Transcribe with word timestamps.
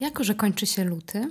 Jako, 0.00 0.24
że 0.24 0.34
kończy 0.34 0.66
się 0.66 0.84
luty, 0.84 1.30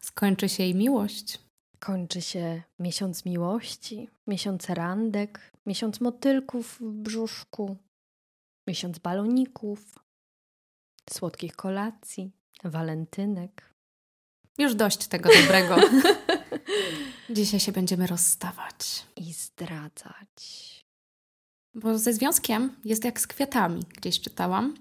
skończy 0.00 0.48
się 0.48 0.64
i 0.64 0.74
miłość. 0.74 1.38
Kończy 1.78 2.22
się 2.22 2.62
miesiąc 2.78 3.24
miłości, 3.24 4.08
miesiąc 4.26 4.68
randek, 4.70 5.52
miesiąc 5.66 6.00
motylków 6.00 6.80
w 6.80 6.92
brzuszku, 6.92 7.76
miesiąc 8.66 8.98
baloników, 8.98 9.98
słodkich 11.10 11.56
kolacji, 11.56 12.30
walentynek. 12.64 13.74
Już 14.58 14.74
dość 14.74 15.06
tego 15.06 15.30
dobrego. 15.42 15.76
Dzisiaj 17.30 17.60
się 17.60 17.72
będziemy 17.72 18.06
rozstawać. 18.06 19.06
I 19.16 19.32
zdradzać. 19.32 20.64
Bo 21.74 21.98
ze 21.98 22.12
związkiem 22.12 22.76
jest 22.84 23.04
jak 23.04 23.20
z 23.20 23.26
kwiatami. 23.26 23.82
Gdzieś 23.96 24.20
czytałam, 24.20 24.74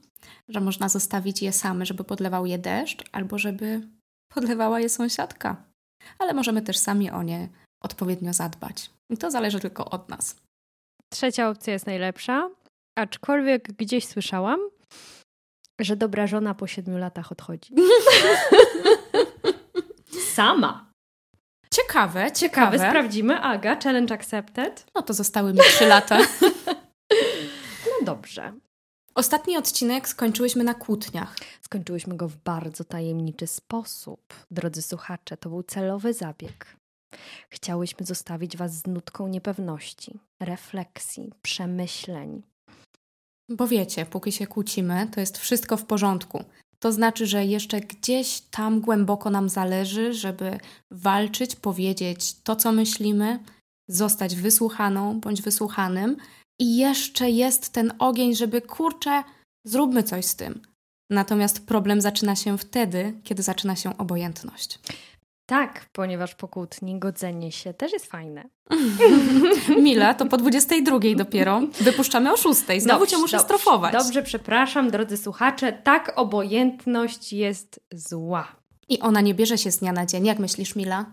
że 0.50 0.60
można 0.60 0.90
zostawić 0.90 1.42
je 1.42 1.54
same, 1.54 1.86
żeby 1.86 2.04
podlewał 2.04 2.46
je 2.46 2.58
deszcz, 2.58 3.04
albo 3.12 3.38
żeby 3.38 3.82
podlewała 4.34 4.80
je 4.80 4.90
sąsiadka. 4.90 5.64
Ale 6.20 6.34
możemy 6.34 6.62
też 6.62 6.78
sami 6.78 7.12
o 7.12 7.24
nie 7.24 7.50
odpowiednio 7.82 8.34
zadbać. 8.34 8.92
I 9.10 9.18
to 9.18 9.32
zależy 9.32 9.60
tylko 9.60 9.90
od 9.90 10.10
nas. 10.10 10.36
Trzecia 11.10 11.50
opcja 11.50 11.74
jest 11.74 11.86
najlepsza, 11.86 12.50
aczkolwiek 12.98 13.72
gdzieś 13.72 14.08
słyszałam, 14.08 14.60
że 15.80 15.96
dobra 15.96 16.28
żona 16.28 16.54
po 16.56 16.68
siedmiu 16.68 16.98
latach 16.98 17.32
odchodzi. 17.32 17.74
Sama. 20.34 20.92
Ciekawe, 21.74 22.32
ciekawe. 22.32 22.72
Ciekawe, 22.72 22.90
sprawdzimy. 22.90 23.40
Aga, 23.42 23.76
challenge 23.84 24.16
accepted. 24.16 24.86
No 24.96 25.02
to 25.02 25.14
zostały 25.14 25.54
mi 25.54 25.60
trzy 25.60 25.88
lata. 25.88 26.20
No 27.86 28.06
dobrze. 28.06 28.54
Ostatni 29.16 29.58
odcinek 29.58 30.08
skończyłyśmy 30.08 30.64
na 30.64 30.74
kłótniach. 30.74 31.36
Skończyłyśmy 31.62 32.18
go 32.18 32.28
w 32.28 32.36
bardzo 32.36 32.84
tajemniczy 32.84 33.48
sposób. 33.48 34.34
Drodzy 34.52 34.82
słuchacze, 34.82 35.38
to 35.38 35.50
był 35.50 35.64
celowy 35.64 36.14
zabieg. 36.14 36.78
Chciałyśmy 37.50 38.06
zostawić 38.06 38.58
Was 38.58 38.74
z 38.74 38.88
nutką 38.88 39.28
niepewności, 39.28 40.20
refleksji, 40.40 41.34
przemyśleń. 41.42 42.42
Bo 43.50 43.68
wiecie, 43.68 44.06
póki 44.06 44.32
się 44.32 44.48
kłócimy, 44.48 45.08
to 45.12 45.20
jest 45.20 45.38
wszystko 45.38 45.78
w 45.78 45.86
porządku. 45.86 46.44
To 46.80 46.92
znaczy, 46.92 47.28
że 47.28 47.46
jeszcze 47.46 47.82
gdzieś 47.82 48.42
tam 48.42 48.82
głęboko 48.82 49.30
nam 49.30 49.50
zależy, 49.50 50.14
żeby 50.14 50.60
walczyć, 50.92 51.56
powiedzieć 51.56 52.42
to, 52.42 52.56
co 52.56 52.72
myślimy, 52.72 53.40
zostać 53.88 54.36
wysłuchaną 54.36 55.20
bądź 55.20 55.42
wysłuchanym. 55.42 56.18
I 56.60 56.78
jeszcze 56.78 57.30
jest 57.30 57.70
ten 57.70 57.94
ogień, 58.00 58.36
żeby 58.36 58.62
kurczę, 58.62 59.24
zróbmy 59.66 60.04
coś 60.04 60.26
z 60.26 60.36
tym. 60.36 60.62
Natomiast 61.10 61.66
problem 61.66 62.02
zaczyna 62.02 62.36
się 62.36 62.58
wtedy, 62.58 63.14
kiedy 63.24 63.44
zaczyna 63.44 63.76
się 63.76 63.98
obojętność. 63.98 64.80
Tak, 65.46 65.86
ponieważ 65.92 66.36
po 66.36 66.48
kłótni 66.48 67.00
godzenie 67.00 67.52
się 67.52 67.74
też 67.74 67.94
jest 67.94 68.06
fajne. 68.06 68.44
Mila, 69.84 70.14
to 70.14 70.26
po 70.26 70.38
22 70.38 71.00
dopiero. 71.16 71.62
Wypuszczamy 71.82 72.34
o 72.34 72.38
6. 72.38 72.60
Znowu 72.78 73.00
Dobrze, 73.00 73.12
cię 73.12 73.18
muszę 73.18 73.38
dobrze, 73.38 73.46
strofować. 73.46 73.94
Dobrze, 73.94 74.24
przepraszam, 74.24 74.92
drodzy 74.92 75.18
słuchacze. 75.18 75.74
Tak, 75.74 76.14
obojętność 76.16 77.34
jest 77.34 77.80
zła. 77.94 78.56
I 78.90 79.00
ona 79.00 79.22
nie 79.22 79.34
bierze 79.34 79.58
się 79.58 79.72
z 79.72 79.78
dnia 79.78 79.92
na 79.92 80.06
dzień. 80.06 80.26
Jak 80.26 80.40
myślisz, 80.40 80.76
Mila? 80.76 81.06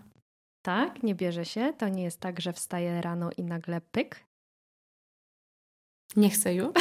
Tak, 0.61 1.03
nie 1.03 1.15
bierze 1.15 1.45
się. 1.45 1.73
To 1.77 1.87
nie 1.87 2.03
jest 2.03 2.19
tak, 2.19 2.41
że 2.41 2.53
wstaje 2.53 3.01
rano 3.01 3.29
i 3.37 3.43
nagle 3.43 3.81
pyk. 3.81 4.23
Nie 6.15 6.29
chcę 6.29 6.53
już. 6.53 6.73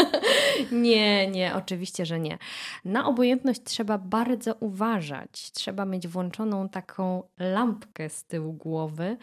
nie, 0.72 1.30
nie, 1.30 1.54
oczywiście, 1.54 2.06
że 2.06 2.20
nie. 2.20 2.38
Na 2.84 3.06
obojętność 3.06 3.60
trzeba 3.64 3.98
bardzo 3.98 4.54
uważać. 4.54 5.52
Trzeba 5.52 5.84
mieć 5.84 6.08
włączoną 6.08 6.68
taką 6.68 7.22
lampkę 7.38 8.10
z 8.10 8.24
tyłu 8.24 8.52
głowy, 8.52 9.16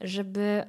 żeby 0.00 0.64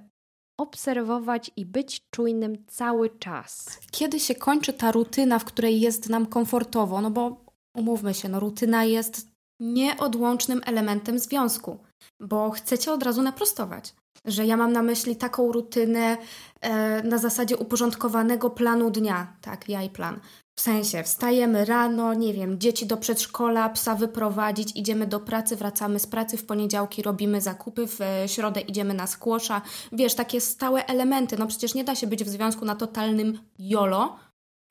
obserwować 0.57 1.51
i 1.55 1.65
być 1.65 2.01
czujnym 2.09 2.65
cały 2.67 3.09
czas. 3.09 3.79
Kiedy 3.91 4.19
się 4.19 4.35
kończy 4.35 4.73
ta 4.73 4.91
rutyna, 4.91 5.39
w 5.39 5.45
której 5.45 5.81
jest 5.81 6.09
nam 6.09 6.25
komfortowo? 6.25 7.01
No 7.01 7.11
bo 7.11 7.45
umówmy 7.75 8.13
się, 8.13 8.29
no 8.29 8.39
rutyna 8.39 8.83
jest 8.83 9.27
nieodłącznym 9.59 10.61
elementem 10.65 11.19
związku, 11.19 11.77
bo 12.19 12.49
chcecie 12.51 12.91
od 12.91 13.03
razu 13.03 13.21
naprostować. 13.21 13.93
Że 14.25 14.45
ja 14.45 14.57
mam 14.57 14.73
na 14.73 14.83
myśli 14.83 15.15
taką 15.15 15.51
rutynę 15.51 16.17
e, 16.61 17.03
na 17.03 17.17
zasadzie 17.17 17.57
uporządkowanego 17.57 18.49
planu 18.49 18.91
dnia. 18.91 19.35
Tak, 19.41 19.69
ja 19.69 19.83
i 19.83 19.89
plan. 19.89 20.19
W 20.55 20.61
sensie, 20.61 21.03
wstajemy 21.03 21.65
rano, 21.65 22.13
nie 22.13 22.33
wiem, 22.33 22.59
dzieci 22.59 22.85
do 22.85 22.97
przedszkola, 22.97 23.69
psa 23.69 23.95
wyprowadzić, 23.95 24.75
idziemy 24.75 25.07
do 25.07 25.19
pracy, 25.19 25.55
wracamy 25.55 25.99
z 25.99 26.07
pracy, 26.07 26.37
w 26.37 26.45
poniedziałki 26.45 27.01
robimy 27.01 27.41
zakupy, 27.41 27.87
w 27.87 28.01
e, 28.01 28.27
środę 28.27 28.61
idziemy 28.61 28.93
na 28.93 29.07
skłosza. 29.07 29.61
Wiesz, 29.91 30.15
takie 30.15 30.41
stałe 30.41 30.85
elementy. 30.85 31.37
No 31.37 31.47
przecież 31.47 31.73
nie 31.73 31.83
da 31.83 31.95
się 31.95 32.07
być 32.07 32.23
w 32.23 32.29
związku 32.29 32.65
na 32.65 32.75
totalnym 32.75 33.39
jolo, 33.59 34.19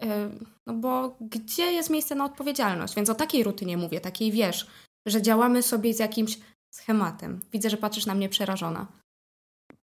e, 0.03 0.31
no 0.67 0.75
bo 0.75 1.17
gdzie 1.21 1.73
jest 1.73 1.91
miejsce 1.91 2.15
na 2.15 2.25
odpowiedzialność? 2.25 2.95
Więc 2.95 3.11
o 3.11 3.15
takiej 3.15 3.45
rutynie 3.45 3.77
mówię, 3.77 4.01
takiej 4.01 4.33
wiesz, 4.33 4.67
że 5.07 5.23
działamy 5.23 5.63
sobie 5.63 5.95
z 5.95 5.99
jakimś 5.99 6.39
schematem. 6.75 7.41
Widzę, 7.53 7.71
że 7.71 7.77
patrzysz 7.77 8.07
na 8.07 8.15
mnie 8.15 8.29
przerażona. 8.29 9.02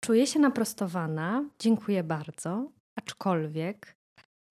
Czuję 0.05 0.27
się 0.27 0.39
naprostowana, 0.39 1.43
dziękuję 1.59 2.03
bardzo, 2.03 2.71
aczkolwiek 2.95 3.95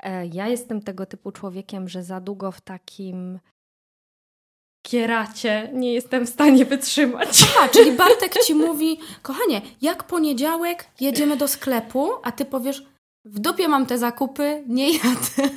e, 0.03 0.27
ja 0.27 0.49
jestem 0.49 0.83
tego 0.83 1.07
typu 1.07 1.33
człowiekiem, 1.33 1.89
że 1.89 2.03
za 2.03 2.21
długo 2.21 2.53
w 2.53 2.61
takim 2.61 3.39
kieracie 4.87 5.71
nie 5.73 5.93
jestem 5.93 6.27
w 6.27 6.29
stanie 6.29 6.65
wytrzymać. 6.65 7.29
Aha, 7.43 7.69
czyli 7.69 7.93
Bartek 7.93 8.45
ci 8.47 8.55
mówi, 8.55 8.99
kochanie, 9.23 9.63
jak 9.83 10.05
poniedziałek 10.05 10.87
jedziemy 11.01 11.37
do 11.37 11.49
sklepu, 11.49 12.11
a 12.23 12.33
ty 12.33 12.45
powiesz, 12.45 12.87
w 13.25 13.39
dupie 13.39 13.69
mam 13.69 13.87
te 13.87 13.99
zakupy, 13.99 14.65
nie 14.67 14.93
jadę. 14.93 15.51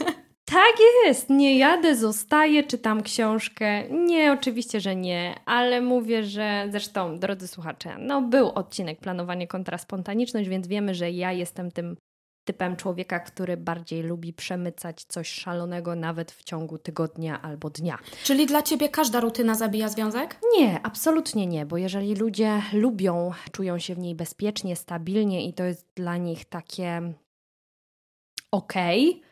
Tak 0.52 0.76
jest, 1.06 1.30
nie 1.30 1.58
jadę, 1.58 1.96
zostaję, 1.96 2.64
czytam 2.64 3.04
książkę. 3.04 3.90
Nie, 3.90 4.34
oczywiście, 4.34 4.80
że 4.80 4.96
nie, 4.96 5.36
ale 5.46 5.82
mówię, 5.82 6.24
że 6.24 6.68
zresztą, 6.72 7.20
drodzy 7.20 7.48
słuchacze, 7.48 7.96
no 8.00 8.22
był 8.22 8.50
odcinek 8.50 9.00
planowanie 9.00 9.48
kontra 9.48 9.78
spontaniczność, 9.78 10.50
więc 10.50 10.68
wiemy, 10.68 10.96
że 10.96 11.12
ja 11.12 11.32
jestem 11.32 11.72
tym 11.72 11.98
typem 12.46 12.76
człowieka, 12.76 13.20
który 13.20 13.58
bardziej 13.58 14.04
lubi 14.04 14.34
przemycać 14.34 15.04
coś 15.04 15.30
szalonego 15.30 15.96
nawet 15.96 16.32
w 16.32 16.44
ciągu 16.44 16.78
tygodnia 16.78 17.42
albo 17.42 17.70
dnia. 17.70 17.98
Czyli 18.24 18.46
dla 18.46 18.62
ciebie 18.62 18.90
każda 18.90 19.20
rutyna 19.20 19.56
zabija 19.56 19.90
związek? 19.90 20.40
Nie, 20.58 20.80
absolutnie 20.84 21.48
nie, 21.48 21.66
bo 21.66 21.78
jeżeli 21.78 22.16
ludzie 22.16 22.62
lubią, 22.74 23.32
czują 23.52 23.80
się 23.80 23.96
w 23.96 24.00
niej 24.00 24.16
bezpiecznie, 24.16 24.76
stabilnie 24.76 25.46
i 25.46 25.54
to 25.54 25.64
jest 25.64 25.88
dla 25.96 26.18
nich 26.18 26.46
takie 26.46 27.14
okej, 28.52 29.10
okay, 29.10 29.27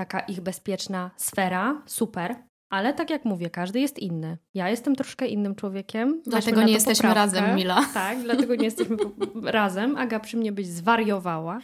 taka 0.00 0.20
ich 0.20 0.40
bezpieczna 0.40 1.10
sfera, 1.16 1.82
super. 1.86 2.36
Ale 2.70 2.94
tak 2.94 3.10
jak 3.10 3.24
mówię, 3.24 3.50
każdy 3.50 3.80
jest 3.80 3.98
inny. 3.98 4.38
Ja 4.54 4.68
jestem 4.68 4.96
troszkę 4.96 5.26
innym 5.26 5.54
człowiekiem. 5.54 6.22
Dlatego 6.26 6.62
nie 6.62 6.72
jesteśmy 6.72 7.08
poprawkę. 7.08 7.36
razem, 7.40 7.56
Mila. 7.56 7.80
Tak, 7.94 8.22
dlatego 8.22 8.54
nie 8.54 8.64
jesteśmy 8.64 8.96
razem. 9.60 9.96
Aga 9.96 10.20
przy 10.20 10.36
mnie 10.36 10.52
byś 10.52 10.66
zwariowała 10.66 11.58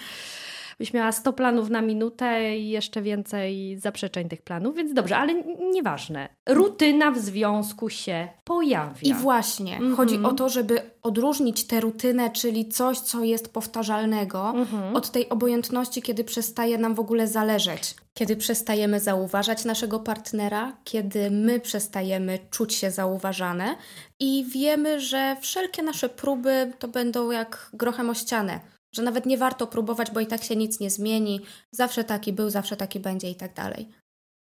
byś 0.78 0.92
miała 0.92 1.12
100 1.12 1.32
planów 1.32 1.70
na 1.70 1.82
minutę 1.82 2.59
i 2.59 2.69
jeszcze 2.69 3.03
więcej 3.03 3.78
zaprzeczeń 3.78 4.28
tych 4.28 4.42
planów, 4.42 4.76
więc 4.76 4.94
dobrze, 4.94 5.16
ale 5.16 5.34
nieważne. 5.72 6.28
Rutyna 6.48 7.10
w 7.10 7.19
związku 7.19 7.88
się 7.88 8.28
pojawia. 8.44 9.00
I 9.03 9.15
właśnie, 9.15 9.76
mm 9.76 9.92
-hmm. 9.92 9.97
chodzi 9.97 10.19
o 10.22 10.32
to, 10.32 10.48
żeby 10.48 10.81
odróżnić 11.03 11.65
tę 11.65 11.81
rutynę, 11.81 12.31
czyli 12.31 12.69
coś, 12.69 12.98
co 12.98 13.25
jest 13.25 13.53
powtarzalnego, 13.53 14.50
mm 14.50 14.65
-hmm. 14.65 14.97
od 14.97 15.10
tej 15.10 15.28
obojętności, 15.28 16.03
kiedy 16.03 16.25
przestaje 16.25 16.78
nam 16.78 16.94
w 16.94 17.00
ogóle 17.00 17.28
zależeć. 17.28 17.94
Kiedy 18.15 18.36
przestajemy 18.36 19.00
zauważać 19.00 19.65
naszego 19.65 20.00
partnera, 20.00 20.76
kiedy 20.84 21.31
my 21.31 21.60
przestajemy 21.60 22.38
czuć 22.50 22.75
się 22.75 22.91
zauważane 22.91 23.77
i 24.21 24.45
wiemy, 24.48 25.01
że 25.01 25.36
wszelkie 25.41 25.83
nasze 25.83 26.09
próby 26.09 26.72
to 26.78 26.89
będą 26.89 27.30
jak 27.30 27.71
grochem 27.72 28.10
o 28.10 28.15
ścianę 28.15 28.60
że 28.97 29.03
nawet 29.03 29.27
nie 29.27 29.39
warto 29.39 29.66
próbować, 29.66 30.10
bo 30.10 30.21
i 30.21 30.27
tak 30.27 30.43
się 30.43 30.57
nic 30.57 30.81
nie 30.81 30.91
zmieni, 30.91 31.41
zawsze 31.71 32.04
taki 32.04 32.33
był, 32.33 32.51
zawsze 32.51 32.77
taki 32.77 33.01
będzie 33.01 33.31
i 33.31 33.34
tak 33.34 33.54
dalej. 33.54 33.89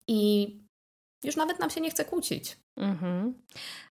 I 0.07 0.47
już 1.23 1.35
nawet 1.35 1.59
nam 1.59 1.69
się 1.69 1.81
nie 1.81 1.89
chce 1.89 2.05
kłócić. 2.05 2.57
Mhm. 2.77 3.33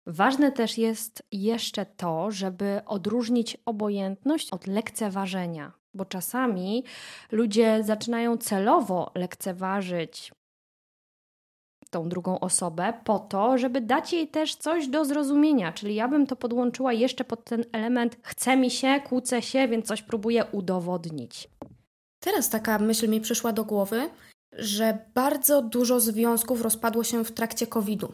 Ważne 0.07 0.53
też 0.53 0.79
jest 0.79 1.23
jeszcze 1.33 1.87
to, 1.87 2.31
żeby 2.31 2.81
odróżnić 2.87 3.57
obojętność 3.65 4.51
od 4.51 4.67
lekceważenia, 4.67 5.73
bo 5.95 6.05
czasami 6.05 6.85
ludzie 7.33 7.85
zaczynają 7.85 8.37
celowo 8.37 9.13
lekceważyć 9.15 10.33
tą 11.91 12.09
drugą 12.09 12.41
osobę 12.41 12.93
po 13.05 13.19
to, 13.19 13.59
żeby 13.59 13.81
dać 13.81 14.13
jej 14.13 14.29
też 14.29 14.55
coś 14.55 14.89
do 14.89 15.05
zrozumienia. 15.05 15.73
Czyli 15.73 15.95
ja 15.95 16.09
bym 16.09 16.27
to 16.27 16.37
podłączyła 16.37 16.93
jeszcze 16.93 17.25
pod 17.25 17.45
ten 17.45 17.65
element 17.73 18.17
chce 18.23 18.57
mi 18.57 18.71
się, 18.71 19.01
kłócę 19.09 19.43
się, 19.43 19.69
więc 19.69 19.87
coś 19.87 20.03
próbuję 20.03 20.45
udowodnić. 20.53 21.49
Teraz 22.21 22.51
taka 22.51 22.79
myśl 22.79 23.09
mi 23.09 23.21
przyszła 23.21 23.53
do 23.53 23.65
głowy, 23.65 24.11
że 24.53 24.99
bardzo 25.15 25.63
dużo 25.63 26.01
związków 26.01 26.63
rozpadło 26.63 27.05
się 27.05 27.25
w 27.25 27.33
trakcie 27.33 27.67
COVID-u. 27.67 28.13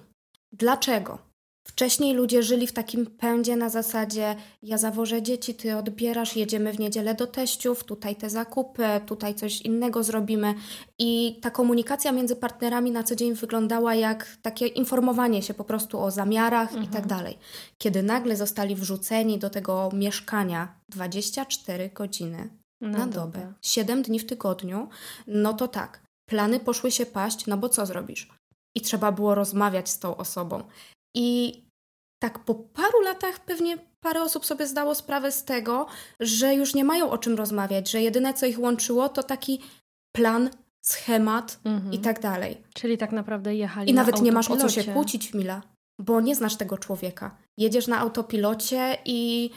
Dlaczego? 0.52 1.31
Wcześniej 1.64 2.14
ludzie 2.14 2.42
żyli 2.42 2.66
w 2.66 2.72
takim 2.72 3.06
pędzie 3.06 3.56
na 3.56 3.68
zasadzie 3.68 4.36
ja 4.62 4.78
zawożę 4.78 5.22
dzieci, 5.22 5.54
ty 5.54 5.76
odbierasz, 5.76 6.36
jedziemy 6.36 6.72
w 6.72 6.78
niedzielę 6.78 7.14
do 7.14 7.26
teściów, 7.26 7.84
tutaj 7.84 8.16
te 8.16 8.30
zakupy, 8.30 8.84
tutaj 9.06 9.34
coś 9.34 9.60
innego 9.60 10.04
zrobimy. 10.04 10.54
I 10.98 11.38
ta 11.42 11.50
komunikacja 11.50 12.12
między 12.12 12.36
partnerami 12.36 12.90
na 12.90 13.02
co 13.02 13.16
dzień 13.16 13.34
wyglądała 13.34 13.94
jak 13.94 14.36
takie 14.42 14.66
informowanie 14.66 15.42
się 15.42 15.54
po 15.54 15.64
prostu 15.64 16.00
o 16.00 16.10
zamiarach 16.10 16.68
mhm. 16.68 16.84
i 16.84 16.86
tak 16.86 17.02
mhm. 17.02 17.08
dalej. 17.08 17.38
Kiedy 17.78 18.02
nagle 18.02 18.36
zostali 18.36 18.74
wrzuceni 18.74 19.38
do 19.38 19.50
tego 19.50 19.90
mieszkania 19.92 20.80
24 20.88 21.90
godziny 21.94 22.50
na, 22.80 22.88
na 22.98 23.06
dobę, 23.06 23.38
dobę, 23.38 23.52
7 23.62 24.02
dni 24.02 24.18
w 24.18 24.26
tygodniu, 24.26 24.88
no 25.26 25.54
to 25.54 25.68
tak, 25.68 26.02
plany 26.28 26.60
poszły 26.60 26.90
się 26.90 27.06
paść, 27.06 27.46
no 27.46 27.56
bo 27.56 27.68
co 27.68 27.86
zrobisz? 27.86 28.28
I 28.74 28.80
trzeba 28.80 29.12
było 29.12 29.34
rozmawiać 29.34 29.90
z 29.90 29.98
tą 29.98 30.16
osobą. 30.16 30.62
I 31.14 31.62
tak 32.22 32.38
po 32.38 32.54
paru 32.54 33.00
latach 33.00 33.40
pewnie 33.40 33.78
parę 34.00 34.22
osób 34.22 34.46
sobie 34.46 34.66
zdało 34.66 34.94
sprawę 34.94 35.32
z 35.32 35.44
tego, 35.44 35.86
że 36.20 36.54
już 36.54 36.74
nie 36.74 36.84
mają 36.84 37.10
o 37.10 37.18
czym 37.18 37.34
rozmawiać, 37.34 37.90
że 37.90 38.02
jedyne 38.02 38.34
co 38.34 38.46
ich 38.46 38.60
łączyło 38.60 39.08
to 39.08 39.22
taki 39.22 39.60
plan, 40.16 40.50
schemat 40.82 41.60
mhm. 41.64 41.92
i 41.92 41.98
tak 41.98 42.20
dalej. 42.20 42.62
Czyli 42.74 42.98
tak 42.98 43.12
naprawdę 43.12 43.54
jechali 43.54 43.90
I 43.90 43.94
nawet 43.94 44.22
nie 44.22 44.32
masz 44.32 44.50
o 44.50 44.56
co 44.56 44.68
się 44.68 44.84
kłócić, 44.84 45.34
Mila, 45.34 45.62
bo 45.98 46.20
nie 46.20 46.34
znasz 46.34 46.56
tego 46.56 46.78
człowieka. 46.78 47.36
Jedziesz 47.58 47.86
na 47.86 47.98
autopilocie 47.98 48.98
i 49.04 49.50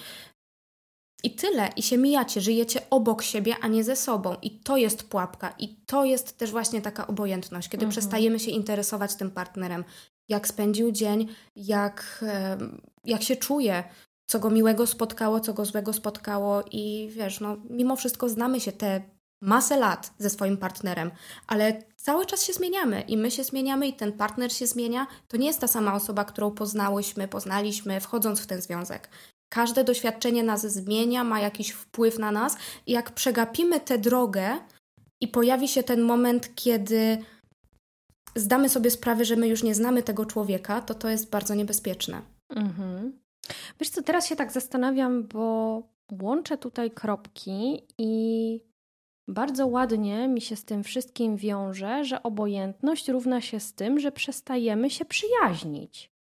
i 1.23 1.31
tyle, 1.31 1.69
i 1.75 1.83
się 1.83 1.97
mijacie, 1.97 2.41
żyjecie 2.41 2.81
obok 2.89 3.23
siebie, 3.23 3.55
a 3.61 3.67
nie 3.67 3.83
ze 3.83 3.95
sobą. 3.95 4.35
I 4.41 4.51
to 4.59 4.77
jest 4.77 5.09
pułapka, 5.09 5.53
i 5.59 5.75
to 5.85 6.05
jest 6.05 6.37
też 6.37 6.51
właśnie 6.51 6.81
taka 6.81 7.07
obojętność, 7.07 7.69
kiedy 7.69 7.85
mhm. 7.85 7.91
przestajemy 7.91 8.39
się 8.39 8.51
interesować 8.51 9.15
tym 9.15 9.31
partnerem, 9.31 9.83
jak 10.29 10.47
spędził 10.47 10.91
dzień, 10.91 11.27
jak, 11.55 12.25
jak 13.03 13.23
się 13.23 13.35
czuje, 13.35 13.83
co 14.25 14.39
go 14.39 14.49
miłego 14.49 14.87
spotkało, 14.87 15.39
co 15.39 15.53
go 15.53 15.65
złego 15.65 15.93
spotkało 15.93 16.63
i 16.71 17.09
wiesz, 17.11 17.39
no 17.39 17.57
mimo 17.69 17.95
wszystko 17.95 18.29
znamy 18.29 18.59
się 18.59 18.71
te 18.71 19.01
masę 19.41 19.77
lat 19.77 20.13
ze 20.17 20.29
swoim 20.29 20.57
partnerem, 20.57 21.11
ale 21.47 21.83
cały 21.95 22.25
czas 22.25 22.43
się 22.43 22.53
zmieniamy 22.53 23.01
i 23.01 23.17
my 23.17 23.31
się 23.31 23.43
zmieniamy 23.43 23.87
i 23.87 23.93
ten 23.93 24.13
partner 24.13 24.53
się 24.53 24.67
zmienia. 24.67 25.07
To 25.27 25.37
nie 25.37 25.47
jest 25.47 25.61
ta 25.61 25.67
sama 25.67 25.95
osoba, 25.95 26.25
którą 26.25 26.51
poznałyśmy, 26.51 27.27
poznaliśmy 27.27 27.99
wchodząc 27.99 28.39
w 28.39 28.47
ten 28.47 28.61
związek. 28.61 29.09
Każde 29.49 29.83
doświadczenie 29.83 30.43
nas 30.43 30.61
zmienia, 30.61 31.23
ma 31.23 31.39
jakiś 31.39 31.71
wpływ 31.71 32.19
na 32.19 32.31
nas 32.31 32.57
i 32.85 32.91
jak 32.91 33.11
przegapimy 33.11 33.79
tę 33.79 33.97
drogę 33.97 34.57
i 35.21 35.27
pojawi 35.27 35.67
się 35.67 35.83
ten 35.83 36.01
moment, 36.01 36.55
kiedy 36.55 37.17
zdamy 38.35 38.69
sobie 38.69 38.91
sprawę, 38.91 39.25
że 39.25 39.35
my 39.35 39.47
już 39.47 39.63
nie 39.63 39.75
znamy 39.75 40.03
tego 40.03 40.25
człowieka, 40.25 40.81
to 40.81 40.93
to 40.93 41.09
jest 41.09 41.29
bardzo 41.29 41.55
niebezpieczne. 41.55 42.21
Mhm. 42.49 43.19
Wiesz 43.79 43.89
co, 43.89 44.01
teraz 44.01 44.27
się 44.27 44.35
tak 44.35 44.51
zastanawiam, 44.51 45.27
bo 45.27 45.83
łączę 46.21 46.57
tutaj 46.57 46.91
kropki 46.91 47.81
i 47.97 48.59
bardzo 49.27 49.67
ładnie 49.67 50.27
mi 50.27 50.41
się 50.41 50.55
z 50.55 50.65
tym 50.65 50.83
wszystkim 50.83 51.37
wiąże, 51.37 52.05
że 52.05 52.23
obojętność 52.23 53.09
równa 53.09 53.41
się 53.41 53.59
z 53.59 53.73
tym, 53.73 53.99
że 53.99 54.11
przestajemy 54.11 54.89
się 54.89 55.05
przyjaźnić. 55.05 56.11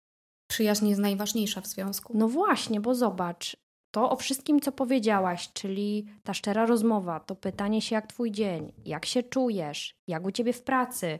Przyjaźń 0.47 0.87
jest 0.87 1.01
najważniejsza 1.01 1.61
w 1.61 1.67
związku. 1.67 2.13
No 2.17 2.27
właśnie, 2.27 2.81
bo 2.81 2.95
zobacz, 2.95 3.57
to 3.91 4.09
o 4.09 4.15
wszystkim, 4.15 4.59
co 4.59 4.71
powiedziałaś, 4.71 5.49
czyli 5.53 6.05
ta 6.23 6.33
szczera 6.33 6.65
rozmowa, 6.65 7.19
to 7.19 7.35
pytanie 7.35 7.81
się, 7.81 7.95
jak 7.95 8.07
twój 8.07 8.31
dzień, 8.31 8.73
jak 8.85 9.05
się 9.05 9.23
czujesz, 9.23 9.95
jak 10.07 10.25
u 10.25 10.31
ciebie 10.31 10.53
w 10.53 10.63
pracy, 10.63 11.19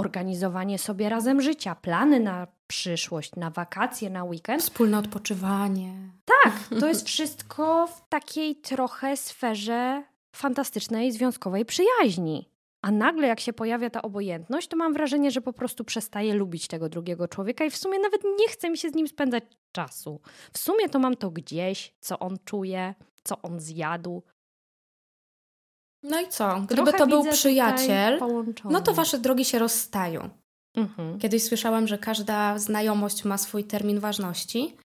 organizowanie 0.00 0.78
sobie 0.78 1.08
razem 1.08 1.40
życia, 1.40 1.74
plany 1.74 2.20
na 2.20 2.46
przyszłość, 2.66 3.36
na 3.36 3.50
wakacje, 3.50 4.10
na 4.10 4.24
weekend. 4.24 4.62
Wspólne 4.62 4.98
odpoczywanie. 4.98 5.92
Tak, 6.24 6.52
to 6.80 6.88
jest 6.88 7.06
wszystko 7.06 7.86
w 7.86 8.08
takiej 8.08 8.56
trochę 8.56 9.16
sferze 9.16 10.04
fantastycznej 10.36 11.12
związkowej 11.12 11.64
przyjaźni. 11.64 12.50
A 12.82 12.90
nagle, 12.90 13.26
jak 13.26 13.40
się 13.40 13.52
pojawia 13.52 13.90
ta 13.90 14.02
obojętność, 14.02 14.68
to 14.68 14.76
mam 14.76 14.92
wrażenie, 14.92 15.30
że 15.30 15.40
po 15.40 15.52
prostu 15.52 15.84
przestaję 15.84 16.34
lubić 16.34 16.68
tego 16.68 16.88
drugiego 16.88 17.28
człowieka 17.28 17.64
i 17.64 17.70
w 17.70 17.76
sumie 17.76 17.98
nawet 17.98 18.22
nie 18.38 18.48
chce 18.48 18.70
mi 18.70 18.78
się 18.78 18.90
z 18.90 18.94
nim 18.94 19.08
spędzać 19.08 19.44
czasu. 19.72 20.20
W 20.52 20.58
sumie 20.58 20.88
to 20.88 20.98
mam 20.98 21.16
to 21.16 21.30
gdzieś, 21.30 21.94
co 22.00 22.18
on 22.18 22.38
czuje, 22.44 22.94
co 23.24 23.42
on 23.42 23.60
zjadł, 23.60 24.22
no 26.02 26.20
i 26.20 26.28
co? 26.28 26.54
Gdyby 26.54 26.74
Trochę 26.74 26.98
to 26.98 27.06
był 27.06 27.24
przyjaciel, 27.24 28.20
no 28.64 28.80
to 28.80 28.94
wasze 28.94 29.18
drogi 29.18 29.44
się 29.44 29.58
rozstają. 29.58 30.30
Mhm. 30.76 31.18
Kiedyś 31.18 31.42
słyszałam, 31.44 31.86
że 31.86 31.98
każda 31.98 32.58
znajomość 32.58 33.24
ma 33.24 33.38
swój 33.38 33.64
termin 33.64 34.00
ważności. 34.00 34.76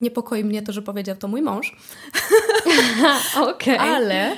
Niepokoi 0.00 0.44
mnie 0.44 0.62
to, 0.62 0.72
że 0.72 0.82
powiedział 0.82 1.16
to 1.16 1.28
mój 1.28 1.42
mąż. 1.42 1.76
Okay. 3.36 3.80
Ale 3.80 4.36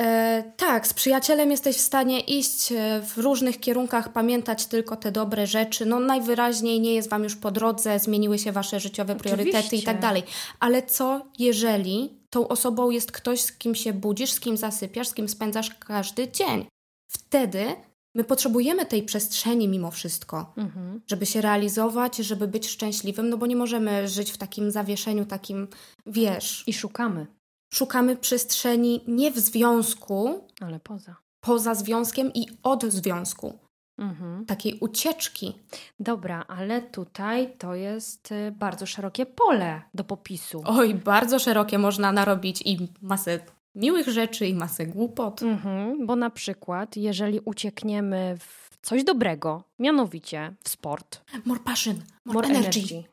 e, 0.00 0.52
tak, 0.56 0.86
z 0.86 0.94
przyjacielem 0.94 1.50
jesteś 1.50 1.76
w 1.76 1.80
stanie 1.80 2.20
iść 2.20 2.72
e, 2.72 3.00
w 3.00 3.18
różnych 3.18 3.60
kierunkach, 3.60 4.12
pamiętać 4.12 4.66
tylko 4.66 4.96
te 4.96 5.12
dobre 5.12 5.46
rzeczy. 5.46 5.86
No 5.86 6.00
najwyraźniej 6.00 6.80
nie 6.80 6.94
jest 6.94 7.10
wam 7.10 7.24
już 7.24 7.36
po 7.36 7.50
drodze, 7.50 7.98
zmieniły 7.98 8.38
się 8.38 8.52
wasze 8.52 8.80
życiowe 8.80 9.16
priorytety 9.16 9.58
Oczywiście. 9.58 9.76
i 9.76 9.82
tak 9.82 10.00
dalej. 10.00 10.22
Ale 10.60 10.82
co 10.82 11.26
jeżeli 11.38 12.21
tą 12.32 12.48
osobą 12.48 12.90
jest 12.90 13.12
ktoś, 13.12 13.40
z 13.40 13.52
kim 13.52 13.74
się 13.74 13.92
budzisz, 13.92 14.32
z 14.32 14.40
kim 14.40 14.56
zasypiasz, 14.56 15.08
z 15.08 15.14
kim 15.14 15.28
spędzasz 15.28 15.70
każdy 15.70 16.30
dzień. 16.30 16.66
Wtedy 17.10 17.76
my 18.14 18.24
potrzebujemy 18.24 18.86
tej 18.86 19.02
przestrzeni 19.02 19.68
mimo 19.68 19.90
wszystko, 19.90 20.52
mhm. 20.56 21.00
żeby 21.06 21.26
się 21.26 21.40
realizować, 21.40 22.16
żeby 22.16 22.48
być 22.48 22.68
szczęśliwym, 22.68 23.28
no 23.28 23.36
bo 23.36 23.46
nie 23.46 23.56
możemy 23.56 24.08
żyć 24.08 24.30
w 24.30 24.38
takim 24.38 24.70
zawieszeniu, 24.70 25.26
takim, 25.26 25.68
wiesz. 26.06 26.64
I 26.66 26.72
szukamy. 26.72 27.26
Szukamy 27.74 28.16
przestrzeni 28.16 29.00
nie 29.06 29.30
w 29.30 29.38
związku, 29.38 30.48
ale 30.60 30.80
poza. 30.80 31.16
Poza 31.40 31.74
związkiem 31.74 32.32
i 32.34 32.46
od 32.62 32.84
związku 32.84 33.58
mhm. 34.02 34.46
takiej 34.46 34.78
ucieczki. 34.80 35.54
Dobra, 36.00 36.44
ale 36.48 36.82
tutaj 36.82 37.56
to 37.58 37.74
jest 37.74 38.32
y, 38.32 38.52
bardzo 38.52 38.86
szerokie 38.86 39.26
pole 39.26 39.82
do 39.94 40.04
popisu. 40.04 40.62
Oj, 40.64 40.94
bardzo 40.94 41.38
szerokie 41.38 41.78
można 41.78 42.12
narobić 42.12 42.62
i 42.64 42.88
masę 43.02 43.40
miłych 43.74 44.08
rzeczy 44.08 44.46
i 44.46 44.54
masę 44.54 44.86
głupot. 44.86 45.42
Mhm, 45.42 46.06
bo 46.06 46.16
na 46.16 46.30
przykład, 46.30 46.96
jeżeli 46.96 47.40
uciekniemy 47.44 48.36
w 48.38 48.76
coś 48.82 49.04
dobrego, 49.04 49.64
mianowicie 49.78 50.54
w 50.64 50.68
sport. 50.68 51.20
More 51.44 51.60
passion, 51.60 51.94
more, 52.24 52.34
more 52.34 52.48
energy. 52.48 52.80
energy, 52.80 53.04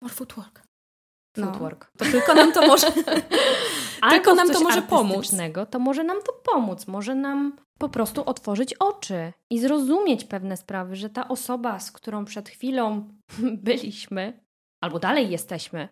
more 0.00 0.14
footwork. 0.14 0.61
No, 1.36 1.46
footwork. 1.46 1.90
To 1.96 2.04
tylko 2.04 2.34
nam 2.34 2.52
to 2.52 2.66
może, 2.66 2.92
tylko 4.10 4.34
nam 4.34 4.50
to 4.50 4.60
może 4.60 4.82
pomóc. 4.82 5.30
To 5.70 5.78
może 5.78 6.04
nam 6.04 6.22
to 6.22 6.32
pomóc, 6.32 6.86
może 6.86 7.14
nam 7.14 7.56
po 7.78 7.88
prostu 7.88 8.24
otworzyć 8.24 8.74
oczy 8.74 9.32
i 9.50 9.60
zrozumieć 9.60 10.24
pewne 10.24 10.56
sprawy, 10.56 10.96
że 10.96 11.10
ta 11.10 11.28
osoba, 11.28 11.80
z 11.80 11.92
którą 11.92 12.24
przed 12.24 12.48
chwilą 12.48 13.08
byliśmy, 13.64 14.44
albo 14.80 14.98
dalej 14.98 15.30
jesteśmy, 15.30 15.88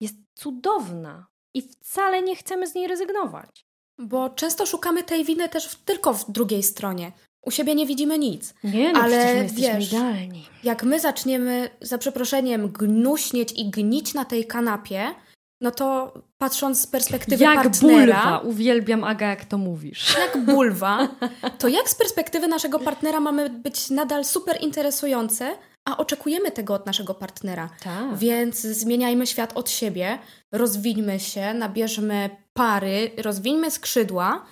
jest 0.00 0.16
cudowna 0.34 1.26
i 1.54 1.62
wcale 1.62 2.22
nie 2.22 2.36
chcemy 2.36 2.66
z 2.66 2.74
niej 2.74 2.88
rezygnować. 2.88 3.66
Bo 3.98 4.30
często 4.30 4.66
szukamy 4.66 5.02
tej 5.02 5.24
winy 5.24 5.48
też 5.48 5.68
w, 5.68 5.84
tylko 5.84 6.14
w 6.14 6.30
drugiej 6.30 6.62
stronie. 6.62 7.12
U 7.44 7.50
siebie 7.50 7.74
nie 7.74 7.86
widzimy 7.86 8.18
nic. 8.18 8.54
Nie, 8.64 8.92
no 8.92 9.00
ale 9.00 9.34
my 9.34 9.42
jesteśmy 9.42 9.78
wiesz, 9.78 9.92
idealni. 9.92 10.46
Jak 10.64 10.84
my 10.84 11.00
zaczniemy, 11.00 11.70
za 11.80 11.98
przeproszeniem, 11.98 12.68
gnuśnieć 12.68 13.52
i 13.52 13.70
gnić 13.70 14.14
na 14.14 14.24
tej 14.24 14.46
kanapie, 14.46 15.14
no 15.60 15.70
to 15.70 16.14
patrząc 16.38 16.80
z 16.80 16.86
perspektywy 16.86 17.44
jak 17.44 17.62
partnera... 17.62 18.22
bulwa, 18.22 18.38
uwielbiam 18.38 19.04
Aga, 19.04 19.26
jak 19.26 19.44
to 19.44 19.58
mówisz. 19.58 20.16
Jak 20.18 20.44
bulwa, 20.44 21.08
to 21.58 21.68
jak 21.68 21.88
z 21.88 21.94
perspektywy 21.94 22.48
naszego 22.48 22.78
partnera 22.78 23.20
mamy 23.20 23.50
być 23.50 23.90
nadal 23.90 24.24
super 24.24 24.56
interesujące, 24.60 25.56
a 25.88 25.96
oczekujemy 25.96 26.50
tego 26.50 26.74
od 26.74 26.86
naszego 26.86 27.14
partnera. 27.14 27.70
Tak. 27.82 28.16
Więc 28.16 28.60
zmieniajmy 28.60 29.26
świat 29.26 29.52
od 29.54 29.70
siebie, 29.70 30.18
rozwińmy 30.52 31.20
się, 31.20 31.54
nabierzmy 31.54 32.30
pary, 32.52 33.10
rozwińmy 33.16 33.70
skrzydła 33.70 34.44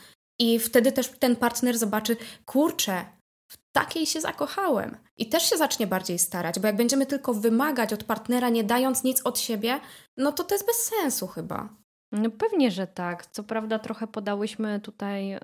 i 0.42 0.58
wtedy 0.58 0.92
też 0.92 1.08
ten 1.08 1.36
partner 1.36 1.78
zobaczy, 1.78 2.16
kurczę, 2.44 3.04
takiej 3.72 4.06
się 4.06 4.20
zakochałem. 4.20 4.96
I 5.16 5.28
też 5.28 5.50
się 5.50 5.56
zacznie 5.56 5.86
bardziej 5.86 6.18
starać, 6.18 6.58
bo 6.58 6.66
jak 6.66 6.76
będziemy 6.76 7.06
tylko 7.06 7.34
wymagać 7.34 7.92
od 7.92 8.04
partnera, 8.04 8.48
nie 8.48 8.64
dając 8.64 9.04
nic 9.04 9.20
od 9.24 9.38
siebie, 9.38 9.80
no 10.16 10.32
to 10.32 10.44
to 10.44 10.54
jest 10.54 10.66
bez 10.66 10.76
sensu 10.76 11.26
chyba. 11.26 11.68
No 12.12 12.30
pewnie, 12.30 12.70
że 12.70 12.86
tak. 12.86 13.26
Co 13.26 13.44
prawda 13.44 13.78
trochę 13.78 14.06
podałyśmy 14.06 14.80
tutaj 14.80 15.32
e, 15.32 15.40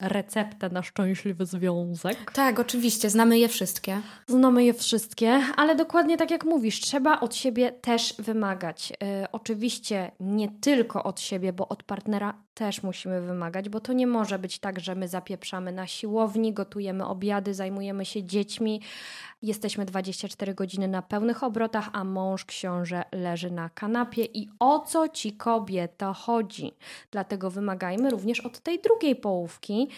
receptę 0.00 0.68
na 0.70 0.82
szczęśliwy 0.82 1.46
związek. 1.46 2.32
Tak, 2.32 2.60
oczywiście, 2.60 3.10
znamy 3.10 3.38
je 3.38 3.48
wszystkie. 3.48 4.00
Znamy 4.26 4.64
je 4.64 4.74
wszystkie, 4.74 5.40
ale 5.56 5.76
dokładnie 5.76 6.16
tak 6.16 6.30
jak 6.30 6.44
mówisz, 6.44 6.80
trzeba 6.80 7.20
od 7.20 7.34
siebie 7.34 7.72
też 7.72 8.14
wymagać. 8.18 8.90
Yy, 8.90 8.96
oczywiście 9.32 10.12
nie 10.20 10.48
tylko 10.48 11.04
od 11.04 11.20
siebie, 11.20 11.52
bo 11.52 11.68
od 11.68 11.82
partnera 11.82 12.45
też 12.56 12.82
musimy 12.82 13.20
wymagać, 13.20 13.68
bo 13.68 13.80
to 13.80 13.92
nie 13.92 14.06
może 14.06 14.38
być 14.38 14.58
tak, 14.58 14.80
że 14.80 14.94
my 14.94 15.08
zapieprzamy 15.08 15.72
na 15.72 15.86
siłowni, 15.86 16.52
gotujemy 16.52 17.06
obiady, 17.06 17.54
zajmujemy 17.54 18.04
się 18.04 18.24
dziećmi, 18.24 18.80
jesteśmy 19.42 19.84
24 19.84 20.54
godziny 20.54 20.88
na 20.88 21.02
pełnych 21.02 21.42
obrotach, 21.42 21.88
a 21.92 22.04
mąż 22.04 22.44
książę 22.44 23.04
leży 23.12 23.50
na 23.50 23.68
kanapie. 23.68 24.24
I 24.24 24.48
o 24.58 24.80
co 24.80 25.08
ci 25.08 25.32
kobieto 25.32 26.12
chodzi? 26.12 26.72
Dlatego 27.10 27.50
wymagajmy 27.50 28.10
również 28.10 28.40
od 28.40 28.60
tej 28.60 28.80
drugiej 28.80 29.16
połówki, 29.16 29.88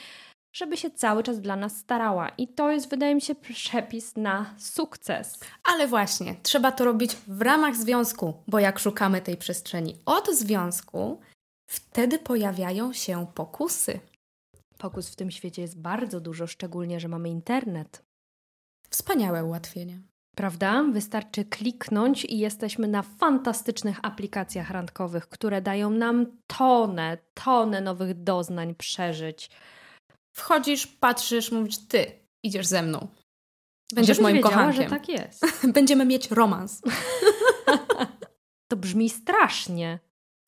żeby 0.52 0.76
się 0.76 0.90
cały 0.90 1.22
czas 1.22 1.40
dla 1.40 1.56
nas 1.56 1.76
starała. 1.76 2.28
I 2.28 2.48
to 2.48 2.70
jest, 2.70 2.90
wydaje 2.90 3.14
mi 3.14 3.20
się, 3.20 3.34
przepis 3.34 4.16
na 4.16 4.54
sukces. 4.58 5.40
Ale 5.64 5.86
właśnie, 5.86 6.34
trzeba 6.42 6.72
to 6.72 6.84
robić 6.84 7.16
w 7.26 7.42
ramach 7.42 7.76
związku, 7.76 8.34
bo 8.48 8.58
jak 8.58 8.78
szukamy 8.78 9.20
tej 9.20 9.36
przestrzeni 9.36 9.96
od 10.06 10.28
związku, 10.30 11.20
wtedy 11.68 12.18
pojawiają 12.18 12.92
się 12.92 13.26
pokusy. 13.34 14.00
Pokus 14.78 15.10
w 15.10 15.16
tym 15.16 15.30
świecie 15.30 15.62
jest 15.62 15.80
bardzo 15.80 16.20
dużo, 16.20 16.46
szczególnie, 16.46 17.00
że 17.00 17.08
mamy 17.08 17.28
internet. 17.28 18.04
Wspaniałe 18.90 19.44
ułatwienie. 19.44 20.00
Prawda? 20.36 20.84
Wystarczy 20.92 21.44
kliknąć 21.44 22.24
i 22.24 22.38
jesteśmy 22.38 22.88
na 22.88 23.02
fantastycznych 23.02 23.98
aplikacjach 24.02 24.70
randkowych, 24.70 25.28
które 25.28 25.62
dają 25.62 25.90
nam 25.90 26.26
tonę, 26.46 27.18
tonę 27.34 27.80
nowych 27.80 28.22
doznań, 28.22 28.74
przeżyć. 28.74 29.50
Wchodzisz, 30.36 30.86
patrzysz, 30.86 31.52
mówisz, 31.52 31.78
ty 31.78 32.06
idziesz 32.42 32.66
ze 32.66 32.82
mną. 32.82 33.08
Będziesz 33.94 34.16
Żebyś 34.16 34.22
moim 34.22 34.36
wiedziała, 34.36 34.54
kochankiem. 34.54 34.84
że 34.84 34.90
tak 34.90 35.08
jest. 35.08 35.46
Będziemy 35.74 36.04
mieć 36.04 36.30
romans. 36.30 36.82
To 38.70 38.76
brzmi 38.76 39.10
strasznie. 39.10 39.98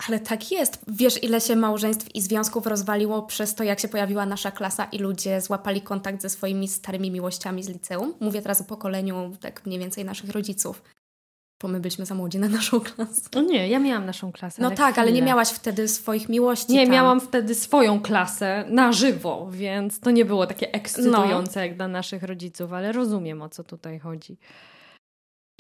Ale 0.09 0.21
tak 0.21 0.53
jest. 0.53 0.79
Wiesz, 0.89 1.23
ile 1.23 1.41
się 1.41 1.57
małżeństw 1.57 2.15
i 2.15 2.21
związków 2.21 2.67
rozwaliło 2.67 3.23
przez 3.23 3.55
to, 3.55 3.65
jak 3.65 3.81
się 3.81 3.89
pojawiła 3.89 4.27
nasza 4.27 4.51
klasa 4.51 4.85
i 4.85 4.99
ludzie 4.99 5.41
złapali 5.41 5.83
kontakt 5.83 6.23
ze 6.23 6.31
swoimi 6.31 6.69
starymi 6.69 7.11
miłościami 7.11 7.63
z 7.63 7.69
liceum? 7.69 8.15
Mówię 8.21 8.43
teraz 8.43 8.61
o 8.61 8.65
pokoleniu 8.65 9.37
tak 9.41 9.67
mniej 9.67 9.79
więcej 9.79 10.05
naszych 10.05 10.31
rodziców. 10.31 10.83
Bo 11.63 11.69
my 11.69 11.81
byliśmy 11.81 12.07
za 12.07 12.15
młodzi 12.15 12.39
na 12.39 12.49
naszą 12.49 12.81
klasę. 12.81 13.23
No 13.35 13.41
nie, 13.43 13.69
ja 13.69 13.79
miałam 13.79 14.07
naszą 14.07 14.33
klasę. 14.33 14.63
No 14.63 14.71
tak, 14.71 14.99
ale 14.99 15.07
nie 15.07 15.13
chwilę. 15.13 15.27
miałaś 15.27 15.49
wtedy 15.51 15.89
swoich 15.89 16.29
miłości 16.29 16.73
Nie, 16.73 16.83
tam. 16.83 16.93
miałam 16.93 17.21
wtedy 17.21 17.55
swoją 17.55 18.01
klasę 18.01 18.65
na 18.69 18.93
żywo, 18.93 19.49
więc 19.51 20.01
to 20.01 20.11
nie 20.11 20.25
było 20.25 20.47
takie 20.47 20.73
ekscytujące 20.73 21.61
jak 21.67 21.77
dla 21.77 21.89
naszych 21.89 22.23
rodziców, 22.23 22.73
ale 22.73 22.93
rozumiem 22.93 23.43
o 23.43 23.49
co 23.49 23.65
tutaj 23.65 23.99
chodzi. 23.99 24.37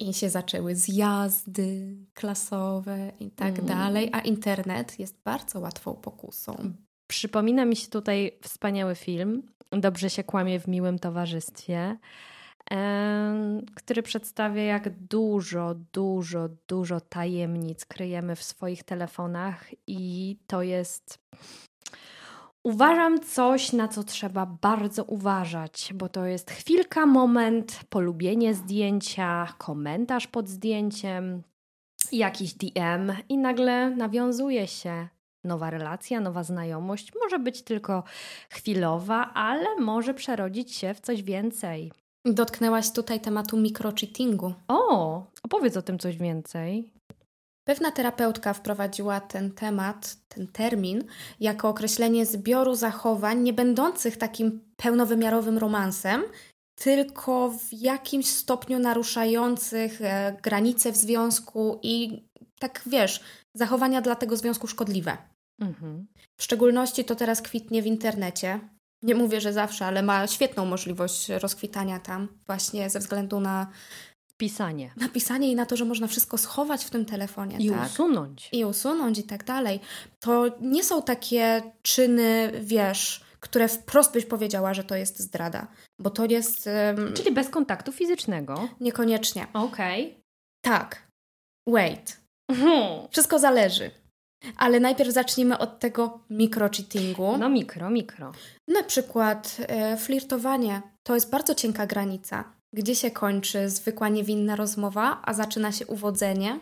I 0.00 0.14
się 0.14 0.30
zaczęły 0.30 0.76
zjazdy 0.76 1.96
klasowe 2.14 3.12
i 3.20 3.30
tak 3.30 3.58
Mm. 3.58 3.66
dalej, 3.66 4.10
a 4.12 4.20
internet 4.20 4.98
jest 4.98 5.16
bardzo 5.24 5.60
łatwą 5.60 5.94
pokusą. 5.94 6.72
Przypomina 7.06 7.64
mi 7.64 7.76
się 7.76 7.88
tutaj 7.88 8.38
wspaniały 8.42 8.94
film 8.94 9.42
Dobrze 9.72 10.10
się 10.10 10.24
kłamie 10.24 10.60
w 10.60 10.68
miłym 10.68 10.98
towarzystwie, 10.98 11.96
który 13.74 14.02
przedstawia, 14.02 14.62
jak 14.62 14.90
dużo, 15.06 15.74
dużo, 15.92 16.48
dużo 16.68 17.00
tajemnic 17.00 17.84
kryjemy 17.84 18.36
w 18.36 18.42
swoich 18.42 18.82
telefonach, 18.82 19.66
i 19.86 20.36
to 20.46 20.62
jest. 20.62 21.18
Uważam 22.64 23.20
coś, 23.20 23.72
na 23.72 23.88
co 23.88 24.04
trzeba 24.04 24.46
bardzo 24.46 25.04
uważać, 25.04 25.92
bo 25.94 26.08
to 26.08 26.26
jest 26.26 26.50
chwilka, 26.50 27.06
moment, 27.06 27.80
polubienie 27.88 28.54
zdjęcia, 28.54 29.54
komentarz 29.58 30.26
pod 30.26 30.48
zdjęciem, 30.48 31.42
jakiś 32.12 32.54
DM 32.54 33.12
i 33.28 33.38
nagle 33.38 33.90
nawiązuje 33.90 34.66
się 34.66 35.08
nowa 35.44 35.70
relacja, 35.70 36.20
nowa 36.20 36.44
znajomość. 36.44 37.12
Może 37.22 37.38
być 37.38 37.62
tylko 37.62 38.02
chwilowa, 38.50 39.34
ale 39.34 39.76
może 39.76 40.14
przerodzić 40.14 40.74
się 40.74 40.94
w 40.94 41.00
coś 41.00 41.22
więcej. 41.22 41.92
Dotknęłaś 42.24 42.92
tutaj 42.92 43.20
tematu 43.20 43.56
mikrocheatingu. 43.56 44.54
O, 44.68 45.22
opowiedz 45.42 45.76
o 45.76 45.82
tym 45.82 45.98
coś 45.98 46.16
więcej. 46.16 46.92
Pewna 47.64 47.92
terapeutka 47.92 48.54
wprowadziła 48.54 49.20
ten 49.20 49.52
temat, 49.52 50.16
ten 50.28 50.46
termin, 50.46 51.04
jako 51.40 51.68
określenie 51.68 52.26
zbioru 52.26 52.74
zachowań 52.74 53.42
nie 53.42 53.52
będących 53.52 54.16
takim 54.16 54.60
pełnowymiarowym 54.76 55.58
romansem, 55.58 56.22
tylko 56.74 57.50
w 57.50 57.72
jakimś 57.72 58.26
stopniu 58.26 58.78
naruszających 58.78 60.02
e, 60.02 60.36
granice 60.42 60.92
w 60.92 60.96
związku 60.96 61.80
i 61.82 62.24
tak 62.58 62.82
wiesz, 62.86 63.20
zachowania 63.54 64.00
dla 64.00 64.14
tego 64.14 64.36
związku 64.36 64.66
szkodliwe. 64.66 65.16
Mhm. 65.60 66.06
W 66.38 66.42
szczególności 66.42 67.04
to 67.04 67.14
teraz 67.14 67.42
kwitnie 67.42 67.82
w 67.82 67.86
internecie. 67.86 68.60
Nie 69.02 69.14
mówię, 69.14 69.40
że 69.40 69.52
zawsze, 69.52 69.86
ale 69.86 70.02
ma 70.02 70.26
świetną 70.26 70.64
możliwość 70.64 71.28
rozkwitania 71.28 71.98
tam, 71.98 72.28
właśnie 72.46 72.90
ze 72.90 72.98
względu 72.98 73.40
na 73.40 73.66
Pisanie. 74.40 74.92
napisanie 74.96 75.50
i 75.52 75.54
na 75.54 75.66
to, 75.66 75.76
że 75.76 75.84
można 75.84 76.06
wszystko 76.06 76.38
schować 76.38 76.84
w 76.84 76.90
tym 76.90 77.04
telefonie. 77.04 77.56
I 77.58 77.70
tak? 77.70 77.86
usunąć. 77.90 78.48
i 78.52 78.64
usunąć 78.64 79.18
i 79.18 79.22
tak 79.22 79.44
dalej. 79.44 79.80
To 80.20 80.44
nie 80.60 80.84
są 80.84 81.02
takie 81.02 81.62
czyny, 81.82 82.52
wiesz, 82.60 83.24
które 83.40 83.68
wprost 83.68 84.12
byś 84.12 84.26
powiedziała, 84.26 84.74
że 84.74 84.84
to 84.84 84.94
jest 84.96 85.18
zdrada, 85.20 85.66
bo 85.98 86.10
to 86.10 86.24
jest 86.24 86.66
em, 86.66 87.12
Czyli 87.14 87.32
bez 87.32 87.48
kontaktu 87.48 87.92
fizycznego. 87.92 88.68
niekoniecznie. 88.80 89.46
Okej. 89.52 90.20
Tak, 90.64 91.06
wait, 91.68 92.20
Okay. 92.50 93.08
wszystko 93.10 93.38
zależy. 93.38 93.90
Ale 94.56 94.80
najpierw 94.80 95.10
zacznijmy 95.10 95.58
od 95.58 95.78
tego 95.78 96.20
mikrocheatingu. 96.30 97.38
No 97.38 97.48
mikro, 97.48 97.90
mikro. 97.90 98.32
Na 98.68 98.82
przykład 98.82 99.56
e, 99.60 99.96
flirtowanie 99.96 100.82
to 101.02 101.14
jest 101.14 101.30
bardzo 101.30 101.54
cienka 101.54 101.86
granica, 101.86 102.44
gdzie 102.72 102.94
się 102.94 103.10
kończy 103.10 103.70
zwykła 103.70 104.08
niewinna 104.08 104.56
rozmowa, 104.56 105.22
a 105.24 105.34
zaczyna 105.34 105.72
się 105.72 105.86
uwodzenie. 105.86 106.60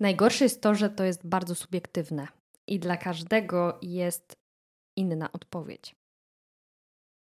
Najgorsze 0.00 0.44
jest 0.44 0.60
to, 0.60 0.74
że 0.74 0.90
to 0.90 1.04
jest 1.04 1.26
bardzo 1.26 1.54
subiektywne 1.54 2.28
i 2.68 2.78
dla 2.78 2.96
każdego 2.96 3.78
jest 3.82 4.32
inna 4.96 5.32
odpowiedź. 5.32 5.94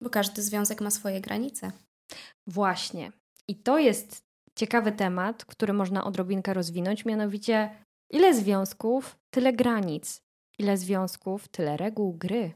Bo 0.03 0.10
każdy 0.10 0.41
związek 0.41 0.81
ma 0.81 0.91
swoje 0.91 1.22
granice. 1.22 1.72
Właśnie. 2.48 3.12
I 3.48 3.55
to 3.55 3.79
jest 3.79 4.24
ciekawy 4.55 4.91
temat, 4.91 5.46
który 5.46 5.74
można 5.74 6.03
odrobinkę 6.03 6.53
rozwinąć, 6.53 7.05
mianowicie 7.05 7.75
ile 8.10 8.34
związków, 8.34 9.19
tyle 9.34 9.53
granic. 9.53 10.22
Ile 10.60 10.77
związków, 10.77 11.48
tyle 11.48 11.77
reguł 11.77 12.13
gry. 12.13 12.53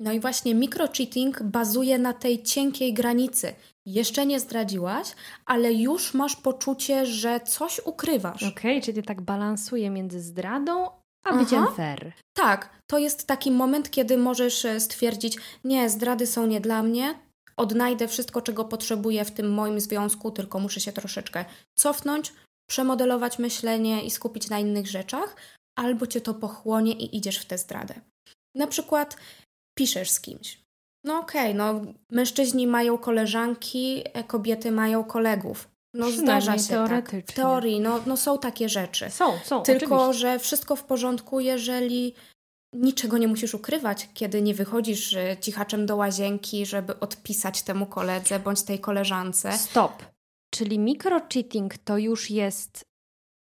No 0.00 0.12
i 0.12 0.20
właśnie 0.20 0.54
mikrocheating 0.54 1.42
bazuje 1.42 1.98
na 1.98 2.12
tej 2.12 2.42
cienkiej 2.42 2.94
granicy. 2.94 3.54
Jeszcze 3.86 4.26
nie 4.26 4.40
zdradziłaś, 4.40 5.08
ale 5.46 5.72
już 5.72 6.14
masz 6.14 6.36
poczucie, 6.36 7.06
że 7.06 7.40
coś 7.40 7.80
ukrywasz. 7.84 8.42
Okej, 8.42 8.82
czyli 8.82 9.02
tak 9.02 9.20
balansuje 9.20 9.90
między 9.90 10.20
zdradą 10.20 11.00
a 11.24 11.30
Aha. 11.30 11.38
byciem 11.38 11.66
fair. 11.76 12.12
Tak, 12.32 12.80
to 12.86 12.98
jest 12.98 13.26
taki 13.26 13.50
moment, 13.50 13.90
kiedy 13.90 14.16
możesz 14.16 14.64
e, 14.64 14.80
stwierdzić: 14.80 15.38
Nie, 15.64 15.90
zdrady 15.90 16.26
są 16.26 16.46
nie 16.46 16.60
dla 16.60 16.82
mnie, 16.82 17.14
odnajdę 17.56 18.08
wszystko, 18.08 18.42
czego 18.42 18.64
potrzebuję 18.64 19.24
w 19.24 19.30
tym 19.30 19.52
moim 19.52 19.80
związku, 19.80 20.30
tylko 20.30 20.58
muszę 20.58 20.80
się 20.80 20.92
troszeczkę 20.92 21.44
cofnąć, 21.74 22.32
przemodelować 22.68 23.38
myślenie 23.38 24.04
i 24.04 24.10
skupić 24.10 24.50
na 24.50 24.58
innych 24.58 24.86
rzeczach, 24.86 25.36
albo 25.78 26.06
cię 26.06 26.20
to 26.20 26.34
pochłonie 26.34 26.92
i 26.92 27.16
idziesz 27.16 27.38
w 27.38 27.46
tę 27.46 27.58
zdradę. 27.58 27.94
Na 28.54 28.66
przykład 28.66 29.16
piszesz 29.80 30.10
z 30.10 30.20
kimś. 30.20 30.60
No 31.04 31.18
okej, 31.18 31.54
no 31.54 31.80
mężczyźni 32.10 32.66
mają 32.66 32.98
koleżanki, 32.98 34.02
e, 34.04 34.24
kobiety 34.24 34.72
mają 34.72 35.04
kolegów. 35.04 35.68
No 35.94 36.10
zdarza 36.10 36.58
się 36.58 36.68
tak. 36.68 36.88
teoretycznie. 36.88 37.22
W 37.22 37.36
teorii, 37.36 37.80
no, 37.80 38.00
no 38.06 38.16
są 38.16 38.38
takie 38.38 38.68
rzeczy. 38.68 39.10
Są, 39.10 39.38
są. 39.44 39.62
Tylko, 39.62 39.96
oczywiście. 39.96 40.20
że 40.20 40.38
wszystko 40.38 40.76
w 40.76 40.84
porządku, 40.84 41.40
jeżeli 41.40 42.14
niczego 42.72 43.18
nie 43.18 43.28
musisz 43.28 43.54
ukrywać, 43.54 44.08
kiedy 44.14 44.42
nie 44.42 44.54
wychodzisz 44.54 45.16
cichaczem 45.40 45.86
do 45.86 45.96
łazienki, 45.96 46.66
żeby 46.66 47.00
odpisać 47.00 47.62
temu 47.62 47.86
koledze 47.86 48.40
bądź 48.40 48.62
tej 48.62 48.78
koleżance. 48.78 49.58
Stop. 49.58 50.02
Czyli 50.54 50.78
mikrocheating 50.78 51.78
to 51.78 51.98
już 51.98 52.30
jest 52.30 52.84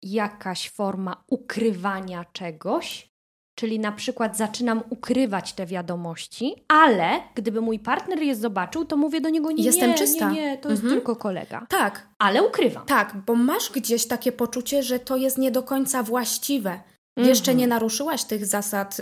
jakaś 0.02 0.70
forma 0.70 1.24
ukrywania 1.30 2.24
czegoś? 2.24 3.13
Czyli 3.54 3.78
na 3.78 3.92
przykład 3.92 4.36
zaczynam 4.36 4.82
ukrywać 4.90 5.52
te 5.52 5.66
wiadomości, 5.66 6.54
ale 6.68 7.20
gdyby 7.34 7.60
mój 7.60 7.78
partner 7.78 8.22
je 8.22 8.36
zobaczył, 8.36 8.84
to 8.84 8.96
mówię 8.96 9.20
do 9.20 9.28
niego 9.28 9.52
nie, 9.52 9.64
Jestem 9.64 9.90
nie, 9.90 9.96
czysta. 9.98 10.30
nie, 10.30 10.40
nie, 10.42 10.58
to 10.58 10.70
jest 10.70 10.82
Mhm. 10.82 11.00
tylko 11.00 11.16
kolega. 11.16 11.66
Tak, 11.68 12.08
Ale 12.18 12.42
ukrywam. 12.42 12.86
tak, 12.86 13.16
bo 13.26 13.34
masz 13.34 13.70
gdzieś 13.70 14.06
takie 14.06 14.32
poczucie, 14.32 14.82
że 14.82 14.98
to 14.98 15.16
jest 15.16 15.38
nie 15.38 15.50
do 15.50 15.62
końca 15.62 16.02
właściwe. 16.02 16.80
Jeszcze 17.16 17.50
Mhm. 17.50 17.58
nie 17.58 17.66
naruszyłaś 17.66 18.24
tych 18.24 18.46
zasad 18.46 19.00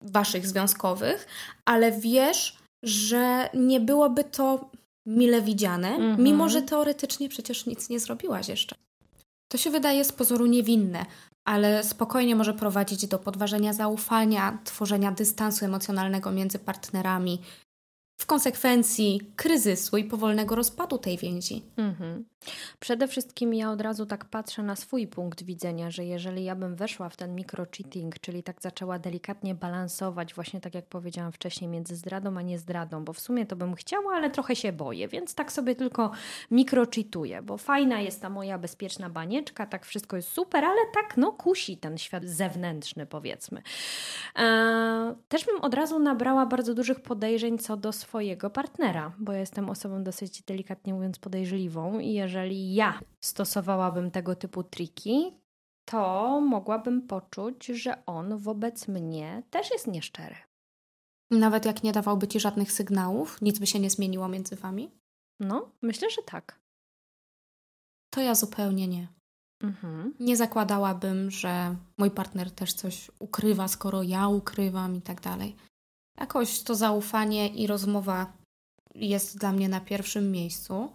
waszych 0.00 0.46
związkowych, 0.46 1.26
ale 1.64 1.92
wiesz, 1.92 2.56
że 2.82 3.50
nie 3.54 3.80
byłoby 3.80 4.24
to 4.24 4.70
mile 5.06 5.42
widziane, 5.42 5.88
Mhm. 5.88 6.22
mimo 6.22 6.48
że 6.48 6.62
teoretycznie 6.62 7.28
przecież 7.28 7.66
nic 7.66 7.88
nie 7.88 8.00
zrobiłaś 8.00 8.48
jeszcze. 8.48 8.76
To 9.52 9.58
się 9.58 9.70
wydaje 9.70 10.04
z 10.04 10.12
pozoru 10.12 10.46
niewinne, 10.46 11.06
ale 11.44 11.84
spokojnie 11.84 12.36
może 12.36 12.54
prowadzić 12.54 13.06
do 13.06 13.18
podważenia 13.18 13.72
zaufania, 13.72 14.58
tworzenia 14.64 15.12
dystansu 15.12 15.64
emocjonalnego 15.64 16.30
między 16.30 16.58
partnerami, 16.58 17.40
w 18.22 18.26
konsekwencji 18.26 19.20
kryzysu 19.36 19.96
i 19.96 20.04
powolnego 20.04 20.54
rozpadu 20.54 20.98
tej 20.98 21.18
więzi. 21.18 21.62
Mhm. 21.76 22.24
Przede 22.80 23.08
wszystkim 23.08 23.54
ja 23.54 23.70
od 23.70 23.80
razu 23.80 24.06
tak 24.06 24.24
patrzę 24.24 24.62
na 24.62 24.76
swój 24.76 25.06
punkt 25.06 25.42
widzenia, 25.42 25.90
że 25.90 26.04
jeżeli 26.04 26.44
ja 26.44 26.56
bym 26.56 26.76
weszła 26.76 27.08
w 27.08 27.16
ten 27.16 27.36
micro-cheating, 27.36 28.12
czyli 28.20 28.42
tak 28.42 28.62
zaczęła 28.62 28.98
delikatnie 28.98 29.54
balansować, 29.54 30.34
właśnie 30.34 30.60
tak 30.60 30.74
jak 30.74 30.86
powiedziałam 30.86 31.32
wcześniej, 31.32 31.70
między 31.70 31.96
zdradą 31.96 32.38
a 32.38 32.42
niezdradą, 32.42 33.04
bo 33.04 33.12
w 33.12 33.20
sumie 33.20 33.46
to 33.46 33.56
bym 33.56 33.74
chciała, 33.74 34.14
ale 34.14 34.30
trochę 34.30 34.56
się 34.56 34.72
boję, 34.72 35.08
więc 35.08 35.34
tak 35.34 35.52
sobie 35.52 35.74
tylko 35.74 36.10
mikrocheatuję, 36.50 37.42
bo 37.42 37.58
fajna 37.58 38.00
jest 38.00 38.22
ta 38.22 38.30
moja 38.30 38.58
bezpieczna 38.58 39.10
banieczka, 39.10 39.66
tak 39.66 39.86
wszystko 39.86 40.16
jest 40.16 40.28
super, 40.28 40.64
ale 40.64 40.80
tak 40.94 41.16
no 41.16 41.32
kusi 41.32 41.76
ten 41.76 41.98
świat 41.98 42.24
zewnętrzny 42.24 43.06
powiedzmy. 43.06 43.62
Eee, 44.36 45.14
też 45.28 45.44
bym 45.44 45.60
od 45.60 45.74
razu 45.74 45.98
nabrała 45.98 46.46
bardzo 46.46 46.74
dużych 46.74 47.00
podejrzeń 47.00 47.58
co 47.58 47.76
do 47.76 47.92
swojego 47.92 48.11
partnera, 48.50 49.12
bo 49.18 49.32
ja 49.32 49.38
jestem 49.38 49.70
osobą 49.70 50.04
dosyć 50.04 50.42
delikatnie 50.42 50.94
mówiąc 50.94 51.18
podejrzliwą 51.18 51.98
i 51.98 52.12
jeżeli 52.12 52.42
jeżeli 52.42 52.74
ja 52.74 53.00
stosowałabym 53.20 54.10
tego 54.10 54.34
typu 54.36 54.62
triki, 54.62 55.36
to 55.84 56.40
mogłabym 56.40 57.02
poczuć, 57.02 57.66
że 57.66 58.06
on 58.06 58.38
wobec 58.38 58.88
mnie 58.88 59.42
też 59.50 59.70
jest 59.70 59.86
nieszczery. 59.86 60.36
Nawet 61.30 61.64
jak 61.64 61.82
nie 61.82 61.92
dawałby 61.92 62.28
ci 62.28 62.40
żadnych 62.40 62.72
sygnałów, 62.72 63.42
nic 63.42 63.58
by 63.58 63.66
się 63.66 63.80
nie 63.80 63.90
zmieniło 63.90 64.28
między 64.28 64.56
wami? 64.56 64.90
No, 65.40 65.72
myślę, 65.82 66.10
że 66.10 66.22
tak. 66.22 66.60
To 68.10 68.20
ja 68.20 68.34
zupełnie 68.34 68.88
nie. 68.88 69.08
Mhm. 69.62 70.14
Nie 70.20 70.36
zakładałabym, 70.36 71.30
że 71.30 71.76
mój 71.98 72.10
partner 72.10 72.50
też 72.50 72.72
coś 72.72 73.10
ukrywa, 73.18 73.68
skoro 73.68 74.02
ja 74.02 74.28
ukrywam 74.28 74.96
i 74.96 75.02
tak 75.02 75.20
dalej. 75.20 75.56
Jakoś 76.20 76.62
to 76.62 76.74
zaufanie 76.74 77.48
i 77.48 77.66
rozmowa 77.66 78.32
jest 78.94 79.38
dla 79.38 79.52
mnie 79.52 79.68
na 79.68 79.80
pierwszym 79.80 80.30
miejscu. 80.30 80.92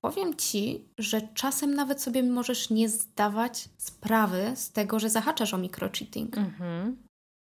Powiem 0.00 0.36
ci, 0.36 0.88
że 0.98 1.28
czasem 1.34 1.74
nawet 1.74 2.02
sobie 2.02 2.22
możesz 2.22 2.70
nie 2.70 2.88
zdawać 2.88 3.68
sprawy 3.78 4.52
z 4.56 4.72
tego, 4.72 4.98
że 4.98 5.10
zahaczasz 5.10 5.54
o 5.54 5.58
microcheating. 5.58 6.38
Mhm. 6.38 6.96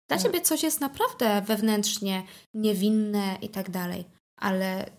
Dla 0.09 0.19
ciebie 0.19 0.41
coś 0.41 0.63
jest 0.63 0.81
naprawdę 0.81 1.43
wewnętrznie 1.43 2.23
niewinne 2.55 3.39
i 3.43 3.49
tak 3.49 3.71
dalej, 3.71 4.05
ale 4.41 4.91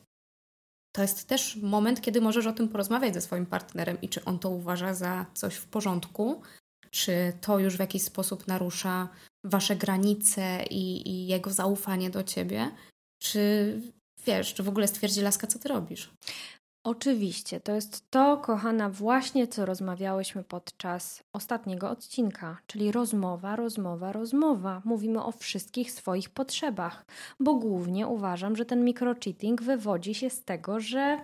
to 0.96 1.02
jest 1.02 1.28
też 1.28 1.56
moment, 1.56 2.02
kiedy 2.02 2.22
możesz 2.22 2.48
o 2.48 2.54
tym 2.54 2.70
porozmawiać 2.70 3.14
ze 3.14 3.22
swoim 3.22 3.46
partnerem 3.46 4.02
i 4.02 4.10
czy 4.10 4.26
on 4.26 4.40
to 4.40 4.50
uważa 4.50 4.94
za 4.94 5.26
coś 5.34 5.56
w 5.56 5.66
porządku, 5.66 6.42
czy 6.92 7.34
to 7.42 7.60
już 7.60 7.78
w 7.78 7.80
jakiś 7.80 8.04
sposób 8.04 8.48
narusza 8.48 9.10
wasze 9.50 9.76
granice 9.76 10.64
i, 10.70 11.10
i 11.10 11.28
jego 11.28 11.50
zaufanie 11.50 12.10
do 12.10 12.24
ciebie, 12.24 12.72
czy 13.22 13.74
wiesz, 14.26 14.54
czy 14.54 14.64
w 14.64 14.70
ogóle 14.70 14.88
stwierdzi 14.88 15.22
laska, 15.22 15.48
co 15.48 15.60
ty 15.60 15.68
robisz. 15.70 16.12
Oczywiście, 16.88 17.60
to 17.60 17.72
jest 17.72 18.10
to, 18.10 18.38
kochana, 18.38 18.90
właśnie 18.90 19.48
co 19.48 19.66
rozmawiałyśmy 19.66 20.44
podczas 20.44 21.24
ostatniego 21.34 21.90
odcinka, 21.90 22.58
czyli 22.68 22.92
rozmowa, 22.92 23.56
rozmowa, 23.56 24.12
rozmowa. 24.12 24.82
Mówimy 24.86 25.24
o 25.24 25.32
wszystkich 25.32 25.92
swoich 25.92 26.30
potrzebach, 26.30 27.06
bo 27.40 27.56
głównie 27.56 28.08
uważam, 28.08 28.56
że 28.56 28.66
ten 28.66 28.84
microcheating 28.84 29.62
wywodzi 29.62 30.16
się 30.16 30.30
z 30.30 30.44
tego, 30.44 30.80
że 30.80 31.20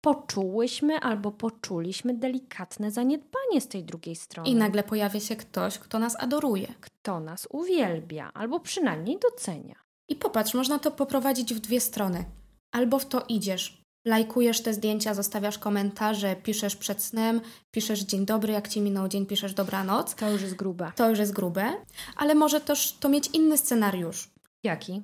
poczułyśmy 0.00 1.00
albo 1.00 1.30
poczuliśmy 1.30 2.14
delikatne 2.14 2.90
zaniedbanie 2.90 3.60
z 3.60 3.68
tej 3.68 3.84
drugiej 3.84 4.16
strony. 4.16 4.48
I 4.48 4.54
nagle 4.54 4.82
pojawia 4.82 5.20
się 5.20 5.36
ktoś, 5.36 5.78
kto 5.78 5.98
nas 5.98 6.16
adoruje. 6.20 6.74
Kto 6.80 7.20
nas 7.20 7.48
uwielbia, 7.50 8.30
albo 8.34 8.60
przynajmniej 8.60 9.18
docenia. 9.18 9.74
I 10.08 10.16
popatrz, 10.16 10.54
można 10.54 10.78
to 10.78 10.90
poprowadzić 10.90 11.54
w 11.54 11.58
dwie 11.58 11.80
strony. 11.80 12.24
Albo 12.72 12.98
w 12.98 13.06
to 13.06 13.24
idziesz, 13.28 13.82
lajkujesz 14.06 14.60
te 14.60 14.74
zdjęcia, 14.74 15.14
zostawiasz 15.14 15.58
komentarze, 15.58 16.36
piszesz 16.36 16.76
przed 16.76 17.02
snem, 17.02 17.40
piszesz 17.70 18.00
dzień 18.00 18.26
dobry, 18.26 18.52
jak 18.52 18.68
ci 18.68 18.80
minął 18.80 19.08
dzień, 19.08 19.26
piszesz 19.26 19.54
dobranoc. 19.54 20.14
To 20.14 20.30
już 20.30 20.42
jest 20.42 20.54
grube. 20.54 20.92
To 20.96 21.10
już 21.10 21.18
jest 21.18 21.32
grube, 21.32 21.72
ale 22.16 22.34
może 22.34 22.60
też 22.60 22.92
to 22.92 23.08
mieć 23.08 23.30
inny 23.32 23.58
scenariusz. 23.58 24.30
Jaki? 24.64 25.02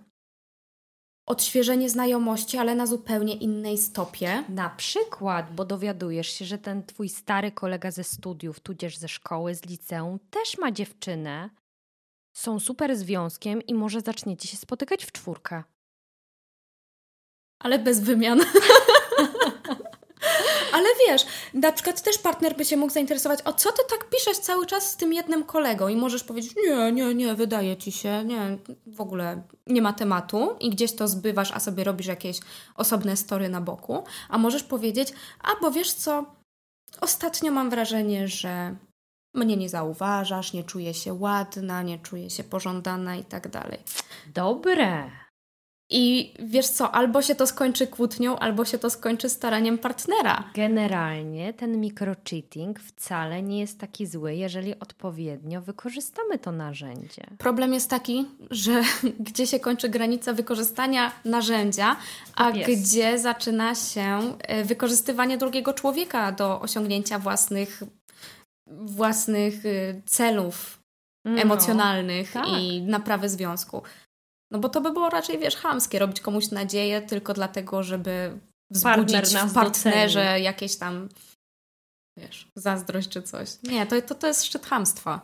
Odświeżenie 1.27 1.91
znajomości, 1.91 2.59
ale 2.59 2.75
na 2.75 2.87
zupełnie 2.87 3.35
innej 3.35 3.79
stopie. 3.79 4.45
Na 4.49 4.71
przykład, 4.71 5.55
bo 5.55 5.65
dowiadujesz 5.65 6.29
się, 6.29 6.45
że 6.45 6.59
ten 6.59 6.87
twój 6.87 7.09
stary 7.09 7.53
kolega 7.53 7.91
ze 7.91 8.05
studiów, 8.05 8.61
tudzież 8.61 8.97
ze 8.97 9.09
szkoły, 9.09 9.55
z 9.55 9.65
liceum, 9.65 10.19
też 10.31 10.59
ma 10.59 10.73
dziewczynę, 10.73 11.51
są 12.33 12.61
super 12.61 12.97
związkiem 12.97 13.63
i 13.63 13.75
może 13.75 14.01
zaczniecie 14.01 14.49
się 14.49 14.57
spotykać 14.57 15.05
w 15.05 15.13
czwórkę 15.13 15.63
ale 17.59 17.79
bez 17.79 18.01
wymian. 18.01 18.41
ale 20.77 20.89
wiesz, 21.09 21.27
na 21.55 21.73
przykład 21.73 22.03
też 22.03 22.19
partner 22.19 22.57
by 22.57 22.65
się 22.65 22.77
mógł 22.77 22.93
zainteresować, 22.93 23.41
o 23.45 23.53
co 23.53 23.73
ty 23.73 23.83
tak 23.91 24.11
piszesz 24.11 24.39
cały 24.39 24.67
czas 24.67 24.91
z 24.91 24.97
tym 24.97 25.13
jednym 25.13 25.45
kolegą 25.45 25.89
i 25.89 25.97
możesz 25.97 26.25
powiedzieć, 26.25 26.55
nie, 26.57 26.93
nie, 26.93 27.15
nie, 27.15 27.35
wydaje 27.35 27.77
ci 27.77 27.93
się, 27.93 28.25
nie, 28.25 28.59
w 28.87 29.01
ogóle 29.01 29.43
nie 29.67 29.83
ma 29.83 29.93
tematu 29.93 30.57
i 30.61 30.71
gdzieś 30.71 30.93
to 30.95 31.09
zbywasz, 31.09 31.53
a 31.53 31.61
sobie 31.61 31.85
robisz 31.85 32.07
jakieś 32.07 32.41
osobne 32.75 33.17
story 33.17 33.49
na 33.49 33.61
boku, 33.61 34.05
a 34.29 34.39
możesz 34.39 34.63
powiedzieć, 34.63 35.13
a 35.43 35.61
bo 35.61 35.71
wiesz 35.71 35.93
co, 35.93 36.25
ostatnio 37.01 37.53
mam 37.53 37.71
wrażenie, 37.71 38.29
że 38.29 38.77
mnie 39.35 39.57
nie 39.57 39.69
zauważasz, 39.69 40.53
nie 40.53 40.65
czuję 40.65 40.95
się 40.95 41.15
ładna, 41.15 41.83
nie 41.83 41.99
czuję 41.99 42.31
się 42.31 42.45
pożądana 42.45 43.17
i 43.17 43.25
tak 43.25 43.49
dalej. 43.49 43.79
Dobre. 44.35 45.11
I 45.91 46.35
wiesz 46.39 46.69
co, 46.69 46.95
albo 46.95 47.23
się 47.23 47.35
to 47.35 47.47
skończy 47.47 47.87
kłótnią, 47.87 48.39
albo 48.39 48.65
się 48.65 48.79
to 48.79 48.91
skończy 48.91 49.29
staraniem 49.29 49.79
partnera. 49.79 50.51
Generalnie 50.55 51.55
ten 51.55 51.81
microcheating 51.81 52.81
wcale 52.81 53.43
nie 53.43 53.61
jest 53.61 53.81
taki 53.81 54.07
zły, 54.07 54.35
jeżeli 54.35 54.79
odpowiednio 54.81 55.61
wykorzystamy 55.61 56.39
to 56.39 56.53
narzędzie. 56.53 57.27
Problem 57.39 57.75
jest 57.75 57.91
taki, 57.91 58.27
że 58.51 58.83
gdzie 59.21 59.47
się 59.47 59.61
kończy 59.61 59.89
granica 59.89 60.33
wykorzystania 60.33 61.13
narzędzia, 61.25 61.97
a 62.35 62.51
jest. 62.51 62.71
gdzie 62.71 63.19
zaczyna 63.19 63.75
się 63.75 64.37
e, 64.39 64.65
wykorzystywanie 64.65 65.39
drugiego 65.39 65.73
człowieka 65.73 66.33
do 66.33 66.61
osiągnięcia 66.61 67.19
własnych, 67.19 67.83
własnych 68.67 69.67
e, 69.67 70.03
celów 70.07 70.83
no, 71.25 71.41
emocjonalnych 71.41 72.33
tak. 72.33 72.47
i 72.49 72.83
naprawy 72.83 73.29
związku. 73.29 73.83
No 74.51 74.59
bo 74.59 74.69
to 74.69 74.81
by 74.81 74.93
było 74.93 75.11
raczej, 75.11 75.39
wiesz, 75.39 75.57
chamskie, 75.57 75.99
robić 75.99 76.21
komuś 76.21 76.51
nadzieję 76.51 77.03
tylko 77.03 77.35
dlatego, 77.35 77.83
żeby 77.83 78.39
wzbudzić 78.71 79.37
w 79.37 79.55
partnerze 79.55 80.25
doceni. 80.25 80.45
jakieś 80.45 80.77
tam, 80.77 81.09
wiesz, 82.19 82.49
zazdrość 82.57 83.09
czy 83.09 83.23
coś. 83.23 83.63
Nie, 83.63 83.87
to, 83.87 84.03
to, 84.03 84.15
to 84.15 84.27
jest 84.27 84.45
szczyt 84.45 84.67
hamstwa. 84.67 85.21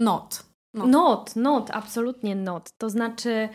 Not. 0.00 0.46
Not, 0.74 0.88
not, 0.88 1.36
not 1.36 1.70
absolutnie 1.70 2.36
not. 2.36 2.72
To 2.78 2.90
znaczy... 2.90 3.48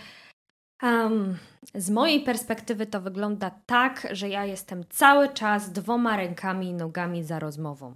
Um, 0.84 1.38
z 1.76 1.90
mojej 1.90 2.24
perspektywy 2.24 2.86
to 2.86 3.02
wygląda 3.02 3.52
tak, 3.66 4.08
że 4.12 4.30
ja 4.30 4.46
jestem 4.46 4.84
cały 4.90 5.30
czas 5.30 5.72
dwoma 5.72 6.18
rękami 6.18 6.68
i 6.68 6.74
nogami 6.74 7.24
za 7.24 7.40
rozmową. 7.40 7.96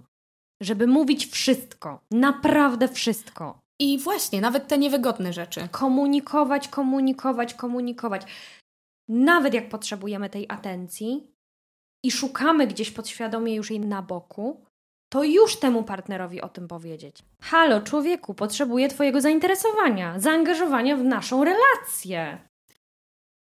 Żeby 0.60 0.86
mówić 0.86 1.26
wszystko, 1.26 2.00
naprawdę 2.10 2.88
wszystko. 2.88 3.65
I 3.78 3.98
właśnie, 3.98 4.40
nawet 4.40 4.68
te 4.68 4.78
niewygodne 4.78 5.32
rzeczy. 5.32 5.68
Komunikować, 5.70 6.68
komunikować, 6.68 7.54
komunikować. 7.54 8.22
Nawet 9.08 9.54
jak 9.54 9.68
potrzebujemy 9.68 10.30
tej 10.30 10.46
atencji 10.48 11.30
i 12.02 12.10
szukamy 12.10 12.66
gdzieś 12.66 12.90
podświadomie 12.90 13.54
już 13.54 13.70
jej 13.70 13.80
na 13.80 14.02
boku, 14.02 14.64
to 15.08 15.24
już 15.24 15.56
temu 15.56 15.82
partnerowi 15.82 16.40
o 16.40 16.48
tym 16.48 16.68
powiedzieć. 16.68 17.16
Halo, 17.40 17.80
człowieku, 17.80 18.34
potrzebuję 18.34 18.88
Twojego 18.88 19.20
zainteresowania, 19.20 20.20
zaangażowania 20.20 20.96
w 20.96 21.04
naszą 21.04 21.44
relację. 21.44 22.38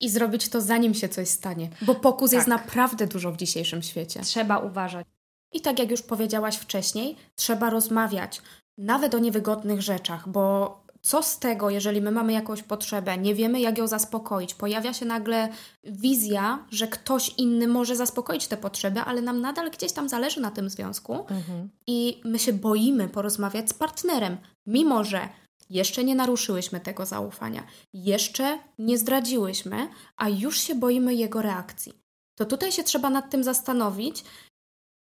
I 0.01 0.09
zrobić 0.09 0.49
to 0.49 0.61
zanim 0.61 0.93
się 0.93 1.09
coś 1.09 1.27
stanie, 1.27 1.69
bo 1.81 1.95
pokus 1.95 2.31
tak. 2.31 2.37
jest 2.37 2.47
naprawdę 2.47 3.07
dużo 3.07 3.31
w 3.31 3.37
dzisiejszym 3.37 3.81
świecie. 3.81 4.21
Trzeba 4.21 4.57
uważać. 4.57 5.07
I 5.53 5.61
tak 5.61 5.79
jak 5.79 5.91
już 5.91 6.01
powiedziałaś 6.01 6.57
wcześniej, 6.57 7.15
trzeba 7.35 7.69
rozmawiać, 7.69 8.41
nawet 8.77 9.15
o 9.15 9.19
niewygodnych 9.19 9.81
rzeczach, 9.81 10.29
bo 10.29 10.85
co 11.05 11.23
z 11.23 11.39
tego, 11.39 11.69
jeżeli 11.69 12.01
my 12.01 12.11
mamy 12.11 12.33
jakąś 12.33 12.63
potrzebę, 12.63 13.17
nie 13.17 13.35
wiemy 13.35 13.59
jak 13.59 13.77
ją 13.77 13.87
zaspokoić, 13.87 14.53
pojawia 14.53 14.93
się 14.93 15.05
nagle 15.05 15.49
wizja, 15.83 16.65
że 16.71 16.87
ktoś 16.87 17.33
inny 17.37 17.67
może 17.67 17.95
zaspokoić 17.95 18.47
te 18.47 18.57
potrzeby, 18.57 18.99
ale 18.99 19.21
nam 19.21 19.41
nadal 19.41 19.71
gdzieś 19.71 19.91
tam 19.91 20.09
zależy 20.09 20.41
na 20.41 20.51
tym 20.51 20.69
związku 20.69 21.13
mhm. 21.13 21.69
i 21.87 22.21
my 22.23 22.39
się 22.39 22.53
boimy 22.53 23.09
porozmawiać 23.09 23.69
z 23.69 23.73
partnerem, 23.73 24.37
mimo 24.67 25.03
że 25.03 25.29
jeszcze 25.69 26.03
nie 26.03 26.15
naruszyłyśmy 26.15 26.79
tego 26.79 27.05
zaufania, 27.05 27.63
jeszcze 27.93 28.59
nie 28.79 28.97
zdradziłyśmy, 28.97 29.87
a 30.17 30.29
już 30.29 30.59
się 30.59 30.75
boimy 30.75 31.15
jego 31.15 31.41
reakcji. 31.41 31.93
To 32.37 32.45
tutaj 32.45 32.71
się 32.71 32.83
trzeba 32.83 33.09
nad 33.09 33.29
tym 33.29 33.43
zastanowić, 33.43 34.23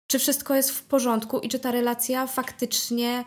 czy 0.08 0.20
wszystko 0.20 0.56
jest 0.56 0.72
w 0.72 0.84
porządku 0.84 1.40
i 1.40 1.50
czy 1.50 1.60
ta 1.60 1.72
relacja 1.72 2.28
faktycznie 2.28 3.24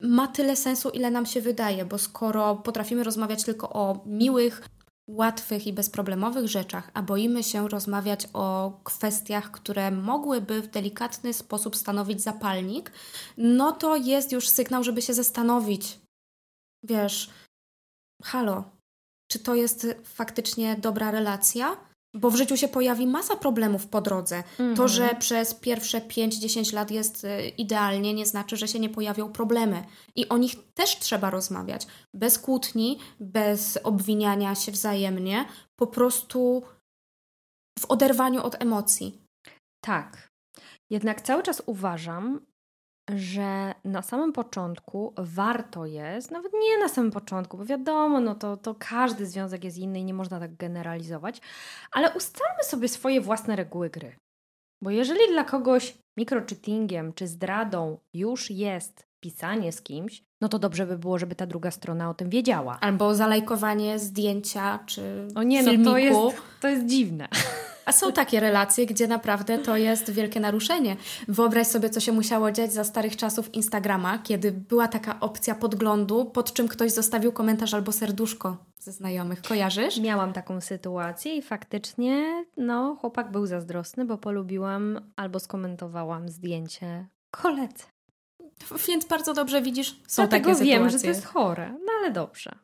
ma 0.00 0.28
tyle 0.28 0.56
sensu, 0.56 0.90
ile 0.90 1.10
nam 1.10 1.26
się 1.26 1.40
wydaje, 1.40 1.84
bo 1.84 1.98
skoro 1.98 2.56
potrafimy 2.56 3.04
rozmawiać 3.04 3.44
tylko 3.44 3.70
o 3.70 4.02
miłych, 4.06 4.68
łatwych 5.08 5.66
i 5.66 5.72
bezproblemowych 5.72 6.48
rzeczach, 6.48 6.90
a 6.94 7.02
boimy 7.02 7.42
się 7.42 7.68
rozmawiać 7.68 8.28
o 8.32 8.80
kwestiach, 8.84 9.50
które 9.50 9.90
mogłyby 9.90 10.62
w 10.62 10.68
delikatny 10.68 11.32
sposób 11.32 11.76
stanowić 11.76 12.22
zapalnik, 12.22 12.92
no 13.36 13.72
to 13.72 13.96
jest 13.96 14.32
już 14.32 14.48
sygnał, 14.48 14.84
żeby 14.84 15.02
się 15.02 15.14
zastanowić. 15.14 15.98
Wiesz, 16.82 17.30
halo, 18.22 18.64
czy 19.30 19.38
to 19.38 19.54
jest 19.54 19.86
faktycznie 20.04 20.76
dobra 20.76 21.10
relacja? 21.10 21.87
Bo 22.14 22.30
w 22.30 22.36
życiu 22.36 22.56
się 22.56 22.68
pojawi 22.68 23.06
masa 23.06 23.36
problemów 23.36 23.86
po 23.86 24.00
drodze. 24.00 24.36
Mhm. 24.36 24.76
To, 24.76 24.88
że 24.88 25.16
przez 25.18 25.54
pierwsze 25.54 26.00
5-10 26.00 26.74
lat 26.74 26.90
jest 26.90 27.24
y, 27.24 27.48
idealnie, 27.48 28.14
nie 28.14 28.26
znaczy, 28.26 28.56
że 28.56 28.68
się 28.68 28.80
nie 28.80 28.88
pojawią 28.88 29.32
problemy. 29.32 29.84
I 30.16 30.28
o 30.28 30.38
nich 30.38 30.54
też 30.74 30.98
trzeba 30.98 31.30
rozmawiać. 31.30 31.86
Bez 32.14 32.38
kłótni, 32.38 32.98
bez 33.20 33.78
obwiniania 33.82 34.54
się 34.54 34.72
wzajemnie, 34.72 35.44
po 35.76 35.86
prostu 35.86 36.62
w 37.78 37.84
oderwaniu 37.84 38.42
od 38.42 38.62
emocji. 38.62 39.22
Tak. 39.84 40.28
Jednak 40.90 41.20
cały 41.20 41.42
czas 41.42 41.62
uważam, 41.66 42.40
że 43.16 43.74
na 43.84 44.02
samym 44.02 44.32
początku 44.32 45.12
warto 45.16 45.86
jest, 45.86 46.30
nawet 46.30 46.52
nie 46.52 46.78
na 46.78 46.88
samym 46.88 47.10
początku, 47.10 47.58
bo 47.58 47.64
wiadomo, 47.64 48.20
no 48.20 48.34
to, 48.34 48.56
to 48.56 48.74
każdy 48.78 49.26
związek 49.26 49.64
jest 49.64 49.78
inny 49.78 49.98
i 49.98 50.04
nie 50.04 50.14
można 50.14 50.40
tak 50.40 50.56
generalizować, 50.56 51.40
ale 51.92 52.12
ustalmy 52.14 52.62
sobie 52.62 52.88
swoje 52.88 53.20
własne 53.20 53.56
reguły 53.56 53.90
gry. 53.90 54.16
Bo 54.82 54.90
jeżeli 54.90 55.20
dla 55.32 55.44
kogoś 55.44 55.98
mikrocheatingiem 56.18 57.12
czy 57.12 57.26
zdradą 57.26 57.98
już 58.14 58.50
jest 58.50 59.08
pisanie 59.20 59.72
z 59.72 59.82
kimś, 59.82 60.22
no 60.40 60.48
to 60.48 60.58
dobrze 60.58 60.86
by 60.86 60.98
było, 60.98 61.18
żeby 61.18 61.34
ta 61.34 61.46
druga 61.46 61.70
strona 61.70 62.10
o 62.10 62.14
tym 62.14 62.30
wiedziała. 62.30 62.78
Albo 62.80 63.14
zalajkowanie 63.14 63.98
zdjęcia 63.98 64.78
czy 64.86 65.28
O 65.34 65.42
nie, 65.42 65.64
filmiku. 65.64 65.84
no 65.84 65.90
to 65.90 65.98
jest, 65.98 66.36
to 66.60 66.68
jest 66.68 66.86
dziwne. 66.86 67.28
A 67.88 67.92
są 67.92 68.12
takie 68.12 68.40
relacje, 68.40 68.86
gdzie 68.86 69.08
naprawdę 69.08 69.58
to 69.58 69.76
jest 69.76 70.10
wielkie 70.10 70.40
naruszenie. 70.40 70.96
Wyobraź 71.28 71.66
sobie, 71.66 71.90
co 71.90 72.00
się 72.00 72.12
musiało 72.12 72.52
dziać 72.52 72.72
za 72.72 72.84
starych 72.84 73.16
czasów 73.16 73.54
Instagrama, 73.54 74.18
kiedy 74.18 74.52
była 74.52 74.88
taka 74.88 75.20
opcja 75.20 75.54
podglądu, 75.54 76.24
pod 76.24 76.52
czym 76.52 76.68
ktoś 76.68 76.92
zostawił 76.92 77.32
komentarz 77.32 77.74
albo 77.74 77.92
serduszko 77.92 78.56
ze 78.80 78.92
znajomych. 78.92 79.42
Kojarzysz? 79.42 80.00
Miałam 80.00 80.32
taką 80.32 80.60
sytuację 80.60 81.36
i 81.36 81.42
faktycznie, 81.42 82.44
no, 82.56 82.96
chłopak 83.00 83.30
był 83.30 83.46
zazdrosny, 83.46 84.04
bo 84.04 84.18
polubiłam 84.18 85.00
albo 85.16 85.40
skomentowałam 85.40 86.28
zdjęcie 86.28 87.06
koledze. 87.30 87.84
Więc 88.88 89.06
bardzo 89.06 89.34
dobrze 89.34 89.62
widzisz, 89.62 89.90
są 90.06 90.22
Dlatego 90.22 90.44
takie 90.44 90.54
sytuacje. 90.58 90.78
wiem, 90.78 90.90
że 90.90 90.98
to 90.98 91.06
jest 91.06 91.26
chore, 91.26 91.70
no 91.70 91.92
ale 92.00 92.10
dobrze. 92.10 92.58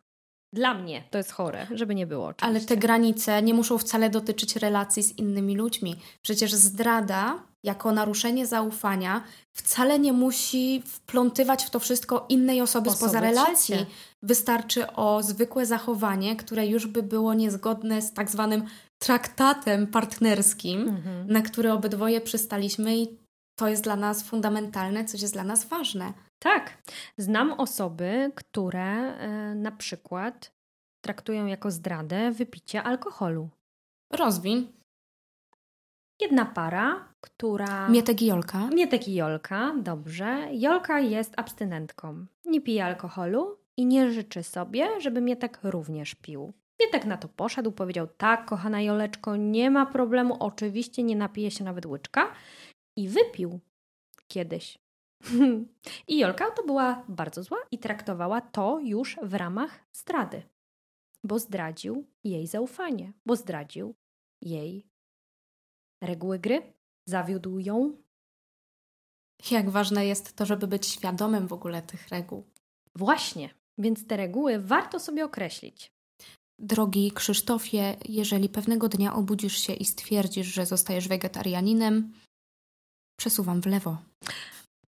Dla 0.55 0.75
mnie 0.75 1.03
to 1.11 1.19
jest 1.19 1.33
chore, 1.33 1.67
żeby 1.75 1.95
nie 1.95 2.07
było. 2.07 2.27
Oczywiście. 2.27 2.47
Ale 2.47 2.61
te 2.61 2.77
granice 2.77 3.43
nie 3.43 3.55
muszą 3.55 3.79
wcale 3.79 4.11
dotyczyć 4.11 4.57
relacji 4.57 5.03
z 5.03 5.19
innymi 5.19 5.57
ludźmi. 5.57 5.97
Przecież 6.23 6.53
zdrada 6.53 7.43
jako 7.63 7.93
naruszenie 7.93 8.47
zaufania 8.47 9.23
wcale 9.53 9.99
nie 9.99 10.13
musi 10.13 10.83
wplątywać 10.87 11.65
w 11.65 11.71
to 11.71 11.79
wszystko 11.81 12.27
innej 12.29 12.61
osoby, 12.61 12.91
Osoby 12.91 12.99
spoza 13.05 13.21
relacji. 13.21 13.75
trzecie. 13.75 13.87
Wystarczy 14.23 14.93
o 14.93 15.23
zwykłe 15.23 15.67
zachowanie, 15.67 16.37
które 16.37 16.67
już 16.67 16.87
by 16.87 17.03
było 17.03 17.35
niezgodne 17.35 18.03
z 18.03 18.13
tak 18.13 18.31
zwanym 18.31 18.65
traktatem 18.99 19.87
partnerskim, 19.87 20.89
Mhm. 20.89 21.27
na 21.31 21.43
który 21.43 21.73
obydwoje 21.73 22.21
przystaliśmy 22.21 22.97
i 22.97 23.19
to 23.59 23.69
jest 23.69 23.83
dla 23.85 23.97
nas 23.97 24.23
fundamentalne, 24.23 25.05
coś 25.05 25.23
jest 25.23 25.35
dla 25.35 25.45
nas 25.45 25.65
ważne. 25.65 26.13
Tak. 26.45 26.79
Znam 27.19 27.53
osoby, 27.53 28.33
które 28.35 29.17
e, 29.17 29.55
na 29.55 29.73
przykład 29.73 30.53
traktują 31.05 31.47
jako 31.47 31.71
zdradę 31.71 32.33
wypicie 32.33 32.83
alkoholu. 32.83 33.49
Rozwiń. 34.13 34.73
Jedna 36.21 36.45
para, 36.45 37.09
która. 37.21 37.89
Mietek 37.89 38.23
i 38.23 38.27
Jolka. 38.27 38.69
Mietek 38.69 39.09
i 39.09 39.15
Jolka, 39.15 39.75
dobrze. 39.83 40.49
Jolka 40.53 41.01
jest 41.01 41.33
abstynentką. 41.37 42.27
Nie 42.45 42.61
pije 42.61 42.85
alkoholu 42.85 43.59
i 43.77 43.87
nie 43.87 44.11
życzy 44.13 44.43
sobie, 44.43 45.01
żeby 45.01 45.21
Mietek 45.21 45.59
również 45.63 46.15
pił. 46.15 46.53
Mietek 46.81 47.05
na 47.05 47.17
to 47.17 47.29
poszedł, 47.29 47.73
powiedział: 47.73 48.07
Tak, 48.17 48.47
kochana 48.47 48.83
Joleczko, 48.83 49.37
nie 49.37 49.71
ma 49.71 49.87
problemu, 49.87 50.37
oczywiście 50.41 51.03
nie 51.03 51.17
napije 51.17 51.51
się 51.51 51.65
nawet 51.65 51.87
łyczka. 51.87 52.33
I 52.97 53.09
wypił 53.09 53.61
kiedyś. 54.29 54.84
I 56.09 56.19
Jolka 56.19 56.51
to 56.51 56.65
była 56.65 57.05
bardzo 57.09 57.43
zła 57.43 57.59
i 57.71 57.79
traktowała 57.79 58.41
to 58.41 58.81
już 58.81 59.17
w 59.23 59.35
ramach 59.35 59.85
zdrady, 59.93 60.43
bo 61.25 61.39
zdradził 61.39 62.07
jej 62.25 62.47
zaufanie, 62.47 63.13
bo 63.27 63.37
zdradził 63.37 63.95
jej 64.43 64.87
reguły 66.03 66.39
gry, 66.39 66.73
zawiódł 67.09 67.59
ją. 67.59 67.97
Jak 69.51 69.71
ważne 69.71 70.07
jest 70.07 70.37
to, 70.37 70.47
żeby 70.47 70.67
być 70.67 70.87
świadomym 70.87 71.47
w 71.47 71.53
ogóle 71.53 71.83
tych 71.83 72.09
reguł. 72.09 72.45
Właśnie, 72.95 73.51
więc 73.79 74.07
te 74.07 74.17
reguły 74.17 74.59
warto 74.59 75.01
sobie 75.01 75.25
określić. 75.25 75.93
Drogi 76.59 77.13
Krzysztofie, 77.13 77.97
jeżeli 78.09 78.49
pewnego 78.49 78.89
dnia 78.89 79.15
obudzisz 79.15 79.59
się 79.59 79.73
i 79.73 79.85
stwierdzisz, 79.85 80.47
że 80.47 80.67
zostajesz 80.67 81.09
wegetarianinem, 81.09 82.13
przesuwam 83.19 83.63
w 83.63 83.67
lewo. 83.67 83.99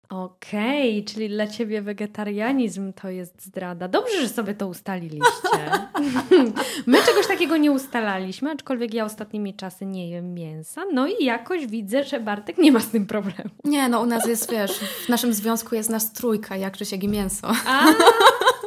Okej, 0.08 1.04
czyli 1.04 1.28
dla 1.28 1.46
ciebie 1.46 1.82
wegetarianizm 1.82 2.92
to 2.92 3.08
jest 3.08 3.44
zdrada. 3.44 3.88
Dobrze, 3.88 4.20
że 4.20 4.28
sobie 4.28 4.54
to 4.54 4.68
ustaliliście. 4.68 5.58
My 6.86 6.98
czegoś 7.02 7.26
takiego 7.26 7.56
nie 7.56 7.72
ustalaliśmy, 7.72 8.50
aczkolwiek 8.50 8.94
ja 8.94 9.04
ostatnimi 9.04 9.54
czasy 9.54 9.86
nie 9.86 10.10
jem 10.10 10.34
mięsa. 10.34 10.82
No 10.92 11.06
i 11.06 11.24
jakoś 11.24 11.66
widzę, 11.66 12.04
że 12.04 12.20
Bartek 12.20 12.58
nie 12.58 12.72
ma 12.72 12.80
z 12.80 12.88
tym 12.88 13.06
problemu. 13.06 13.50
Nie, 13.64 13.88
no 13.88 14.00
u 14.00 14.06
nas 14.06 14.26
jest, 14.26 14.50
wiesz, 14.50 14.72
w 14.78 15.08
naszym 15.08 15.34
związku 15.34 15.74
jest 15.74 15.90
nas 15.90 16.12
trójka, 16.12 16.56
jak 16.56 16.72
Krzysiek 16.72 17.02
i 17.02 17.08
mięso. 17.08 17.52
A, 17.66 17.86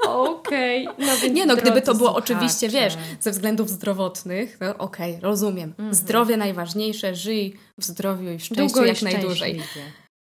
okej. 0.07 0.87
No 0.99 1.17
więc 1.23 1.35
Nie 1.35 1.45
no, 1.45 1.55
gdyby 1.55 1.81
to 1.81 1.95
było 1.95 2.09
słuchacze. 2.09 2.33
oczywiście, 2.33 2.69
wiesz, 2.69 2.97
ze 3.19 3.31
względów 3.31 3.69
zdrowotnych, 3.69 4.57
no 4.61 4.77
okej, 4.77 5.19
rozumiem. 5.21 5.69
Mhm. 5.69 5.93
Zdrowie 5.93 6.37
najważniejsze, 6.37 7.15
żyj 7.15 7.55
w 7.79 7.83
zdrowiu 7.85 8.29
i 8.29 8.37
w 8.37 8.43
szczęściu 8.43 8.75
Długo 8.75 8.85
jak 8.85 9.01
najdłużej. 9.01 9.61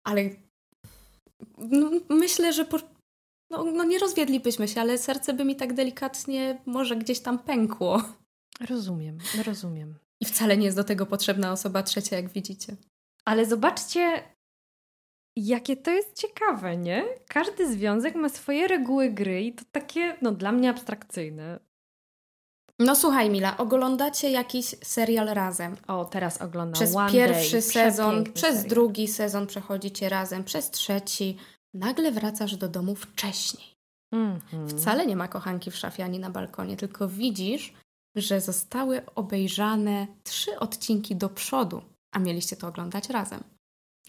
Ale 0.05 0.23
no, 1.59 1.91
myślę, 2.09 2.53
że 2.53 2.65
po, 2.65 2.79
no, 3.51 3.65
no 3.65 3.85
nie 3.85 3.99
rozwiedlibyśmy 3.99 4.69
się, 4.69 4.81
ale 4.81 4.99
serce 4.99 5.33
by 5.33 5.45
mi 5.45 5.57
tak 5.57 5.73
delikatnie 5.73 6.63
może 6.67 6.97
gdzieś 6.97 7.21
tam 7.21 7.39
pękło. 7.39 8.03
Rozumiem, 8.61 9.19
rozumiem. 9.47 9.95
I 10.21 10.25
wcale 10.25 10.57
nie 10.57 10.65
jest 10.65 10.77
do 10.77 10.85
tego 10.85 11.07
potrzebna 11.07 11.53
osoba 11.53 11.83
trzecia, 11.83 12.17
jak 12.17 12.29
widzicie. 12.29 12.77
Ale 13.25 13.47
zobaczcie, 13.47 14.23
jakie 15.37 15.77
to 15.77 15.91
jest 15.91 16.15
ciekawe, 16.15 16.77
nie? 16.77 17.05
Każdy 17.29 17.73
związek 17.73 18.15
ma 18.15 18.29
swoje 18.29 18.69
reguły 18.69 19.11
gry 19.11 19.43
i 19.43 19.53
to 19.53 19.65
takie, 19.73 20.17
no 20.23 20.33
dla 20.33 20.53
mnie 20.53 20.71
abstrakcyjne. 20.71 21.61
No 22.79 22.97
słuchaj 22.97 23.31
Mila, 23.31 23.57
oglądacie 23.57 24.31
jakiś 24.31 24.67
serial 24.83 25.27
razem. 25.27 25.77
O, 25.87 26.05
teraz 26.05 26.43
oglądam 26.43 26.75
Przez 26.75 26.97
One 26.97 27.13
pierwszy 27.13 27.53
Day, 27.53 27.63
sezon, 27.63 28.25
przez 28.33 28.55
serial. 28.55 28.69
drugi 28.69 29.09
sezon 29.09 29.47
przechodzicie 29.47 30.09
razem, 30.09 30.45
przez 30.45 30.71
trzeci. 30.71 31.37
Nagle 31.75 32.13
wracasz 32.13 32.57
do 32.57 32.69
domu 32.69 32.95
wcześniej. 32.95 33.75
Mhm. 34.13 34.69
Wcale 34.69 35.07
nie 35.07 35.17
ma 35.17 35.29
kochanki 35.29 35.71
w 35.71 35.77
szafie 35.77 36.05
ani 36.05 36.19
na 36.19 36.31
balkonie, 36.31 36.77
tylko 36.77 37.09
widzisz, 37.09 37.75
że 38.17 38.41
zostały 38.41 39.03
obejrzane 39.15 40.07
trzy 40.23 40.59
odcinki 40.59 41.17
do 41.17 41.29
przodu, 41.29 41.83
a 42.13 42.19
mieliście 42.19 42.57
to 42.57 42.69
oglądać 42.69 43.11
razem. 43.11 43.45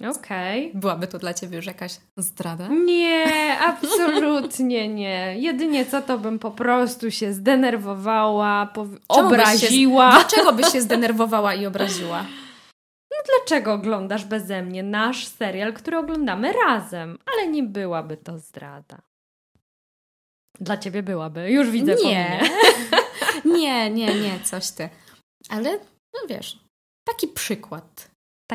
Okej. 0.04 0.72
Byłaby 0.74 1.08
to 1.08 1.18
dla 1.20 1.34
ciebie 1.34 1.56
już 1.58 1.66
jakaś 1.66 1.98
zdrada? 2.18 2.68
Nie, 2.68 3.58
absolutnie 3.60 4.88
nie. 4.88 5.36
Jedynie 5.38 5.86
co 5.86 6.02
to 6.02 6.18
bym 6.18 6.40
po 6.40 6.52
prostu 6.52 7.12
się 7.12 7.34
zdenerwowała, 7.34 8.66
byś 8.76 8.88
się- 8.92 8.98
obraziła. 9.08 10.12
Dlaczego 10.12 10.54
byś 10.54 10.68
się 10.72 10.82
zdenerwowała 10.82 11.54
i 11.54 11.66
obraziła? 11.66 12.26
Dlaczego 13.26 13.74
oglądasz 13.74 14.26
beze 14.26 14.62
mnie 14.62 14.84
nasz 14.84 15.28
serial, 15.28 15.74
który 15.74 15.98
oglądamy 15.98 16.54
razem? 16.54 17.18
Ale 17.34 17.48
nie 17.48 17.64
byłaby 17.64 18.18
to 18.18 18.40
zdrada. 18.40 19.02
Dla 20.60 20.78
ciebie 20.78 21.04
byłaby. 21.04 21.52
Już 21.52 21.70
widzę 21.70 21.96
Nie. 21.96 22.42
nie, 23.46 23.90
nie, 23.90 24.16
nie, 24.16 24.40
coś 24.44 24.72
ty. 24.72 24.90
Ale, 25.50 25.80
no 26.14 26.20
wiesz, 26.30 26.60
taki 27.08 27.28
przykład. 27.28 28.12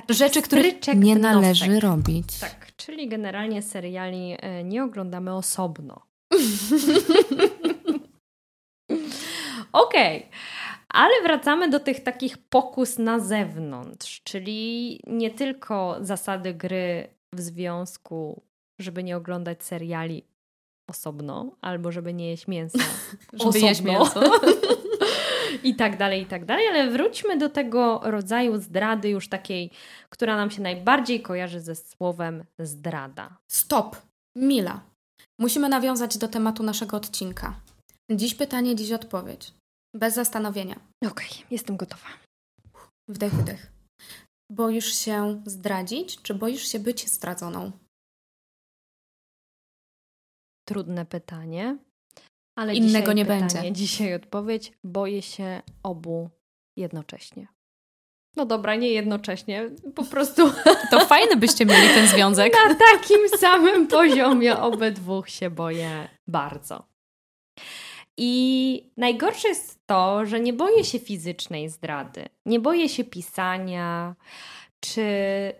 Rzeczy, 0.09 0.43
których 0.43 0.75
nie 0.97 1.17
w 1.17 1.19
należy 1.21 1.67
nosek. 1.67 1.83
robić. 1.83 2.39
Tak, 2.39 2.77
czyli 2.77 3.09
generalnie 3.09 3.63
seriali 3.63 4.37
e, 4.41 4.65
nie 4.65 4.85
oglądamy 4.85 5.35
osobno. 5.35 6.01
Okej, 9.73 10.29
ale 10.89 11.23
wracamy 11.23 11.69
do 11.71 11.81
tych 11.81 12.03
takich 12.03 12.39
pokus 12.39 12.99
na 12.99 13.21
zewnątrz, 13.21 14.21
czyli 14.25 15.01
nie 15.07 15.31
tylko 15.31 15.97
zasady 16.01 16.55
gry 16.55 17.09
w 17.33 17.41
związku, 17.41 18.43
żeby 18.79 19.03
nie 19.03 19.17
oglądać 19.17 19.63
seriali 19.65 20.25
osobno, 20.91 21.57
albo 21.61 21.93
żeby 21.93 22.15
nie 22.15 22.29
jeść 22.31 22.47
mięsa 22.49 22.79
żeby 23.33 23.49
osobno. 23.49 23.69
jeść 23.69 23.83
mięso. 23.83 24.21
I 25.63 25.75
tak 25.75 25.97
dalej, 25.97 26.23
i 26.23 26.27
tak 26.27 26.45
dalej, 26.45 26.69
ale 26.69 26.91
wróćmy 26.91 27.39
do 27.39 27.49
tego 27.49 28.01
rodzaju 28.05 28.61
zdrady 28.61 29.09
już 29.09 29.29
takiej, 29.29 29.71
która 30.11 30.37
nam 30.37 30.51
się 30.51 30.63
najbardziej 30.63 31.23
kojarzy 31.23 31.61
ze 31.61 31.75
słowem 31.75 32.45
zdrada. 32.59 33.37
Stop! 33.51 33.97
Mila. 34.37 34.81
Musimy 35.41 35.69
nawiązać 35.69 36.19
do 36.19 36.29
tematu 36.29 36.63
naszego 36.63 36.97
odcinka. 36.97 37.61
Dziś 38.11 38.35
pytanie, 38.35 38.77
dziś 38.77 38.93
odpowiedź. 38.93 39.53
Bez 39.95 40.15
zastanowienia. 40.15 40.81
Okej, 41.07 41.31
jestem 41.51 41.77
gotowa. 41.77 42.09
Wdech, 43.09 43.35
wydech. 43.35 43.73
Boisz 44.51 44.95
się 44.95 45.43
zdradzić, 45.47 46.23
czy 46.23 46.35
boisz 46.35 46.69
się 46.73 46.79
być 46.79 47.09
zdradzoną? 47.09 47.73
Trudne 50.69 51.07
pytanie, 51.07 51.79
ale 52.55 52.75
Innego 52.75 53.13
nie 53.13 53.25
pytanie, 53.25 53.41
będzie. 53.41 53.73
Dzisiaj 53.73 54.15
odpowiedź. 54.15 54.73
Boję 54.85 55.23
się 55.23 55.63
obu 55.83 56.31
jednocześnie. 56.77 57.49
No 58.37 58.47
dobra, 58.47 58.77
nie 58.77 58.89
jednocześnie, 58.89 59.71
po 59.95 60.05
prostu 60.05 60.53
To 60.91 61.01
fajny 61.01 61.37
byście 61.37 61.67
mieli 61.67 61.89
ten 61.95 62.07
związek. 62.07 62.53
na 62.69 62.75
takim 62.75 63.29
samym 63.39 63.87
poziomie 63.87 64.59
obydwóch 64.59 65.29
się 65.29 65.51
boję 65.51 66.09
bardzo. 66.27 66.91
I 68.17 68.93
najgorsze 68.97 69.49
jest 69.49 69.87
to, 69.87 70.27
że 70.27 70.41
nie 70.41 70.53
boję 70.53 70.85
się 70.85 70.99
fizycznej 70.99 71.69
zdrady. 71.69 72.25
Nie 72.47 72.61
boję 72.61 72.89
się 72.89 73.05
pisania 73.05 74.17
czy 74.81 75.05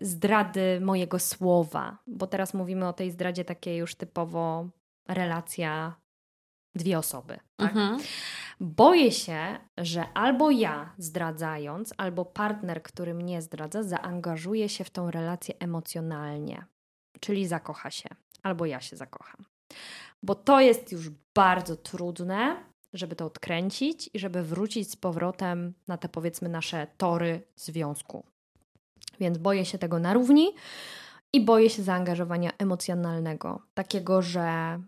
zdrady 0.01 0.81
mojego 0.81 1.19
słowa, 1.19 1.99
bo 2.07 2.27
teraz 2.27 2.55
mówimy 2.55 2.89
o 2.89 2.93
tej 2.93 3.11
zdradzie 3.11 3.45
takiej 3.45 3.77
już 3.77 3.95
typowo 3.95 4.69
relacja 5.09 5.95
dwie 6.75 6.99
osoby. 6.99 7.39
Tak? 7.57 7.71
Mhm. 7.71 8.01
Boję 8.61 9.13
się, 9.13 9.59
że 9.79 10.05
albo 10.15 10.51
ja 10.51 10.95
zdradzając, 10.99 11.95
albo 11.97 12.25
partner, 12.25 12.83
który 12.83 13.15
mnie 13.15 13.43
zdradza, 13.43 13.83
zaangażuje 13.83 14.69
się 14.69 14.85
w 14.85 14.91
tą 14.91 15.11
relację 15.11 15.55
emocjonalnie, 15.59 16.65
czyli 17.21 17.47
zakocha 17.47 17.91
się, 17.91 18.09
albo 18.43 18.67
ja 18.67 18.81
się 18.81 18.97
zakocham. 18.97 19.45
Bo 20.23 20.35
to 20.35 20.61
jest 20.61 20.93
już 20.93 21.11
bardzo 21.35 21.77
trudne, 21.77 22.57
żeby 22.93 23.17
to 23.17 23.27
odkręcić 23.27 24.11
i 24.15 24.19
żeby 24.19 24.43
wrócić 24.43 24.91
z 24.91 24.97
powrotem 24.97 25.75
na 25.89 25.97
te 25.97 26.09
powiedzmy 26.09 26.49
nasze 26.49 26.87
tory 26.97 27.43
związku. 27.57 28.27
Więc 29.21 29.39
boję 29.39 29.65
się 29.65 29.79
tego 29.79 29.99
na 29.99 30.13
równi 30.13 30.55
i 31.33 31.45
boję 31.45 31.71
się 31.71 31.83
zaangażowania 31.83 32.51
emocjonalnego, 32.59 33.63
takiego, 33.75 34.23
że 34.23 34.81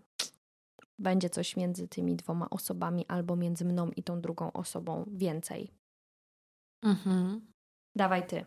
będzie 1.02 1.30
coś 1.30 1.56
między 1.56 1.88
tymi 1.88 2.16
dwoma 2.16 2.50
osobami 2.50 3.06
albo 3.08 3.36
między 3.36 3.64
mną 3.64 3.90
i 3.96 4.02
tą 4.02 4.20
drugą 4.20 4.52
osobą 4.52 5.04
więcej. 5.12 5.70
Mhm. 6.84 7.40
Dawaj 7.96 8.26
ty. 8.26 8.44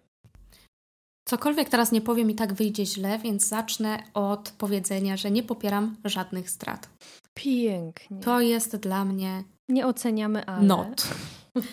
Cokolwiek 1.28 1.70
teraz 1.70 1.92
nie 1.92 2.02
powiem 2.02 2.32
i 2.32 2.36
tak 2.36 2.54
wyjdzie 2.54 2.86
źle, 2.86 3.20
więc 3.20 3.48
zacznę 3.48 4.04
od 4.14 4.50
powiedzenia, 4.58 5.18
że 5.18 5.32
nie 5.32 5.44
popieram 5.44 5.96
żadnych 6.06 6.50
strat. 6.50 6.90
Pięknie. 7.34 8.20
To 8.20 8.42
jest 8.42 8.76
dla 8.76 9.06
mnie 9.06 9.44
Nie 9.70 9.88
oceniamy, 9.88 10.46
ale. 10.46 10.68
not. 10.68 11.08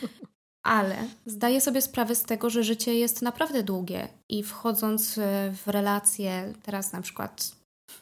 Ale 0.65 0.97
zdaję 1.27 1.61
sobie 1.61 1.83
sprawę 1.83 2.15
z 2.15 2.23
tego, 2.23 2.51
że 2.51 2.65
życie 2.65 2.95
jest 2.95 3.23
naprawdę 3.23 3.63
długie 3.63 4.09
i 4.29 4.43
wchodząc 4.43 5.19
e, 5.19 5.53
w 5.53 5.69
relację, 5.69 6.53
teraz 6.63 6.93
na 6.93 7.01
przykład 7.03 7.57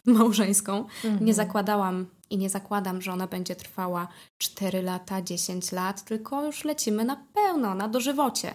małżeńską, 0.07 0.79
Mhm. 1.05 1.25
nie 1.25 1.35
zakładałam 1.35 2.07
i 2.31 2.39
nie 2.39 2.51
zakładam, 2.51 3.03
że 3.03 3.13
ona 3.13 3.27
będzie 3.27 3.57
trwała 3.57 4.09
4 4.39 4.83
lata, 4.83 5.23
10 5.23 5.73
lat, 5.73 6.05
tylko 6.05 6.45
już 6.47 6.65
lecimy 6.65 7.05
na 7.05 7.17
pełno, 7.35 7.75
na 7.75 7.89
dożywocie. 7.89 8.55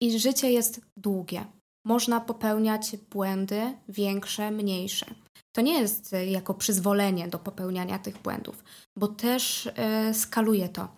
I 0.00 0.18
życie 0.18 0.50
jest 0.50 0.80
długie. 0.96 1.44
Można 1.84 2.20
popełniać 2.20 2.96
błędy 3.10 3.76
większe, 3.88 4.50
mniejsze. 4.50 5.06
To 5.52 5.60
nie 5.60 5.80
jest 5.80 6.14
e, 6.14 6.26
jako 6.26 6.54
przyzwolenie 6.54 7.28
do 7.28 7.38
popełniania 7.38 7.98
tych 7.98 8.22
błędów, 8.22 8.64
bo 8.96 9.08
też 9.08 9.68
e, 9.76 10.14
skaluje 10.14 10.68
to. 10.68 10.88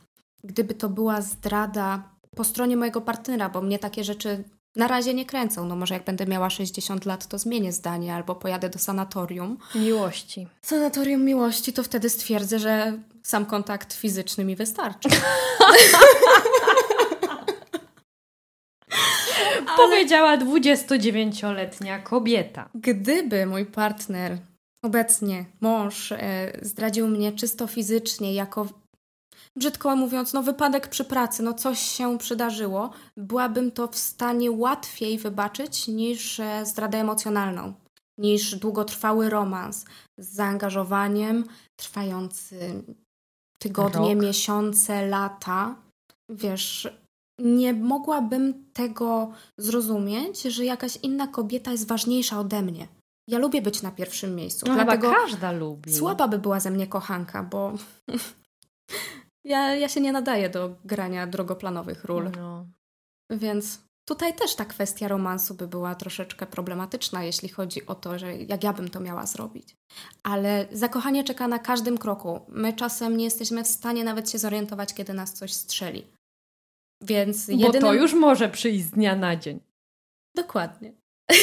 Gdyby 0.45 0.75
to 0.75 0.89
była 0.89 1.21
zdrada 1.21 2.19
po 2.37 2.45
stronie 2.45 2.77
mojego 2.77 3.01
partnera, 3.01 3.49
bo 3.49 3.63
mnie 3.63 3.79
takie 3.79 4.05
rzeczy 4.05 4.45
na 4.77 4.89
razie 4.89 5.15
nie 5.15 5.27
kręcą. 5.27 5.67
No 5.67 5.77
może 5.77 5.95
jak 5.95 6.05
będę 6.05 6.27
miała 6.27 6.51
60 6.51 7.07
lat, 7.07 7.27
to 7.27 7.39
zmienię 7.39 7.73
zdanie 7.73 8.15
albo 8.15 8.35
pojadę 8.35 8.69
do 8.69 8.79
sanatorium. 8.79 9.59
Miłości. 9.75 10.47
Sanatorium 10.63 11.25
miłości, 11.25 11.73
to 11.73 11.83
wtedy 11.83 12.11
stwierdzę, 12.11 12.59
że 12.59 12.99
sam 13.23 13.47
kontakt 13.47 13.95
fizyczny 13.95 14.45
mi 14.45 14.57
wystarczy. 14.57 15.09
Powiedziała 19.77 20.39
29-letnia 20.39 21.99
kobieta. 21.99 22.69
Gdyby 22.75 23.47
mój 23.47 23.67
partner, 23.67 24.39
obecnie 24.83 25.45
mąż, 25.61 26.13
e, 26.13 26.53
zdradził 26.63 27.09
mnie 27.09 27.33
czysto 27.33 27.67
fizycznie, 27.67 28.35
jako 28.35 28.67
brzydko 29.57 29.97
mówiąc, 29.97 30.33
no 30.33 30.43
wypadek 30.43 30.89
przy 30.89 31.05
pracy, 31.05 31.43
no 31.43 31.55
coś 31.55 31.79
się 31.79 32.19
przydarzyło, 32.19 32.91
byłabym 33.17 33.71
to 33.71 33.89
w 33.89 33.97
stanie 33.97 34.51
łatwiej 34.51 35.19
wybaczyć 35.19 35.89
niż 35.89 36.41
e, 36.41 36.67
zdradę 36.67 36.99
emocjonalną, 36.99 37.75
niż 38.19 38.57
długotrwały 38.57 39.31
romans 39.31 39.85
z 40.19 40.35
zaangażowaniem 40.35 41.45
trwający 41.77 42.83
tygodnie, 43.59 44.15
Rok. 44.15 44.23
miesiące, 44.23 45.07
lata. 45.07 45.77
Wiesz, 46.29 46.89
nie 47.39 47.75
mogłabym 47.75 48.65
tego 48.73 49.33
zrozumieć, 49.59 50.43
że 50.43 50.65
jakaś 50.65 50.97
inna 50.97 51.27
kobieta 51.27 51.73
jest 51.73 51.89
ważniejsza 51.89 52.41
ode 52.41 52.63
mnie. 52.63 52.89
Ja 53.29 53.39
lubię 53.39 53.63
być 53.63 53.83
na 53.83 53.91
pierwszym 53.91 54.35
miejscu. 54.35 54.67
No 54.69 54.75
dlatego 54.75 55.11
każda 55.11 55.53
lubi. 55.53 55.95
słaba 55.95 56.29
by 56.29 56.39
była 56.39 56.61
ze 56.61 56.71
mnie 56.71 56.87
kochanka, 56.87 57.43
bo 57.43 57.73
ja, 59.49 59.75
ja 59.75 59.89
się 59.89 60.01
nie 60.01 60.13
nadaję 60.13 60.51
do 60.51 60.75
grania 60.85 61.27
drogoplanowych 61.27 62.05
ról. 62.05 62.31
No. 62.37 62.67
Więc 63.31 63.79
tutaj 64.09 64.35
też 64.35 64.55
ta 64.55 64.65
kwestia 64.65 65.09
romansu 65.09 65.55
by 65.55 65.69
była 65.69 65.95
troszeczkę 65.95 66.47
problematyczna, 66.47 67.25
jeśli 67.25 67.49
chodzi 67.49 67.87
o 67.87 67.95
to, 67.95 68.19
że 68.19 68.37
jak 68.37 68.65
ja 68.65 68.73
bym 68.73 68.89
to 68.89 69.01
miała 69.01 69.27
zrobić. 69.27 69.77
Ale 70.23 70.67
zakochanie 70.73 71.25
czeka 71.25 71.49
na 71.49 71.59
każdym 71.59 71.99
kroku. 71.99 72.41
My 72.49 72.73
czasem 72.73 73.17
nie 73.17 73.25
jesteśmy 73.25 73.65
w 73.65 73.69
stanie 73.69 74.05
nawet 74.05 74.31
się 74.31 74.39
zorientować, 74.39 74.95
kiedy 74.95 75.15
nas 75.15 75.33
coś 75.33 75.53
strzeli. 75.53 76.07
Więc 77.03 77.47
Bo 77.47 77.53
jedynym... 77.53 77.81
to 77.81 77.95
już 77.95 78.15
może 78.15 78.49
przyjść 78.49 78.85
z 78.85 78.91
dnia 78.91 79.17
na 79.17 79.37
dzień. 79.37 79.61
Dokładnie. 80.37 80.93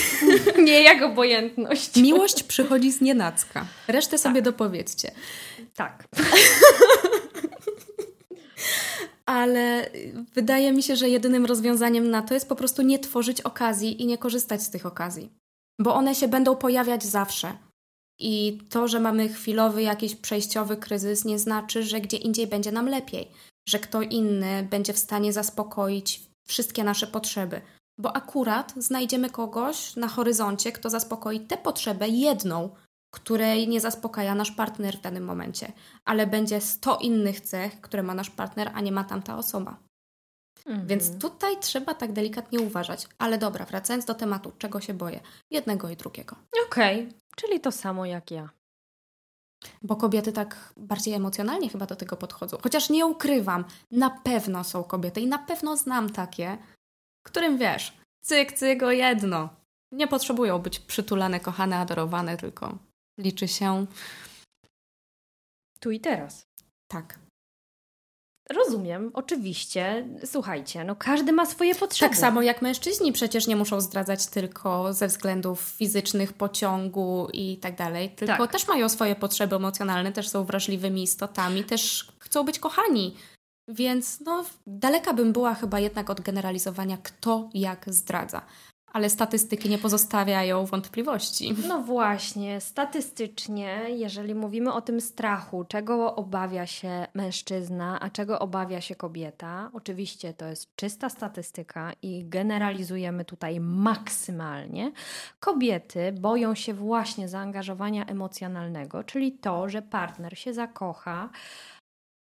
Nie 0.68 0.84
jak 0.84 1.02
obojętność. 1.02 1.96
Miłość 1.96 2.44
przychodzi 2.44 2.92
z 2.92 3.02
nienacka. 3.02 3.66
Resztę 3.88 4.18
sobie 4.18 4.42
dopowiedzcie. 4.42 5.12
Tak. 5.76 6.08
Ale 9.26 9.90
wydaje 10.34 10.72
mi 10.72 10.84
się, 10.84 10.96
że 10.96 11.10
jedynym 11.10 11.46
rozwiązaniem 11.46 12.10
na 12.10 12.22
to 12.22 12.34
jest 12.34 12.50
po 12.50 12.56
prostu 12.56 12.82
nie 12.82 13.00
tworzyć 13.00 13.42
okazji 13.42 14.02
i 14.02 14.06
nie 14.06 14.18
korzystać 14.18 14.64
z 14.64 14.70
tych 14.70 14.86
okazji. 14.86 15.30
Bo 15.80 15.96
one 15.96 16.16
się 16.16 16.28
będą 16.28 16.56
pojawiać 16.56 17.04
zawsze. 17.04 17.58
I 18.20 18.60
to, 18.70 18.88
że 18.88 19.00
mamy 19.00 19.30
chwilowy 19.30 19.82
jakiś 19.82 20.16
przejściowy 20.16 20.78
kryzys, 20.78 21.26
nie 21.26 21.40
znaczy, 21.40 21.84
że 21.84 22.02
gdzie 22.02 22.18
indziej 22.18 22.48
będzie 22.48 22.72
nam 22.72 22.90
lepiej, 22.90 23.28
że 23.70 23.80
kto 23.80 24.02
inny 24.02 24.68
będzie 24.70 24.94
w 24.94 25.00
stanie 25.00 25.34
zaspokoić 25.34 26.22
wszystkie 26.48 26.84
nasze 26.84 27.08
potrzeby. 27.08 27.62
Bo 28.00 28.16
akurat 28.16 28.74
znajdziemy 28.78 29.30
kogoś 29.30 29.96
na 29.96 30.08
horyzoncie, 30.08 30.72
kto 30.72 30.90
zaspokoi 30.90 31.40
tę 31.40 31.58
potrzebę 31.58 32.08
jedną, 32.08 32.70
której 33.16 33.68
nie 33.68 33.82
zaspokaja 33.82 34.36
nasz 34.36 34.52
partner 34.52 34.98
w 34.98 35.02
danym 35.02 35.26
momencie, 35.26 35.72
ale 36.06 36.28
będzie 36.28 36.62
100 36.62 36.98
innych 36.98 37.42
cech, 37.42 37.82
które 37.82 38.04
ma 38.04 38.14
nasz 38.14 38.30
partner, 38.30 38.72
a 38.74 38.82
nie 38.82 38.92
ma 38.92 39.04
tamta 39.04 39.38
osoba. 39.38 39.78
Mhm. 40.66 40.88
Więc 40.88 41.20
tutaj 41.20 41.60
trzeba 41.60 41.94
tak 41.94 42.12
delikatnie 42.12 42.60
uważać. 42.60 43.08
Ale 43.18 43.38
dobra, 43.38 43.66
wracając 43.66 44.06
do 44.06 44.14
tematu, 44.14 44.52
czego 44.58 44.82
się 44.82 44.94
boję? 44.94 45.20
Jednego 45.52 45.90
i 45.90 45.96
drugiego. 45.96 46.36
Okej, 46.68 47.10
czyli 47.36 47.60
to 47.60 47.72
samo 47.72 48.06
jak 48.06 48.32
ja. 48.32 48.50
Bo 49.82 49.96
kobiety 49.96 50.32
tak 50.32 50.74
bardziej 50.78 51.14
emocjonalnie 51.14 51.70
chyba 51.70 51.86
do 51.86 51.96
tego 51.96 52.18
podchodzą. 52.18 52.58
Chociaż 52.64 52.90
nie 52.90 53.06
ukrywam, 53.06 53.66
na 53.92 54.10
pewno 54.10 54.64
są 54.64 54.84
kobiety 54.84 55.22
i 55.22 55.28
na 55.28 55.40
pewno 55.40 55.78
znam 55.78 56.10
takie, 56.10 56.58
którym 57.26 57.58
wiesz, 57.58 57.98
cyk, 58.26 58.54
cyk 58.54 58.84
o 58.84 58.92
jedno. 58.92 59.50
Nie 59.92 60.08
potrzebują 60.08 60.60
być 60.60 60.80
przytulane, 60.80 61.40
kochane, 61.40 61.78
adorowane, 61.78 62.38
tylko 62.38 62.78
liczy 63.18 63.48
się 63.48 63.86
Tu 65.80 65.92
i 65.92 66.00
teraz. 66.00 66.48
tak. 66.92 67.20
Rozumiem, 68.50 69.12
oczywiście. 69.14 70.08
Słuchajcie, 70.26 70.84
no 70.84 70.96
każdy 70.96 71.32
ma 71.34 71.46
swoje 71.46 71.76
potrzeby. 71.76 72.10
Tak 72.10 72.18
samo 72.20 72.42
jak 72.42 72.62
mężczyźni 72.62 73.14
przecież 73.14 73.48
nie 73.48 73.56
muszą 73.56 73.82
zdradzać 73.82 74.26
tylko 74.28 74.94
ze 74.94 75.08
względów 75.08 75.60
fizycznych, 75.62 76.34
pociągu 76.34 77.28
i 77.34 77.58
tak 77.58 77.76
dalej, 77.76 78.10
tylko 78.10 78.38
Tak. 78.38 78.52
też 78.52 78.68
mają 78.68 78.90
swoje 78.90 79.16
potrzeby 79.16 79.56
emocjonalne, 79.56 80.12
też 80.12 80.30
są 80.30 80.44
wrażliwymi 80.44 81.04
istotami, 81.04 81.64
też 81.64 82.12
chcą 82.20 82.44
być 82.44 82.60
kochani. 82.60 83.16
Więc 83.70 84.20
no, 84.20 84.46
daleka 84.68 85.14
bym 85.14 85.34
była 85.34 85.54
chyba 85.56 85.80
jednak 85.80 86.10
od 86.10 86.22
generalizowania, 86.22 86.98
kto 86.98 87.50
jak 87.54 87.86
zdradza. 87.94 88.42
Ale 88.96 89.10
statystyki 89.10 89.70
nie 89.70 89.78
pozostawiają 89.78 90.66
wątpliwości. 90.66 91.56
No 91.68 91.82
właśnie, 91.82 92.62
statystycznie, 92.62 93.86
jeżeli 93.90 94.36
mówimy 94.36 94.74
o 94.74 94.82
tym 94.82 95.02
strachu, 95.02 95.66
czego 95.66 96.16
obawia 96.16 96.68
się 96.68 97.08
mężczyzna, 97.14 98.00
a 98.00 98.10
czego 98.10 98.40
obawia 98.40 98.82
się 98.82 98.96
kobieta, 98.96 99.70
oczywiście 99.74 100.34
to 100.34 100.46
jest 100.46 100.76
czysta 100.76 101.10
statystyka 101.10 101.92
i 102.02 102.26
generalizujemy 102.30 103.26
tutaj 103.26 103.60
maksymalnie. 103.60 104.92
Kobiety 105.40 106.12
boją 106.12 106.56
się 106.56 106.74
właśnie 106.74 107.30
zaangażowania 107.30 108.06
emocjonalnego, 108.06 109.04
czyli 109.04 109.32
to, 109.32 109.70
że 109.70 109.82
partner 109.82 110.38
się 110.38 110.54
zakocha 110.54 111.30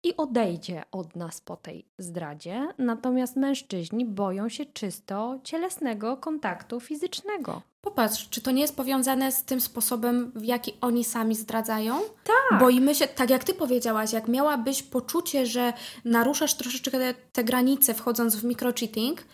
i 0.04 0.18
odejdzie 0.18 0.84
od 0.92 1.16
nas 1.16 1.42
po 1.42 1.56
tej 1.56 1.86
zdradzie, 1.98 2.68
natomiast 2.78 3.36
mężczyźni 3.36 4.06
boją 4.06 4.50
się 4.50 4.66
czysto 4.66 5.40
cielesnego 5.44 6.18
kontaktu 6.18 6.80
fizycznego. 6.80 7.62
Popatrz, 7.82 8.30
czy 8.30 8.42
to 8.42 8.52
nie 8.52 8.62
jest 8.62 8.76
powiązane 8.76 9.32
z 9.32 9.44
tym 9.44 9.62
sposobem, 9.62 10.32
w 10.36 10.44
jaki 10.44 10.74
oni 10.82 11.04
sami 11.04 11.36
zdradzają? 11.36 12.00
Tak. 12.24 12.60
Boimy 12.60 12.96
się, 12.96 13.08
tak 13.08 13.30
jak 13.30 13.44
ty 13.44 13.54
powiedziałaś, 13.54 14.14
jak 14.14 14.28
miałabyś 14.28 14.84
poczucie, 14.84 15.46
że 15.46 15.74
naruszasz 16.06 16.54
troszeczkę 16.54 17.14
te, 17.32 17.44
granice 17.44 17.94
wchodząc 17.94 18.36
w 18.36 18.44
microcheating, 18.44 19.26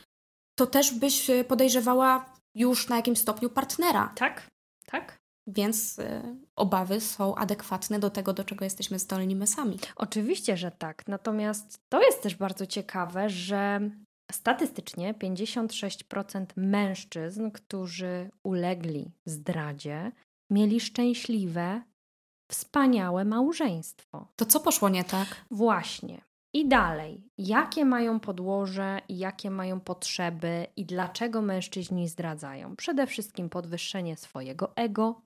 to 0.56 0.67
też 0.67 0.93
byś 0.93 1.30
e, 1.30 1.43
podejrzewała 1.43 2.34
już 2.56 2.89
na 2.89 2.95
jakimś 2.95 3.19
stopniu 3.19 3.49
partnera. 3.49 4.12
Tak, 4.15 4.47
tak. 4.86 5.23
Więc 5.48 6.00
y, 6.00 6.22
obawy 6.56 7.02
są 7.02 7.36
adekwatne 7.36 8.00
do 8.00 8.10
tego, 8.10 8.34
do 8.34 8.44
czego 8.44 8.66
jesteśmy 8.66 9.00
zdolni 9.00 9.36
my 9.36 9.48
sami. 9.48 9.80
Oczywiście, 9.96 10.58
że 10.58 10.72
tak. 10.72 11.08
Natomiast 11.08 11.80
to 11.90 12.02
jest 12.02 12.24
też 12.24 12.36
bardzo 12.36 12.66
ciekawe, 12.66 13.30
że 13.30 13.90
statystycznie 14.32 15.14
56% 15.14 16.46
mężczyzn, 16.56 17.52
którzy 17.52 18.30
ulegli 18.44 19.12
zdradzie, 19.26 20.12
mieli 20.50 20.80
szczęśliwe, 20.80 21.82
wspaniałe 22.52 23.26
małżeństwo. 23.26 24.28
To 24.36 24.46
co 24.46 24.60
poszło 24.60 24.90
nie 24.90 25.04
tak? 25.04 25.46
Właśnie. 25.52 26.22
I 26.56 26.68
dalej, 26.68 27.24
jakie 27.38 27.86
mają 27.86 28.20
podłoże, 28.20 29.00
jakie 29.10 29.52
mają 29.52 29.80
potrzeby 29.80 30.68
i 30.76 30.86
dlaczego 30.86 31.42
mężczyźni 31.42 32.08
zdradzają? 32.08 32.76
Przede 32.76 33.08
wszystkim 33.08 33.50
podwyższenie 33.50 34.18
swojego 34.18 34.76
ego, 34.76 35.22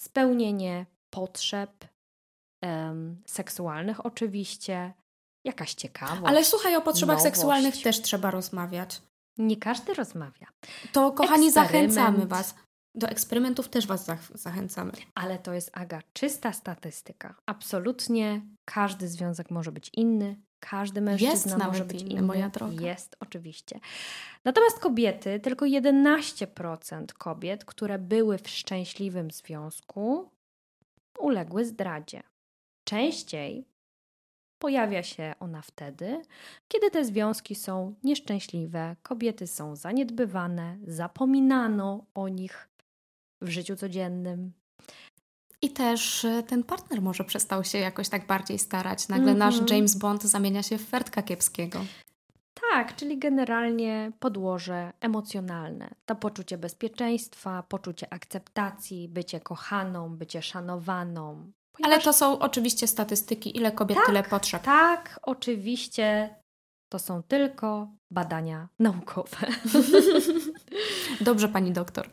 spełnienie 0.00 0.86
potrzeb 1.10 1.84
em, 2.62 3.22
seksualnych, 3.26 4.06
oczywiście, 4.06 4.92
jakaś 5.46 5.74
ciekawość. 5.74 6.22
Ale 6.26 6.44
słuchaj, 6.44 6.76
o 6.76 6.80
potrzebach 6.82 7.16
nowość. 7.16 7.34
seksualnych 7.34 7.82
też 7.82 8.02
trzeba 8.02 8.30
rozmawiać. 8.30 9.02
Nie 9.38 9.56
każdy 9.56 9.94
rozmawia, 9.94 10.46
To, 10.92 11.12
kochani, 11.12 11.46
Eksperyment. 11.46 11.72
zachęcamy 11.94 12.26
Was. 12.26 12.54
Do 12.94 13.08
eksperymentów 13.08 13.68
też 13.68 13.86
Was 13.86 14.06
zach- 14.06 14.36
zachęcamy. 14.38 14.92
ale 15.14 15.38
to 15.38 15.52
jest 15.52 15.70
Aga 15.72 16.00
czysta 16.12 16.52
statystyka. 16.52 17.34
Absolutnie 17.46 18.42
każdy 18.64 19.08
związek 19.08 19.50
może 19.50 19.72
być 19.72 19.90
inny. 19.94 20.36
Każdy 20.60 21.00
mężczyzna 21.00 21.56
nawet 21.56 21.72
może 21.72 21.84
być 21.84 22.02
inny. 22.02 22.22
moja 22.22 22.48
droga. 22.48 22.86
Jest, 22.86 23.16
oczywiście. 23.20 23.80
Natomiast 24.44 24.78
kobiety, 24.78 25.40
tylko 25.40 25.66
11% 25.66 27.06
kobiet, 27.12 27.64
które 27.64 27.98
były 27.98 28.38
w 28.38 28.48
szczęśliwym 28.48 29.30
związku, 29.30 30.30
uległy 31.18 31.64
zdradzie. 31.64 32.22
Częściej 32.84 33.64
pojawia 34.58 35.02
się 35.02 35.34
ona 35.40 35.62
wtedy, 35.62 36.22
kiedy 36.68 36.90
te 36.90 37.04
związki 37.04 37.54
są 37.54 37.94
nieszczęśliwe, 38.02 38.96
kobiety 39.02 39.46
są 39.46 39.76
zaniedbywane, 39.76 40.78
zapominano 40.86 42.06
o 42.14 42.28
nich 42.28 42.68
w 43.40 43.48
życiu 43.48 43.76
codziennym. 43.76 44.52
I 45.62 45.70
też 45.70 46.24
y, 46.24 46.42
ten 46.46 46.64
partner 46.64 47.02
może 47.02 47.24
przestał 47.24 47.64
się 47.64 47.78
jakoś 47.78 48.08
tak 48.08 48.26
bardziej 48.26 48.58
starać. 48.58 49.08
Nagle 49.08 49.32
Mhm. 49.32 49.38
nasz 49.38 49.70
James 49.70 49.94
Bond 49.94 50.22
zamienia 50.22 50.62
się 50.62 50.78
w 50.78 50.88
Fertka 50.88 51.22
Kiepskiego. 51.22 51.80
Tak, 52.72 52.96
czyli 52.96 53.18
generalnie 53.18 54.12
podłoże 54.20 54.92
emocjonalne. 55.00 55.90
To 56.06 56.14
poczucie 56.16 56.58
bezpieczeństwa, 56.58 57.62
poczucie 57.68 58.12
akceptacji, 58.12 59.08
bycie 59.08 59.40
kochaną, 59.40 60.16
bycie 60.16 60.42
szanowaną. 60.42 61.52
Ale 61.82 62.00
to 62.00 62.12
są 62.12 62.38
oczywiście 62.38 62.86
statystyki, 62.86 63.56
ile 63.56 63.72
kobiet, 63.72 63.96
Tak, 63.98 64.06
tyle 64.06 64.22
potrzeb. 64.22 64.62
Tak, 64.62 65.20
oczywiście 65.22 66.34
to 66.88 66.98
są 66.98 67.22
tylko 67.22 67.88
badania 68.10 68.68
naukowe. 68.78 69.36
Dobrze, 71.20 71.48
pani 71.48 71.72
doktor. 71.72 72.10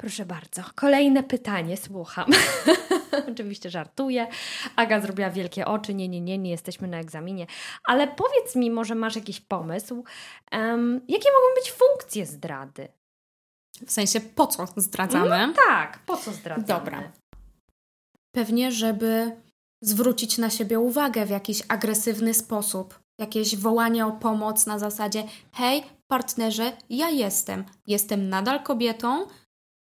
Proszę 0.00 0.26
bardzo. 0.26 0.62
Kolejne 0.74 1.22
pytanie, 1.22 1.76
słucham. 1.76 2.30
Oczywiście 3.32 3.70
żartuję. 3.70 4.26
Aga 4.76 5.00
zrobiła 5.00 5.30
wielkie 5.30 5.66
oczy. 5.66 5.94
Nie, 5.94 6.08
nie, 6.08 6.20
nie, 6.20 6.38
nie 6.38 6.50
jesteśmy 6.50 6.88
na 6.88 6.98
egzaminie. 6.98 7.46
Ale 7.84 8.08
powiedz 8.08 8.56
mi, 8.56 8.70
może 8.70 8.94
masz 8.94 9.16
jakiś 9.16 9.40
pomysł, 9.40 10.04
em, 10.50 11.00
jakie 11.08 11.28
mogą 11.32 11.54
być 11.54 11.72
funkcje 11.72 12.26
zdrady? 12.26 12.88
W 13.86 13.92
sensie, 13.92 14.20
po 14.20 14.46
co 14.46 14.66
zdradzamy? 14.76 15.46
No 15.46 15.52
tak, 15.68 15.98
po 16.06 16.16
co 16.16 16.32
zdradzamy? 16.32 16.66
Dobra. 16.66 17.12
Pewnie, 18.34 18.72
żeby 18.72 19.36
zwrócić 19.82 20.38
na 20.38 20.50
siebie 20.50 20.80
uwagę 20.80 21.26
w 21.26 21.30
jakiś 21.30 21.62
agresywny 21.68 22.34
sposób. 22.34 23.00
Jakieś 23.20 23.56
wołanie 23.56 24.06
o 24.06 24.12
pomoc 24.12 24.66
na 24.66 24.78
zasadzie: 24.78 25.24
hej, 25.52 25.82
partnerze, 26.10 26.72
ja 26.90 27.10
jestem. 27.10 27.64
Jestem 27.86 28.28
nadal 28.28 28.62
kobietą, 28.62 29.26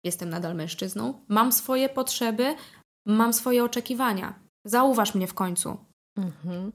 jestem 0.04 0.30
nadal 0.30 0.56
mężczyzną, 0.56 1.26
mam 1.28 1.52
swoje 1.52 1.90
potrzeby, 1.90 2.56
mam 3.06 3.34
swoje 3.34 3.64
oczekiwania. 3.64 4.34
Zauważ 4.66 5.16
mnie 5.16 5.28
w 5.28 5.34
końcu. 5.34 5.78
Mhm. 6.18 6.72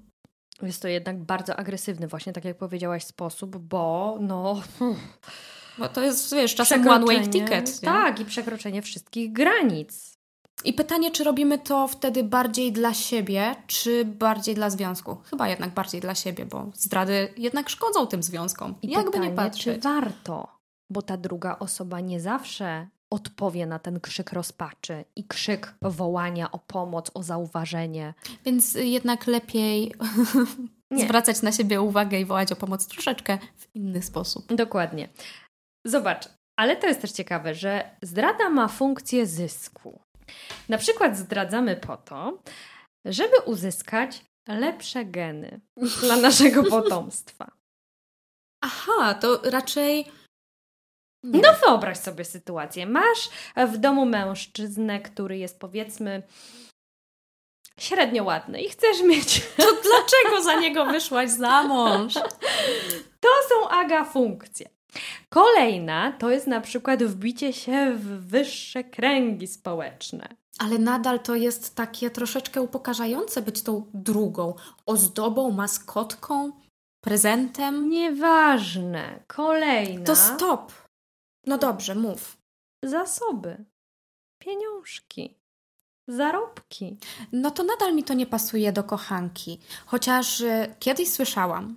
Jest 0.62 0.82
to 0.82 0.88
jednak 0.88 1.24
bardzo 1.24 1.56
agresywny, 1.56 2.08
właśnie 2.08 2.32
tak 2.32 2.44
jak 2.44 2.58
powiedziałaś, 2.58 3.04
sposób, 3.04 3.56
bo 3.56 4.16
no. 4.20 4.62
Bo 5.78 5.88
to 5.88 6.02
jest, 6.02 6.34
wiesz, 6.34 6.54
czasem 6.54 6.88
one 6.88 7.06
way 7.06 7.28
ticket. 7.28 7.82
Nie? 7.82 7.88
Tak, 7.88 8.20
i 8.20 8.24
przekroczenie 8.24 8.82
wszystkich 8.82 9.32
granic. 9.32 10.18
I 10.64 10.72
pytanie, 10.72 11.10
czy 11.10 11.24
robimy 11.24 11.58
to 11.58 11.88
wtedy 11.88 12.24
bardziej 12.24 12.72
dla 12.72 12.94
siebie, 12.94 13.54
czy 13.66 14.04
bardziej 14.04 14.54
dla 14.54 14.70
związku? 14.70 15.16
Chyba 15.30 15.48
jednak 15.48 15.74
bardziej 15.74 16.00
dla 16.00 16.14
siebie, 16.14 16.46
bo 16.46 16.70
zdrady 16.74 17.34
jednak 17.36 17.68
szkodzą 17.68 18.06
tym 18.06 18.22
związkom. 18.22 18.74
I 18.82 18.90
Jakby 18.90 19.10
pytanie, 19.10 19.30
nie 19.30 19.36
patrzeć. 19.36 19.62
czy 19.62 19.80
warto, 19.80 20.48
bo 20.90 21.02
ta 21.02 21.16
druga 21.16 21.58
osoba 21.58 22.00
nie 22.00 22.20
zawsze 22.20 22.88
odpowie 23.10 23.66
na 23.66 23.78
ten 23.78 24.00
krzyk 24.00 24.32
rozpaczy 24.32 25.04
i 25.16 25.24
krzyk 25.24 25.74
wołania 25.82 26.52
o 26.52 26.58
pomoc, 26.58 27.10
o 27.14 27.22
zauważenie. 27.22 28.14
Więc 28.44 28.74
jednak 28.74 29.26
lepiej 29.26 29.94
zwracać 31.04 31.42
na 31.42 31.52
siebie 31.52 31.80
uwagę 31.80 32.20
i 32.20 32.24
wołać 32.24 32.52
o 32.52 32.56
pomoc 32.56 32.86
troszeczkę 32.86 33.38
w 33.56 33.76
inny 33.76 34.02
sposób. 34.02 34.54
Dokładnie. 34.54 35.08
Zobacz, 35.86 36.28
ale 36.58 36.76
to 36.76 36.86
jest 36.86 37.00
też 37.00 37.12
ciekawe, 37.12 37.54
że 37.54 37.90
zdrada 38.02 38.50
ma 38.50 38.68
funkcję 38.68 39.26
zysku. 39.26 40.00
Na 40.68 40.78
przykład 40.78 41.16
zdradzamy 41.16 41.76
po 41.76 41.96
to, 41.96 42.42
żeby 43.04 43.36
uzyskać 43.46 44.24
lepsze 44.48 45.04
geny 45.04 45.60
dla 46.02 46.16
naszego 46.16 46.62
potomstwa. 46.64 47.50
Aha, 48.64 49.14
to 49.14 49.40
raczej. 49.50 50.06
Nie. 51.22 51.40
No 51.40 51.48
wyobraź 51.66 51.98
sobie 51.98 52.24
sytuację. 52.24 52.86
Masz 52.86 53.30
w 53.56 53.76
domu 53.76 54.06
mężczyznę, 54.06 55.00
który 55.00 55.38
jest 55.38 55.60
powiedzmy 55.60 56.22
średnio 57.80 58.24
ładny 58.24 58.62
i 58.62 58.68
chcesz 58.68 59.02
mieć. 59.02 59.42
To 59.56 59.64
dlaczego 59.64 60.42
za 60.44 60.60
niego 60.60 60.86
wyszłaś 60.86 61.30
za 61.30 61.62
mąż? 61.62 62.14
To 63.20 63.28
są 63.48 63.68
aga 63.68 64.04
funkcje. 64.04 64.68
Kolejna 65.28 66.12
to 66.12 66.30
jest 66.30 66.46
na 66.46 66.60
przykład 66.60 67.02
wbicie 67.02 67.52
się 67.52 67.92
w 67.94 68.28
wyższe 68.28 68.84
kręgi 68.84 69.46
społeczne. 69.46 70.28
Ale 70.58 70.78
nadal 70.78 71.20
to 71.20 71.34
jest 71.34 71.74
takie 71.74 72.10
troszeczkę 72.10 72.62
upokarzające 72.62 73.42
być 73.42 73.62
tą 73.62 73.90
drugą 73.94 74.54
ozdobą, 74.86 75.50
maskotką, 75.50 76.52
prezentem. 77.00 77.88
Nieważne. 77.90 79.24
Kolejna. 79.26 80.04
To 80.04 80.16
stop. 80.16 80.72
No 81.48 81.58
dobrze, 81.58 81.94
mów. 81.94 82.36
Zasoby. 82.84 83.64
Pieniążki. 84.42 85.34
zarobki. 86.08 86.96
No 87.32 87.50
to 87.50 87.64
nadal 87.64 87.94
mi 87.94 88.04
to 88.04 88.14
nie 88.14 88.26
pasuje 88.26 88.72
do 88.72 88.84
kochanki. 88.84 89.58
Chociaż 89.86 90.40
y, 90.40 90.74
kiedyś 90.78 91.10
słyszałam, 91.12 91.76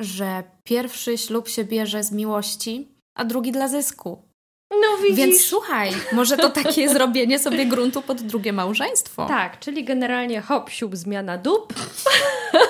że 0.00 0.42
pierwszy 0.64 1.18
ślub 1.18 1.48
się 1.48 1.64
bierze 1.64 2.02
z 2.02 2.12
miłości, 2.12 2.88
a 3.18 3.24
drugi 3.24 3.52
dla 3.52 3.68
zysku. 3.68 4.22
No 4.72 4.96
widzisz. 5.02 5.16
Więc 5.16 5.44
słuchaj, 5.44 5.92
może 6.12 6.36
to 6.36 6.50
takie 6.50 6.88
zrobienie 6.94 7.38
sobie 7.38 7.66
gruntu 7.66 8.02
pod 8.02 8.22
drugie 8.22 8.52
małżeństwo. 8.52 9.26
Tak, 9.26 9.58
czyli 9.58 9.84
generalnie 9.84 10.40
hop, 10.40 10.70
siup, 10.70 10.96
zmiana 10.96 11.38
dup. 11.38 11.74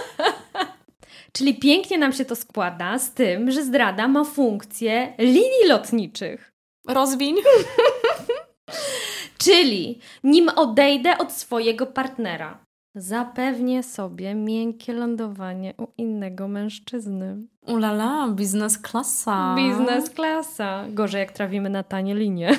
czyli 1.33 1.55
pięknie 1.55 1.99
nam 1.99 2.13
się 2.13 2.25
to 2.25 2.37
składa 2.37 2.99
z 2.99 3.15
tym, 3.15 3.51
że 3.51 3.65
zdrada 3.65 4.09
ma 4.09 4.25
funkcję 4.25 5.13
linii 5.19 5.69
lotniczych. 5.69 6.53
Rozwiń. 6.89 7.37
Czyli 9.39 9.99
nim 10.25 10.49
odejdę 10.57 11.19
od 11.19 11.33
swojego 11.33 11.87
partnera, 11.87 12.59
zapewnię 12.95 13.83
sobie 13.83 14.35
miękkie 14.35 14.93
lądowanie 14.93 15.75
u 15.79 15.87
innego 15.99 16.49
mężczyzny. 16.49 17.37
Ulala, 17.67 18.29
biznes 18.29 18.79
klasa. 18.79 19.55
Biznes 19.57 20.11
klasa. 20.11 20.85
Gorzej 20.89 21.19
jak 21.19 21.33
trafimy 21.33 21.71
na 21.71 21.83
tanie 21.83 22.15
linie. 22.15 22.59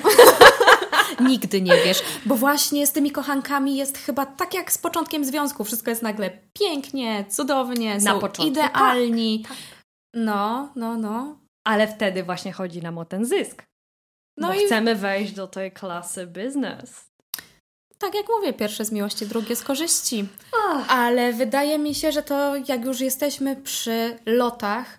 Nigdy 1.20 1.62
nie 1.62 1.76
wiesz, 1.84 2.02
bo 2.26 2.34
właśnie 2.34 2.86
z 2.86 2.92
tymi 2.92 3.10
kochankami 3.10 3.76
jest 3.76 3.98
chyba 3.98 4.26
tak 4.26 4.54
jak 4.54 4.72
z 4.72 4.78
początkiem 4.78 5.24
związku. 5.24 5.64
Wszystko 5.64 5.90
jest 5.90 6.02
nagle 6.02 6.30
pięknie, 6.52 7.24
cudownie, 7.30 7.98
Na 7.98 8.14
początku, 8.14 8.42
idealni. 8.46 9.42
tak, 9.48 9.56
No, 10.14 10.72
no, 10.76 10.96
no. 10.96 11.36
Ale 11.64 11.88
wtedy 11.88 12.22
właśnie 12.22 12.52
chodzi 12.52 12.82
nam 12.82 12.98
o 12.98 13.04
ten 13.04 13.24
zysk. 13.24 13.62
No 14.38 14.48
bo 14.48 14.54
i 14.54 14.66
chcemy 14.66 14.94
wejść 14.94 15.32
do 15.32 15.46
tej 15.46 15.72
klasy 15.72 16.26
biznes. 16.26 17.04
tak 17.98 18.14
jak 18.14 18.26
mówię, 18.36 18.52
pierwsze 18.52 18.84
z 18.84 18.92
miłości, 18.92 19.26
drugie 19.26 19.56
z 19.56 19.62
korzyści. 19.62 20.28
Ale 20.88 21.32
wydaje 21.32 21.78
mi 21.78 21.94
się, 21.94 22.12
że 22.12 22.22
to 22.22 22.56
jak 22.68 22.84
już 22.84 23.00
jesteśmy 23.00 23.56
przy 23.56 24.18
lotach, 24.26 24.98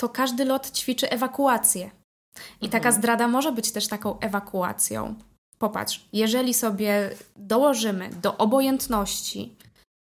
to 0.00 0.08
każdy 0.08 0.44
lot 0.44 0.70
ćwiczy 0.70 1.10
ewakuację. 1.10 1.90
I 2.60 2.68
taka 2.68 2.88
Mhm. 2.88 2.94
zdrada 2.94 3.28
może 3.28 3.52
być 3.52 3.72
też 3.72 3.88
taką 3.88 4.18
ewakuacją. 4.20 5.14
Popatrz, 5.62 6.04
jeżeli 6.12 6.54
sobie 6.54 7.10
dołożymy 7.36 8.10
do 8.22 8.36
obojętności 8.36 9.56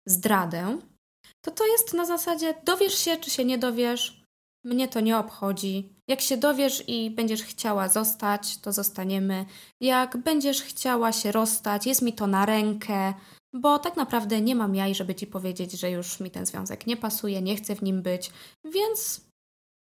zdradę, 0.07 0.77
to 1.45 1.51
to 1.51 1.67
jest 1.67 1.93
na 1.93 2.05
zasadzie 2.05 2.53
dowiesz 2.65 2.97
się, 2.97 3.17
czy 3.17 3.29
się 3.29 3.45
nie 3.45 3.57
dowiesz, 3.57 4.23
mnie 4.65 4.87
to 4.87 4.99
nie 4.99 5.17
obchodzi. 5.17 5.89
Jak 6.07 6.21
się 6.21 6.37
dowiesz 6.37 6.83
i 6.87 7.11
będziesz 7.11 7.43
chciała 7.43 7.89
zostać, 7.89 8.57
to 8.57 8.71
zostaniemy. 8.71 9.45
Jak 9.81 10.17
będziesz 10.17 10.61
chciała 10.61 11.11
się 11.11 11.31
rozstać, 11.31 11.85
jest 11.85 12.01
mi 12.01 12.13
to 12.13 12.27
na 12.27 12.45
rękę, 12.45 13.13
bo 13.53 13.79
tak 13.79 13.95
naprawdę 13.95 14.41
nie 14.41 14.55
mam 14.55 14.75
jaj, 14.75 14.95
żeby 14.95 15.15
ci 15.15 15.27
powiedzieć, 15.27 15.71
że 15.71 15.91
już 15.91 16.19
mi 16.19 16.31
ten 16.31 16.45
związek 16.45 16.87
nie 16.87 16.97
pasuje, 16.97 17.41
nie 17.41 17.55
chcę 17.55 17.75
w 17.75 17.83
nim 17.83 18.01
być, 18.01 18.31
więc 18.65 19.21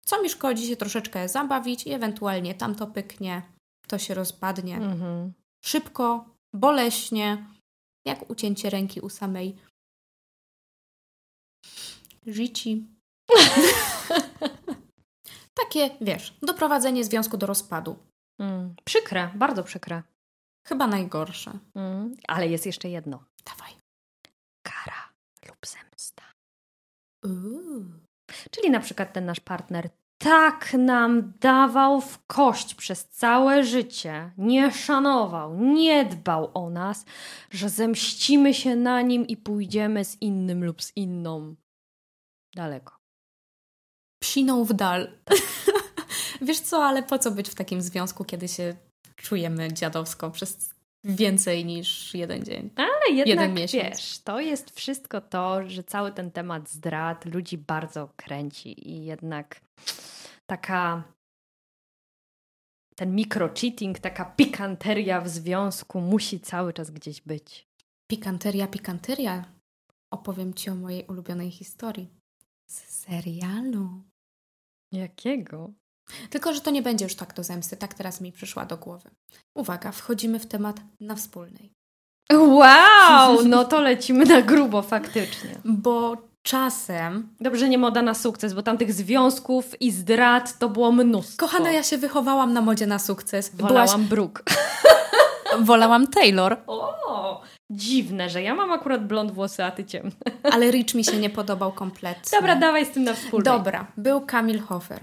co 0.06 0.22
mi 0.22 0.30
szkodzi 0.30 0.68
się 0.68 0.76
troszeczkę 0.76 1.30
zabawić 1.30 1.88
i 1.88 1.92
ewentualnie 1.92 2.56
tam 2.56 2.76
to 2.76 2.88
pyknie, 2.88 3.42
to 3.88 3.98
się 3.98 4.14
rozpadnie. 4.14 4.76
Mhm. 4.76 5.34
Szybko, 5.62 6.26
boleśnie, 6.54 7.46
jak 8.06 8.30
ucięcie 8.30 8.70
ręki 8.70 9.02
u 9.02 9.10
samej 9.10 9.58
Życi. 12.26 12.88
Takie, 15.62 15.90
wiesz, 16.02 16.38
doprowadzenie 16.42 17.04
związku 17.04 17.38
do 17.38 17.48
rozpadu. 17.48 18.00
Mm. 18.40 18.76
Przykre, 18.86 19.32
bardzo 19.36 19.64
przykre. 19.64 20.04
Chyba 20.68 20.88
najgorsze. 20.88 21.60
Mm. 21.76 22.16
Ale 22.28 22.48
jest 22.48 22.66
jeszcze 22.66 22.90
jedno. 22.90 23.24
Dawaj. 23.46 23.72
Kara 24.66 25.10
lub 25.48 25.68
zemsta. 25.68 26.24
Uuu. 27.26 27.86
Czyli 28.52 28.70
na 28.70 28.80
przykład 28.80 29.14
ten 29.14 29.26
nasz 29.26 29.40
partner 29.40 29.90
tak 30.24 30.74
nam 30.74 31.34
dawał 31.40 32.02
w 32.02 32.26
kość 32.26 32.76
przez 32.76 33.10
całe 33.10 33.64
życie, 33.64 34.32
nie 34.38 34.72
szanował, 34.72 35.58
nie 35.60 36.06
dbał 36.06 36.52
o 36.54 36.70
nas, 36.70 37.06
że 37.52 37.70
zemścimy 37.70 38.54
się 38.54 38.76
na 38.76 39.02
nim 39.02 39.28
i 39.28 39.38
pójdziemy 39.38 40.06
z 40.06 40.22
innym 40.22 40.64
lub 40.64 40.82
z 40.82 40.98
inną. 40.98 41.56
Daleko. 42.56 42.98
Psiną 44.20 44.64
w 44.64 44.74
dal. 44.74 45.18
Wiesz 46.42 46.60
co, 46.60 46.86
ale 46.86 47.04
po 47.04 47.20
co 47.20 47.32
być 47.32 47.50
w 47.50 47.56
takim 47.56 47.82
związku, 47.82 48.26
kiedy 48.26 48.48
się 48.48 48.76
czujemy 49.16 49.74
dziadowsko 49.74 50.32
przez 50.32 50.74
więcej 51.04 51.66
niż 51.66 52.14
jeden 52.14 52.46
dzień? 52.46 52.70
Ale 52.76 53.16
jednak 53.16 53.28
Jeden 53.28 53.54
miesiąc. 53.54 53.84
wiesz, 53.84 54.20
to 54.20 54.40
jest 54.40 54.72
wszystko 54.72 55.22
to, 55.22 55.70
że 55.70 55.84
cały 55.84 56.12
ten 56.12 56.32
temat 56.32 56.70
zdrad 56.70 57.26
ludzi 57.26 57.58
bardzo 57.58 58.10
kręci 58.16 58.90
i 58.90 59.06
jednak 59.06 59.62
taka 60.50 61.04
ten 62.96 63.16
mikro-cheating, 63.16 64.00
taka 64.00 64.26
pikanteria 64.26 65.22
w 65.22 65.30
związku 65.30 66.02
musi 66.02 66.40
cały 66.40 66.74
czas 66.74 66.92
gdzieś 66.92 67.22
być. 67.22 67.68
Pikanteria, 68.12 68.68
pikanteria. 68.68 69.46
Opowiem 70.14 70.54
ci 70.54 70.70
o 70.70 70.76
mojej 70.76 71.06
ulubionej 71.06 71.52
historii. 71.52 72.10
Z 72.70 72.80
serialu. 72.90 74.04
Jakiego? 74.92 75.74
Tylko, 76.30 76.54
że 76.54 76.62
to 76.62 76.72
nie 76.72 76.82
będzie 76.82 77.06
już 77.06 77.16
tak 77.16 77.34
do 77.34 77.44
zemsty. 77.44 77.78
Tak 77.78 77.94
teraz 77.94 78.22
mi 78.22 78.32
przyszła 78.32 78.66
do 78.66 78.78
głowy. 78.78 79.10
Uwaga, 79.56 79.92
wchodzimy 79.92 80.40
w 80.40 80.46
temat 80.46 80.76
na 81.00 81.16
wspólnej. 81.16 81.74
Wow, 82.34 83.44
no 83.46 83.66
to 83.66 83.82
lecimy 83.82 84.26
na 84.26 84.42
grubo 84.42 84.82
faktycznie. 84.82 85.56
Bo 85.66 86.18
czasem... 86.44 87.30
Dobrze, 87.40 87.70
nie 87.70 87.78
moda 87.78 88.02
na 88.02 88.14
sukces, 88.14 88.54
bo 88.54 88.64
tam 88.64 88.78
tych 88.78 88.94
związków 88.94 89.82
i 89.82 89.92
zdrad 89.92 90.58
to 90.60 90.70
było 90.70 90.92
mnóstwo. 90.92 91.48
Kochana, 91.48 91.72
ja 91.72 91.84
się 91.84 91.98
wychowałam 91.98 92.54
na 92.54 92.62
modzie 92.62 92.88
na 92.88 93.00
sukces. 93.00 93.52
Wolałam 93.54 94.06
Brooke. 94.06 94.44
Wolałam 95.60 96.08
Taylor, 96.08 96.58
O, 96.68 96.94
dziwne, 97.72 98.30
że 98.30 98.42
ja 98.42 98.56
mam 98.56 98.72
akurat 98.72 99.08
blond 99.08 99.32
włosy, 99.32 99.64
a 99.64 99.72
ty 99.72 99.86
ciemne. 99.86 100.12
ale 100.54 100.72
Rich 100.72 100.96
mi 100.96 101.04
się 101.04 101.18
nie 101.18 101.30
podobał 101.30 101.72
kompletnie. 101.72 102.40
Dobra, 102.40 102.56
dawaj 102.56 102.86
z 102.86 102.90
tym 102.92 103.04
na 103.04 103.14
wspólnej. 103.14 103.44
Dobra, 103.44 103.92
był 103.98 104.22
Kamil 104.22 104.60
Hofer. 104.60 105.02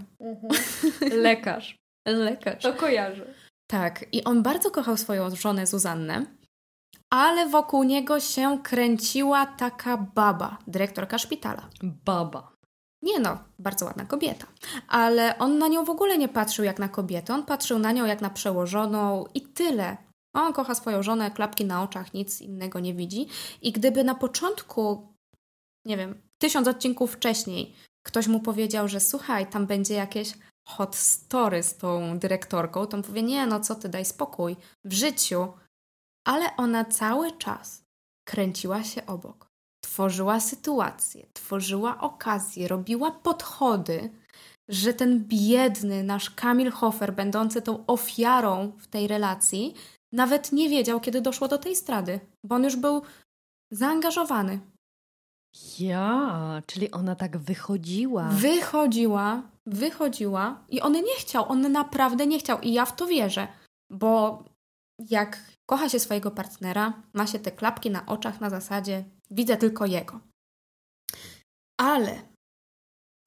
Lekarz. 1.12 1.76
Lekarz. 2.06 2.62
To 2.62 2.72
kojarzę. 2.72 3.26
Tak, 3.70 4.04
i 4.12 4.24
on 4.24 4.42
bardzo 4.42 4.70
kochał 4.70 4.96
swoją 4.96 5.36
żonę 5.36 5.66
Zuzannę, 5.66 6.26
ale 7.10 7.48
wokół 7.48 7.82
niego 7.82 8.20
się 8.20 8.58
kręciła 8.62 9.46
taka 9.46 9.96
baba, 9.96 10.58
dyrektorka 10.66 11.18
szpitala. 11.18 11.68
Baba. 11.82 12.52
Nie 13.02 13.20
no, 13.20 13.38
bardzo 13.58 13.84
ładna 13.84 14.04
kobieta, 14.04 14.46
ale 14.88 15.38
on 15.38 15.58
na 15.58 15.68
nią 15.68 15.84
w 15.84 15.90
ogóle 15.90 16.18
nie 16.18 16.28
patrzył 16.28 16.64
jak 16.64 16.78
na 16.78 16.88
kobietę, 16.88 17.34
on 17.34 17.44
patrzył 17.44 17.78
na 17.78 17.92
nią 17.92 18.04
jak 18.04 18.20
na 18.20 18.30
przełożoną 18.30 19.24
i 19.34 19.40
tyle. 19.40 19.96
On 20.34 20.52
kocha 20.52 20.74
swoją 20.74 21.02
żonę, 21.02 21.30
klapki 21.30 21.64
na 21.64 21.82
oczach, 21.82 22.14
nic 22.14 22.40
innego 22.40 22.80
nie 22.80 22.94
widzi. 22.94 23.26
I 23.62 23.72
gdyby 23.72 24.04
na 24.04 24.14
początku, 24.14 25.14
nie 25.84 25.96
wiem, 25.96 26.22
tysiąc 26.38 26.68
odcinków 26.68 27.12
wcześniej, 27.12 27.74
ktoś 28.06 28.26
mu 28.26 28.40
powiedział, 28.40 28.88
że 28.88 29.00
słuchaj, 29.00 29.50
tam 29.50 29.66
będzie 29.66 29.94
jakieś 29.94 30.32
hot 30.68 30.96
story 30.96 31.62
z 31.62 31.76
tą 31.76 32.18
dyrektorką, 32.18 32.86
to 32.86 32.96
on 32.96 33.02
powie, 33.02 33.22
nie 33.22 33.46
no 33.46 33.60
co 33.60 33.74
ty, 33.74 33.88
daj 33.88 34.04
spokój, 34.04 34.56
w 34.84 34.92
życiu. 34.92 35.52
Ale 36.26 36.56
ona 36.56 36.84
cały 36.84 37.32
czas 37.32 37.84
kręciła 38.24 38.84
się 38.84 39.06
obok, 39.06 39.48
tworzyła 39.84 40.40
sytuacje, 40.40 41.26
tworzyła 41.32 42.00
okazje, 42.00 42.68
robiła 42.68 43.10
podchody, 43.10 44.10
że 44.68 44.94
ten 44.94 45.24
biedny 45.24 46.02
nasz 46.02 46.30
Kamil 46.30 46.70
Hofer, 46.70 47.14
będący 47.14 47.62
tą 47.62 47.86
ofiarą 47.86 48.72
w 48.78 48.86
tej 48.86 49.08
relacji, 49.08 49.74
nawet 50.12 50.52
nie 50.52 50.68
wiedział, 50.68 51.00
kiedy 51.00 51.20
doszło 51.20 51.48
do 51.48 51.58
tej 51.58 51.76
strady, 51.76 52.20
bo 52.44 52.54
on 52.56 52.64
już 52.64 52.76
był 52.76 53.02
zaangażowany. 53.72 54.60
Ja, 55.78 56.62
czyli 56.66 56.90
ona 56.90 57.14
tak 57.14 57.38
wychodziła. 57.38 58.28
Wychodziła, 58.28 59.42
wychodziła 59.66 60.64
i 60.68 60.80
on 60.80 60.92
nie 60.92 61.16
chciał, 61.18 61.48
on 61.48 61.72
naprawdę 61.72 62.26
nie 62.26 62.38
chciał 62.38 62.60
i 62.60 62.72
ja 62.72 62.86
w 62.86 62.96
to 62.96 63.06
wierzę, 63.06 63.48
bo 63.90 64.44
jak 64.98 65.42
kocha 65.66 65.88
się 65.88 66.00
swojego 66.00 66.30
partnera, 66.30 67.02
ma 67.12 67.26
się 67.26 67.38
te 67.38 67.50
klapki 67.50 67.90
na 67.90 68.06
oczach 68.06 68.40
na 68.40 68.50
zasadzie 68.50 69.04
widzę 69.30 69.56
tylko 69.56 69.86
jego. 69.86 70.20
Ale 71.80 72.22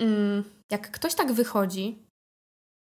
mm, 0.01 0.43
jak 0.71 0.91
ktoś 0.91 1.15
tak 1.15 1.31
wychodzi, 1.31 2.05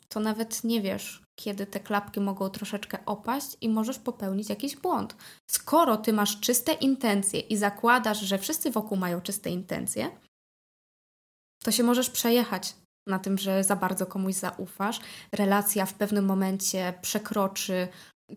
to 0.08 0.20
nawet 0.20 0.64
nie 0.64 0.82
wiesz, 0.82 1.24
kiedy 1.44 1.66
te 1.66 1.80
klapki 1.80 2.20
mogą 2.20 2.50
troszeczkę 2.50 2.98
opaść 3.06 3.58
i 3.62 3.70
możesz 3.70 4.00
popełnić 4.00 4.50
jakiś 4.50 4.76
błąd. 4.76 5.16
Skoro 5.52 5.98
ty 5.98 6.14
masz 6.14 6.40
czyste 6.40 6.74
intencje 6.74 7.40
i 7.40 7.58
zakładasz, 7.58 8.20
że 8.20 8.38
wszyscy 8.38 8.72
wokół 8.72 8.98
mają 8.98 9.22
czyste 9.22 9.50
intencje, 9.50 10.12
to 11.64 11.72
się 11.72 11.84
możesz 11.84 12.10
przejechać 12.10 12.76
na 13.08 13.20
tym, 13.20 13.38
że 13.38 13.64
za 13.64 13.76
bardzo 13.76 14.06
komuś 14.06 14.34
zaufasz. 14.34 15.00
Relacja 15.32 15.86
w 15.86 15.94
pewnym 15.94 16.26
momencie 16.26 16.94
przekroczy 17.02 17.88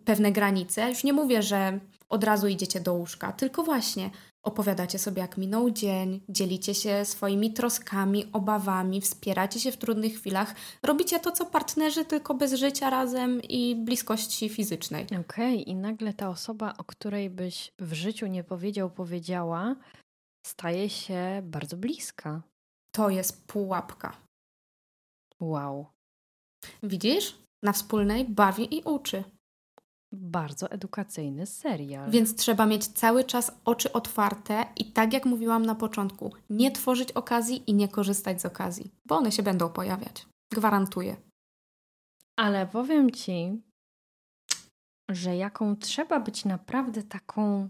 pewne 0.05 0.31
granice. 0.31 0.89
Już 0.89 1.03
nie 1.03 1.13
mówię, 1.13 1.43
że 1.43 1.79
od 2.09 2.23
razu 2.23 2.47
idziecie 2.47 2.79
do 2.79 2.93
łóżka, 2.93 3.31
tylko 3.31 3.63
właśnie 3.63 4.09
opowiadacie 4.45 4.99
sobie, 4.99 5.21
jak 5.21 5.37
minął 5.37 5.71
dzień, 5.71 6.21
dzielicie 6.29 6.75
się 6.75 7.05
swoimi 7.05 7.53
troskami, 7.53 8.25
obawami, 8.33 9.01
wspieracie 9.01 9.59
się 9.59 9.71
w 9.71 9.77
trudnych 9.77 10.13
chwilach, 10.13 10.55
robicie 10.83 11.19
to, 11.19 11.31
co 11.31 11.45
partnerzy, 11.45 12.05
tylko 12.05 12.33
bez 12.33 12.53
życia 12.53 12.89
razem 12.89 13.41
i 13.41 13.75
bliskości 13.75 14.49
fizycznej. 14.49 15.03
Okej, 15.05 15.21
okay. 15.21 15.55
i 15.55 15.75
nagle 15.75 16.13
ta 16.13 16.29
osoba, 16.29 16.73
o 16.77 16.83
której 16.83 17.29
byś 17.29 17.73
w 17.79 17.93
życiu 17.93 18.27
nie 18.27 18.43
powiedział, 18.43 18.89
powiedziała, 18.89 19.75
staje 20.45 20.89
się 20.89 21.41
bardzo 21.43 21.77
bliska. 21.77 22.41
To 22.91 23.09
jest 23.09 23.47
pułapka. 23.47 24.17
Wow. 25.39 25.85
Widzisz? 26.83 27.37
Na 27.63 27.73
wspólnej 27.73 28.25
bawi 28.25 28.77
i 28.77 28.83
uczy. 28.83 29.23
Bardzo 30.15 30.71
edukacyjny 30.71 31.45
serial. 31.45 32.11
Więc 32.11 32.35
trzeba 32.35 32.65
mieć 32.65 32.87
cały 32.87 33.23
czas 33.23 33.51
oczy 33.65 33.93
otwarte 33.93 34.65
i 34.77 34.85
tak 34.85 35.13
jak 35.13 35.25
mówiłam 35.25 35.65
na 35.65 35.75
początku, 35.75 36.33
nie 36.49 36.71
tworzyć 36.71 37.11
okazji 37.11 37.63
i 37.67 37.73
nie 37.73 37.87
korzystać 37.87 38.41
z 38.41 38.45
okazji, 38.45 38.91
bo 39.05 39.17
one 39.17 39.31
się 39.31 39.43
będą 39.43 39.69
pojawiać. 39.69 40.25
Gwarantuję. 40.53 41.15
Ale 42.35 42.67
powiem 42.67 43.11
ci, 43.11 43.61
że 45.09 45.35
jaką 45.35 45.75
trzeba 45.75 46.19
być 46.19 46.45
naprawdę 46.45 47.03
taką 47.03 47.69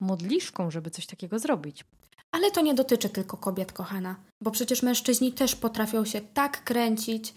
modliszką, 0.00 0.70
żeby 0.70 0.90
coś 0.90 1.06
takiego 1.06 1.38
zrobić. 1.38 1.84
Ale 2.32 2.50
to 2.50 2.60
nie 2.60 2.74
dotyczy 2.74 3.08
tylko 3.08 3.36
kobiet, 3.36 3.72
kochana, 3.72 4.16
bo 4.42 4.50
przecież 4.50 4.82
mężczyźni 4.82 5.32
też 5.32 5.56
potrafią 5.56 6.04
się 6.04 6.20
tak 6.20 6.64
kręcić, 6.64 7.34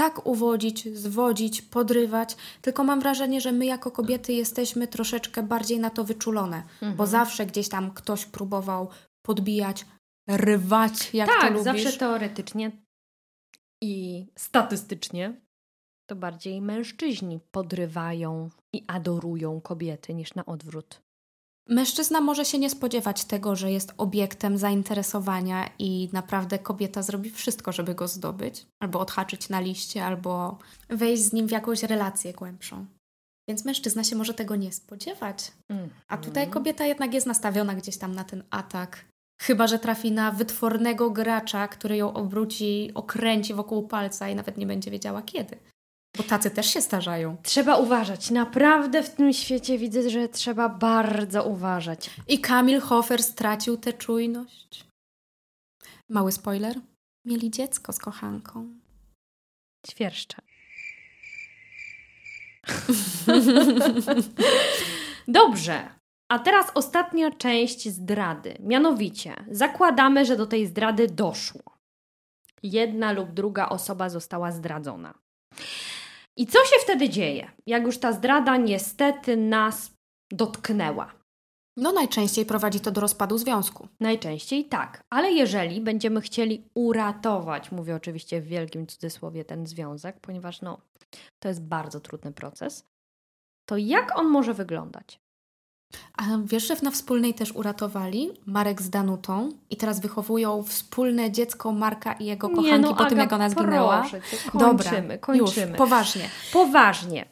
tak 0.00 0.26
uwodzić, 0.26 0.98
zwodzić, 0.98 1.62
podrywać, 1.62 2.36
tylko 2.62 2.84
mam 2.84 3.00
wrażenie, 3.00 3.40
że 3.40 3.52
my 3.52 3.66
jako 3.66 3.90
kobiety 3.90 4.32
jesteśmy 4.32 4.88
troszeczkę 4.88 5.42
bardziej 5.42 5.80
na 5.80 5.90
to 5.90 6.04
wyczulone, 6.04 6.56
mhm. 6.56 6.96
bo 6.96 7.06
zawsze 7.06 7.46
gdzieś 7.46 7.68
tam 7.68 7.90
ktoś 7.90 8.26
próbował 8.26 8.88
podbijać, 9.22 9.86
rwać, 10.30 11.14
jak 11.14 11.28
tak, 11.28 11.40
to 11.40 11.48
lubisz. 11.48 11.64
zawsze 11.64 11.98
teoretycznie 11.98 12.72
i 13.82 14.26
statystycznie 14.36 15.40
to 16.06 16.16
bardziej 16.16 16.60
mężczyźni 16.62 17.40
podrywają 17.50 18.50
i 18.72 18.84
adorują 18.86 19.60
kobiety 19.60 20.14
niż 20.14 20.34
na 20.34 20.46
odwrót. 20.46 21.02
Mężczyzna 21.70 22.20
może 22.20 22.44
się 22.44 22.58
nie 22.58 22.70
spodziewać 22.70 23.24
tego, 23.24 23.56
że 23.56 23.72
jest 23.72 23.92
obiektem 23.98 24.58
zainteresowania 24.58 25.70
i 25.78 26.08
naprawdę 26.12 26.58
kobieta 26.58 27.02
zrobi 27.02 27.30
wszystko, 27.30 27.72
żeby 27.72 27.94
go 27.94 28.08
zdobyć, 28.08 28.66
albo 28.82 29.00
odhaczyć 29.00 29.48
na 29.48 29.60
liście, 29.60 30.04
albo 30.04 30.58
wejść 30.88 31.22
z 31.22 31.32
nim 31.32 31.46
w 31.48 31.50
jakąś 31.50 31.82
relację 31.82 32.32
głębszą. 32.32 32.86
Więc 33.48 33.64
mężczyzna 33.64 34.04
się 34.04 34.16
może 34.16 34.34
tego 34.34 34.56
nie 34.56 34.72
spodziewać. 34.72 35.52
A 36.08 36.16
tutaj 36.16 36.44
mhm. 36.44 36.50
kobieta 36.50 36.86
jednak 36.86 37.14
jest 37.14 37.26
nastawiona 37.26 37.74
gdzieś 37.74 37.96
tam 37.96 38.14
na 38.14 38.24
ten 38.24 38.42
atak. 38.50 39.04
Chyba, 39.42 39.66
że 39.66 39.78
trafi 39.78 40.12
na 40.12 40.32
wytwornego 40.32 41.10
gracza, 41.10 41.68
który 41.68 41.96
ją 41.96 42.12
obróci, 42.12 42.90
okręci 42.94 43.54
wokół 43.54 43.88
palca 43.88 44.28
i 44.28 44.34
nawet 44.34 44.56
nie 44.56 44.66
będzie 44.66 44.90
wiedziała 44.90 45.22
kiedy. 45.22 45.56
Bo 46.16 46.22
tacy 46.22 46.50
też 46.50 46.66
się 46.66 46.82
starzają. 46.82 47.36
Trzeba 47.42 47.76
uważać. 47.76 48.30
Naprawdę 48.30 49.02
w 49.02 49.14
tym 49.14 49.32
świecie 49.32 49.78
widzę, 49.78 50.10
że 50.10 50.28
trzeba 50.28 50.68
bardzo 50.68 51.44
uważać. 51.44 52.10
I 52.28 52.38
Kamil 52.38 52.80
Hofer 52.80 53.22
stracił 53.22 53.76
tę 53.76 53.92
czujność. 53.92 54.86
Mały 56.08 56.32
spoiler. 56.32 56.76
Mieli 57.24 57.50
dziecko 57.50 57.92
z 57.92 57.98
kochanką. 57.98 58.68
Świerszcze. 59.86 60.42
Dobrze. 65.28 65.88
A 66.28 66.38
teraz 66.38 66.66
ostatnia 66.74 67.30
część 67.30 67.88
zdrady. 67.88 68.56
Mianowicie, 68.60 69.44
zakładamy, 69.50 70.24
że 70.24 70.36
do 70.36 70.46
tej 70.46 70.66
zdrady 70.66 71.06
doszło. 71.06 71.62
Jedna 72.62 73.12
lub 73.12 73.32
druga 73.32 73.68
osoba 73.68 74.08
została 74.08 74.52
zdradzona. 74.52 75.14
I 76.40 76.46
co 76.46 76.58
się 76.58 76.76
wtedy 76.82 77.08
dzieje, 77.08 77.50
jak 77.66 77.82
już 77.82 77.98
ta 77.98 78.12
zdrada 78.12 78.56
niestety 78.56 79.36
nas 79.36 79.92
dotknęła? 80.30 81.12
No 81.76 81.92
najczęściej 81.92 82.46
prowadzi 82.46 82.80
to 82.80 82.90
do 82.90 83.00
rozpadu 83.00 83.38
związku. 83.38 83.88
Najczęściej 84.00 84.64
tak, 84.64 85.04
ale 85.10 85.32
jeżeli 85.32 85.80
będziemy 85.80 86.20
chcieli 86.20 86.64
uratować, 86.74 87.72
mówię 87.72 87.96
oczywiście 87.96 88.40
w 88.40 88.46
wielkim 88.46 88.86
cudzysłowie 88.86 89.44
ten 89.44 89.66
związek, 89.66 90.20
ponieważ 90.20 90.60
no, 90.60 90.80
to 91.38 91.48
jest 91.48 91.62
bardzo 91.62 92.00
trudny 92.00 92.32
proces, 92.32 92.86
to 93.68 93.76
jak 93.76 94.18
on 94.18 94.26
może 94.26 94.54
wyglądać? 94.54 95.20
A 96.16 96.22
wiesz, 96.44 96.68
że 96.68 96.76
na 96.82 96.90
wspólnej 96.90 97.34
też 97.34 97.52
uratowali 97.52 98.30
Marek 98.46 98.82
z 98.82 98.90
Danutą 98.90 99.52
i 99.70 99.76
teraz 99.76 100.00
wychowują 100.00 100.62
wspólne 100.62 101.30
dziecko 101.30 101.72
Marka 101.72 102.12
i 102.12 102.24
jego 102.24 102.48
kochanki 102.48 102.70
Nie, 102.70 102.78
no, 102.78 102.94
po 102.94 103.00
Aga, 103.00 103.08
tym, 103.08 103.18
jak 103.18 103.32
ona 103.32 103.50
zginęła? 103.50 104.00
Proszę 104.00 104.20
cię, 104.20 104.36
kończymy, 104.50 105.02
Dobra, 105.02 105.18
kończymy. 105.18 105.68
Już, 105.68 105.78
poważnie. 105.78 106.28
Poważnie. 106.52 107.28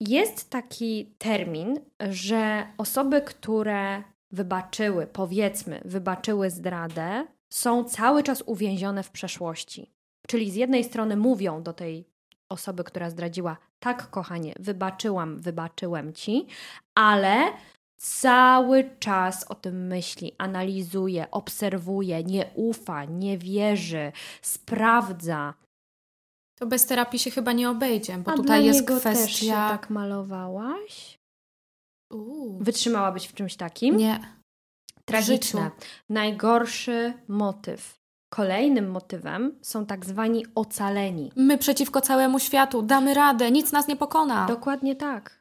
Jest 0.00 0.50
taki 0.50 1.14
termin, 1.18 1.80
że 2.10 2.66
osoby, 2.78 3.20
które 3.22 4.02
wybaczyły, 4.30 5.06
powiedzmy, 5.06 5.80
wybaczyły 5.84 6.50
zdradę, 6.50 7.26
są 7.52 7.84
cały 7.84 8.22
czas 8.22 8.42
uwięzione 8.46 9.02
w 9.02 9.10
przeszłości. 9.10 9.92
Czyli 10.26 10.50
z 10.50 10.54
jednej 10.54 10.84
strony 10.84 11.16
mówią 11.16 11.62
do 11.62 11.72
tej 11.72 12.08
osoby, 12.48 12.84
która 12.84 13.10
zdradziła, 13.10 13.56
tak, 13.78 14.10
kochanie, 14.10 14.54
wybaczyłam, 14.58 15.40
wybaczyłem 15.40 16.12
ci, 16.12 16.46
ale 16.94 17.52
cały 17.96 18.90
czas 18.98 19.44
o 19.44 19.54
tym 19.54 19.86
myśli, 19.86 20.32
analizuje, 20.38 21.30
obserwuje, 21.30 22.24
nie 22.24 22.50
ufa, 22.54 23.04
nie 23.04 23.38
wierzy, 23.38 24.12
sprawdza. 24.42 25.54
To 26.58 26.66
bez 26.66 26.86
terapii 26.86 27.18
się 27.18 27.30
chyba 27.30 27.52
nie 27.52 27.70
obejdzie, 27.70 28.18
bo 28.18 28.30
A 28.30 28.34
tutaj 28.34 28.64
jest 28.64 28.86
kwestia. 28.86 29.26
Też 29.26 29.34
się 29.34 29.52
tak 29.52 29.90
malowałaś? 29.90 31.18
Uu. 32.12 32.58
Wytrzymałabyś 32.58 33.26
w 33.26 33.34
czymś 33.34 33.56
takim? 33.56 33.96
Nie. 33.96 34.36
Tragiczne. 35.04 35.70
Najgorszy 36.08 37.14
motyw. 37.28 37.98
Kolejnym 38.36 38.90
motywem 38.90 39.58
są 39.62 39.86
tak 39.86 40.06
zwani 40.06 40.46
ocaleni. 40.54 41.32
My 41.36 41.58
przeciwko 41.58 42.00
całemu 42.00 42.38
światu, 42.38 42.82
damy 42.82 43.14
radę, 43.14 43.50
nic 43.50 43.72
nas 43.72 43.88
nie 43.88 43.96
pokona. 43.96 44.46
Dokładnie 44.46 44.96
tak. 44.96 45.40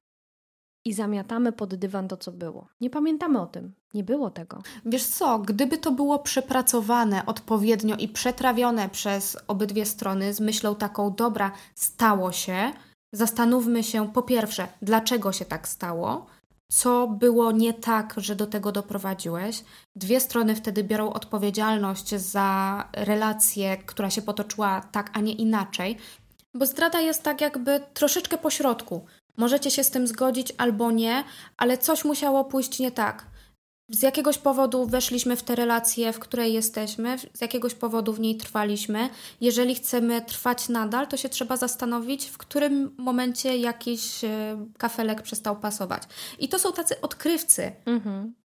I 0.85 0.93
zamiatamy 0.93 1.51
pod 1.51 1.75
dywan 1.75 2.07
to, 2.07 2.17
co 2.17 2.31
było. 2.31 2.67
Nie 2.81 2.89
pamiętamy 2.89 3.41
o 3.41 3.45
tym. 3.45 3.73
Nie 3.93 4.03
było 4.03 4.29
tego. 4.29 4.61
Wiesz 4.85 5.05
co, 5.05 5.39
gdyby 5.39 5.77
to 5.77 5.91
było 5.91 6.19
przepracowane 6.19 7.25
odpowiednio 7.25 7.95
i 7.95 8.07
przetrawione 8.07 8.89
przez 8.89 9.37
obydwie 9.47 9.85
strony 9.85 10.33
z 10.33 10.39
myślą 10.39 10.75
taką, 10.75 11.15
dobra, 11.15 11.51
stało 11.75 12.31
się, 12.31 12.71
zastanówmy 13.13 13.83
się 13.83 14.11
po 14.13 14.21
pierwsze, 14.21 14.67
dlaczego 14.81 15.31
się 15.31 15.45
tak 15.45 15.67
stało, 15.67 16.25
co 16.71 17.07
było 17.07 17.51
nie 17.51 17.73
tak, 17.73 18.13
że 18.17 18.35
do 18.35 18.47
tego 18.47 18.71
doprowadziłeś. 18.71 19.63
Dwie 19.95 20.19
strony 20.19 20.55
wtedy 20.55 20.83
biorą 20.83 21.13
odpowiedzialność 21.13 22.15
za 22.15 22.89
relację, 22.93 23.77
która 23.77 24.09
się 24.09 24.21
potoczyła 24.21 24.81
tak, 24.91 25.09
a 25.13 25.19
nie 25.19 25.33
inaczej, 25.33 25.97
bo 26.53 26.65
zdrada 26.65 26.99
jest 26.99 27.23
tak 27.23 27.41
jakby 27.41 27.81
troszeczkę 27.93 28.37
po 28.37 28.49
środku. 28.49 29.05
Możecie 29.37 29.71
się 29.71 29.83
z 29.83 29.89
tym 29.89 30.07
zgodzić 30.07 30.53
albo 30.57 30.91
nie, 30.91 31.23
ale 31.57 31.77
coś 31.77 32.05
musiało 32.05 32.45
pójść 32.45 32.79
nie 32.79 32.91
tak 32.91 33.34
z 33.89 34.01
jakiegoś 34.01 34.37
powodu 34.37 34.85
weszliśmy 34.85 35.35
w 35.35 35.43
tę 35.43 35.55
relację, 35.55 36.13
w 36.13 36.19
której 36.19 36.53
jesteśmy, 36.53 37.17
z 37.33 37.41
jakiegoś 37.41 37.73
powodu 37.73 38.13
w 38.13 38.19
niej 38.19 38.37
trwaliśmy. 38.37 39.09
Jeżeli 39.41 39.75
chcemy 39.75 40.21
trwać 40.21 40.69
nadal, 40.69 41.07
to 41.07 41.17
się 41.17 41.29
trzeba 41.29 41.57
zastanowić, 41.57 42.25
w 42.25 42.37
którym 42.37 42.95
momencie 42.97 43.57
jakiś 43.57 44.23
e, 44.23 44.65
kafelek 44.77 45.21
przestał 45.21 45.59
pasować. 45.59 46.03
I 46.39 46.49
to 46.49 46.59
są 46.59 46.73
tacy 46.73 47.01
odkrywcy. 47.01 47.71
Mhm 47.85 48.44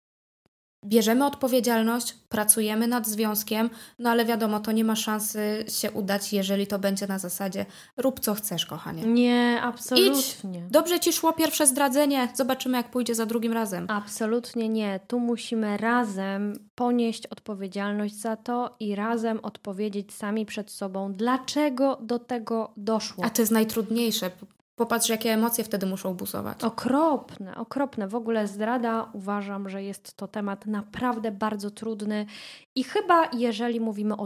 bierzemy 0.85 1.25
odpowiedzialność, 1.25 2.15
pracujemy 2.29 2.87
nad 2.87 3.07
związkiem, 3.07 3.69
no 3.99 4.09
ale 4.09 4.25
wiadomo, 4.25 4.59
to 4.59 4.71
nie 4.71 4.83
ma 4.83 4.95
szansy 4.95 5.65
się 5.67 5.91
udać, 5.91 6.33
jeżeli 6.33 6.67
to 6.67 6.79
będzie 6.79 7.07
na 7.07 7.19
zasadzie 7.19 7.65
rób 7.97 8.19
co 8.19 8.33
chcesz, 8.33 8.65
kochanie. 8.65 9.03
Nie, 9.03 9.59
absolutnie. 9.61 10.19
Idź. 10.19 10.37
Dobrze 10.71 10.99
ci 10.99 11.13
szło 11.13 11.33
pierwsze 11.33 11.67
zdradzenie, 11.67 12.27
zobaczymy 12.33 12.77
jak 12.77 12.91
pójdzie 12.91 13.15
za 13.15 13.25
drugim 13.25 13.53
razem. 13.53 13.85
Absolutnie 13.89 14.69
nie. 14.69 14.99
Tu 15.07 15.19
musimy 15.19 15.77
razem 15.77 16.69
ponieść 16.75 17.27
odpowiedzialność 17.27 18.15
za 18.15 18.35
to 18.35 18.75
i 18.79 18.95
razem 18.95 19.39
odpowiedzieć 19.43 20.13
sami 20.13 20.45
przed 20.45 20.71
sobą, 20.71 21.13
dlaczego 21.13 21.97
do 22.01 22.19
tego 22.19 22.73
doszło. 22.77 23.25
A 23.25 23.29
to 23.29 23.41
jest 23.41 23.51
najtrudniejsze. 23.51 24.31
Popatrz, 24.79 25.09
jakie 25.09 25.33
emocje 25.33 25.63
wtedy 25.63 25.85
muszą 25.85 26.13
busować. 26.13 26.63
Okropne, 26.63 27.55
okropne. 27.55 28.07
W 28.07 28.15
ogóle 28.15 28.47
zdrada 28.47 29.09
uważam, 29.13 29.69
że 29.69 29.83
jest 29.83 30.13
to 30.13 30.27
temat 30.27 30.65
naprawdę 30.65 31.31
bardzo 31.31 31.71
trudny 31.71 32.25
i 32.75 32.83
chyba, 32.83 33.29
jeżeli 33.33 33.79
mówimy 33.79 34.17
o, 34.17 34.25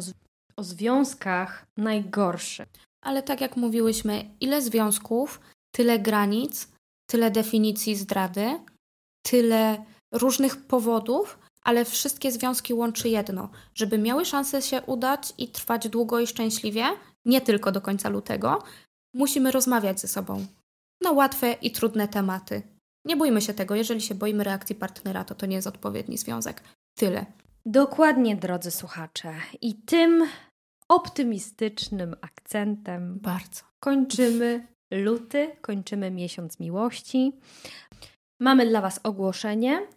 o 0.57 0.63
związkach, 0.63 1.65
najgorszy. 1.77 2.65
Ale 3.01 3.23
tak 3.23 3.41
jak 3.41 3.57
mówiłyśmy, 3.57 4.25
ile 4.39 4.61
związków 4.61 5.39
tyle 5.71 5.99
granic, 5.99 6.67
tyle 7.09 7.31
definicji 7.31 7.95
zdrady, 7.95 8.59
tyle 9.25 9.85
różnych 10.11 10.65
powodów, 10.65 11.39
ale 11.63 11.85
wszystkie 11.85 12.31
związki 12.31 12.73
łączy 12.73 13.09
jedno, 13.09 13.49
żeby 13.75 13.97
miały 13.97 14.25
szansę 14.25 14.61
się 14.61 14.81
udać 14.81 15.33
i 15.37 15.47
trwać 15.47 15.89
długo 15.89 16.19
i 16.19 16.27
szczęśliwie, 16.27 16.85
nie 17.25 17.41
tylko 17.41 17.71
do 17.71 17.81
końca 17.81 18.09
lutego, 18.09 18.63
musimy 19.13 19.51
rozmawiać 19.51 19.99
ze 19.99 20.07
sobą 20.07 20.45
na 21.01 21.11
łatwe 21.11 21.53
i 21.53 21.71
trudne 21.71 22.07
tematy. 22.07 22.61
Nie 23.05 23.17
bójmy 23.17 23.41
się 23.41 23.53
tego, 23.53 23.75
jeżeli 23.75 24.01
się 24.01 24.15
boimy 24.15 24.43
reakcji 24.43 24.75
partnera, 24.75 25.23
to 25.23 25.35
to 25.35 25.45
nie 25.45 25.55
jest 25.55 25.67
odpowiedni 25.67 26.17
związek. 26.17 26.63
Tyle. 26.97 27.25
Dokładnie, 27.65 28.35
drodzy 28.35 28.71
słuchacze. 28.71 29.33
I 29.61 29.75
tym 29.75 30.27
optymistycznym 30.89 32.15
akcentem 32.21 33.19
bardzo 33.19 33.61
kończymy 33.79 34.67
luty, 34.91 35.55
kończymy 35.61 36.11
miesiąc 36.11 36.59
miłości. 36.59 37.39
Mamy 38.41 38.65
dla 38.65 38.81
Was 38.81 38.99
ogłoszenie, 39.03 39.87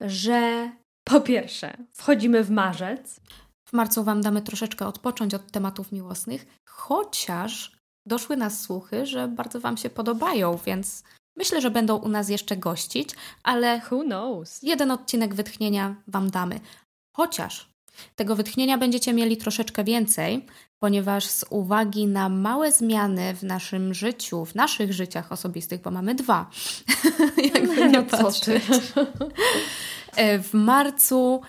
że 0.00 0.70
po 1.04 1.20
pierwsze, 1.20 1.76
wchodzimy 1.92 2.44
w 2.44 2.50
marzec. 2.50 3.20
W 3.68 3.72
marcu 3.72 4.04
Wam 4.04 4.20
damy 4.20 4.42
troszeczkę 4.42 4.86
odpocząć 4.86 5.34
od 5.34 5.50
tematów 5.50 5.92
miłosnych, 5.92 6.46
chociaż 6.68 7.73
doszły 8.06 8.36
nas 8.36 8.60
słuchy, 8.60 9.06
że 9.06 9.28
bardzo 9.28 9.60
Wam 9.60 9.76
się 9.76 9.90
podobają, 9.90 10.58
więc 10.66 11.02
myślę, 11.36 11.60
że 11.60 11.70
będą 11.70 11.96
u 11.96 12.08
nas 12.08 12.28
jeszcze 12.28 12.56
gościć, 12.56 13.10
ale 13.42 13.80
who 13.90 14.02
knows? 14.02 14.62
Jeden 14.62 14.90
odcinek 14.90 15.34
wytchnienia 15.34 15.94
Wam 16.08 16.30
damy. 16.30 16.60
Chociaż 17.16 17.74
tego 18.16 18.36
wytchnienia 18.36 18.78
będziecie 18.78 19.12
mieli 19.12 19.36
troszeczkę 19.36 19.84
więcej, 19.84 20.46
ponieważ 20.78 21.24
z 21.24 21.44
uwagi 21.50 22.06
na 22.06 22.28
małe 22.28 22.72
zmiany 22.72 23.34
w 23.34 23.42
naszym 23.42 23.94
życiu, 23.94 24.44
w 24.44 24.54
naszych 24.54 24.92
życiach 24.92 25.32
osobistych, 25.32 25.80
bo 25.82 25.90
mamy 25.90 26.14
dwa, 26.14 26.50
jakby 27.54 27.76
nie 27.76 27.88
no, 27.88 28.02
patrzeć. 28.02 28.62
W 30.42 30.50
marcu 30.52 31.40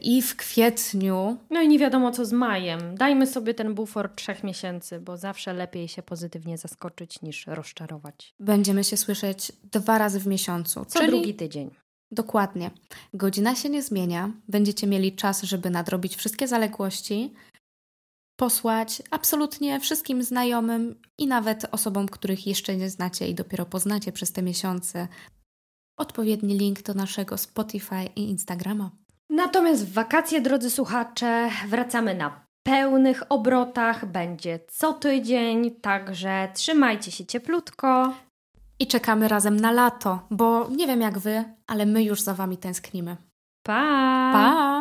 i 0.00 0.22
w 0.22 0.36
kwietniu. 0.36 1.36
No 1.50 1.62
i 1.62 1.68
nie 1.68 1.78
wiadomo 1.78 2.10
co 2.12 2.24
z 2.24 2.32
majem. 2.32 2.94
Dajmy 2.94 3.26
sobie 3.26 3.54
ten 3.54 3.74
bufor 3.74 4.14
trzech 4.14 4.44
miesięcy, 4.44 5.00
bo 5.00 5.16
zawsze 5.16 5.52
lepiej 5.52 5.88
się 5.88 6.02
pozytywnie 6.02 6.58
zaskoczyć 6.58 7.22
niż 7.22 7.46
rozczarować. 7.46 8.34
Będziemy 8.40 8.84
się 8.84 8.96
słyszeć 8.96 9.52
dwa 9.72 9.98
razy 9.98 10.20
w 10.20 10.26
miesiącu. 10.26 10.84
Co 10.84 10.98
czyli... 10.98 11.10
drugi 11.10 11.34
tydzień. 11.34 11.70
Dokładnie. 12.10 12.70
Godzina 13.14 13.54
się 13.54 13.68
nie 13.70 13.82
zmienia. 13.82 14.32
Będziecie 14.48 14.86
mieli 14.86 15.16
czas, 15.16 15.42
żeby 15.42 15.70
nadrobić 15.70 16.16
wszystkie 16.16 16.48
zaległości, 16.48 17.34
posłać 18.36 19.02
absolutnie 19.10 19.80
wszystkim 19.80 20.22
znajomym 20.22 21.00
i 21.18 21.26
nawet 21.26 21.66
osobom, 21.70 22.08
których 22.08 22.46
jeszcze 22.46 22.76
nie 22.76 22.90
znacie 22.90 23.28
i 23.28 23.34
dopiero 23.34 23.66
poznacie 23.66 24.12
przez 24.12 24.32
te 24.32 24.42
miesiące, 24.42 25.08
odpowiedni 25.98 26.58
link 26.58 26.82
do 26.82 26.94
naszego 26.94 27.38
Spotify 27.38 28.04
i 28.16 28.20
Instagrama. 28.20 28.90
Natomiast 29.30 29.86
w 29.86 29.92
wakacje, 29.92 30.40
drodzy 30.40 30.70
słuchacze, 30.70 31.50
wracamy 31.68 32.14
na 32.14 32.46
pełnych 32.62 33.22
obrotach. 33.28 34.06
Będzie 34.06 34.60
co 34.68 34.92
tydzień, 34.92 35.70
także 35.70 36.48
trzymajcie 36.54 37.10
się 37.10 37.26
cieplutko. 37.26 38.14
I 38.78 38.86
czekamy 38.86 39.28
razem 39.28 39.60
na 39.60 39.72
lato, 39.72 40.26
bo 40.30 40.68
nie 40.70 40.86
wiem 40.86 41.00
jak 41.00 41.18
wy, 41.18 41.44
ale 41.66 41.86
my 41.86 42.02
już 42.02 42.20
za 42.20 42.34
wami 42.34 42.56
tęsknimy. 42.58 43.16
Pa! 43.62 43.82
Pa! 44.32 44.73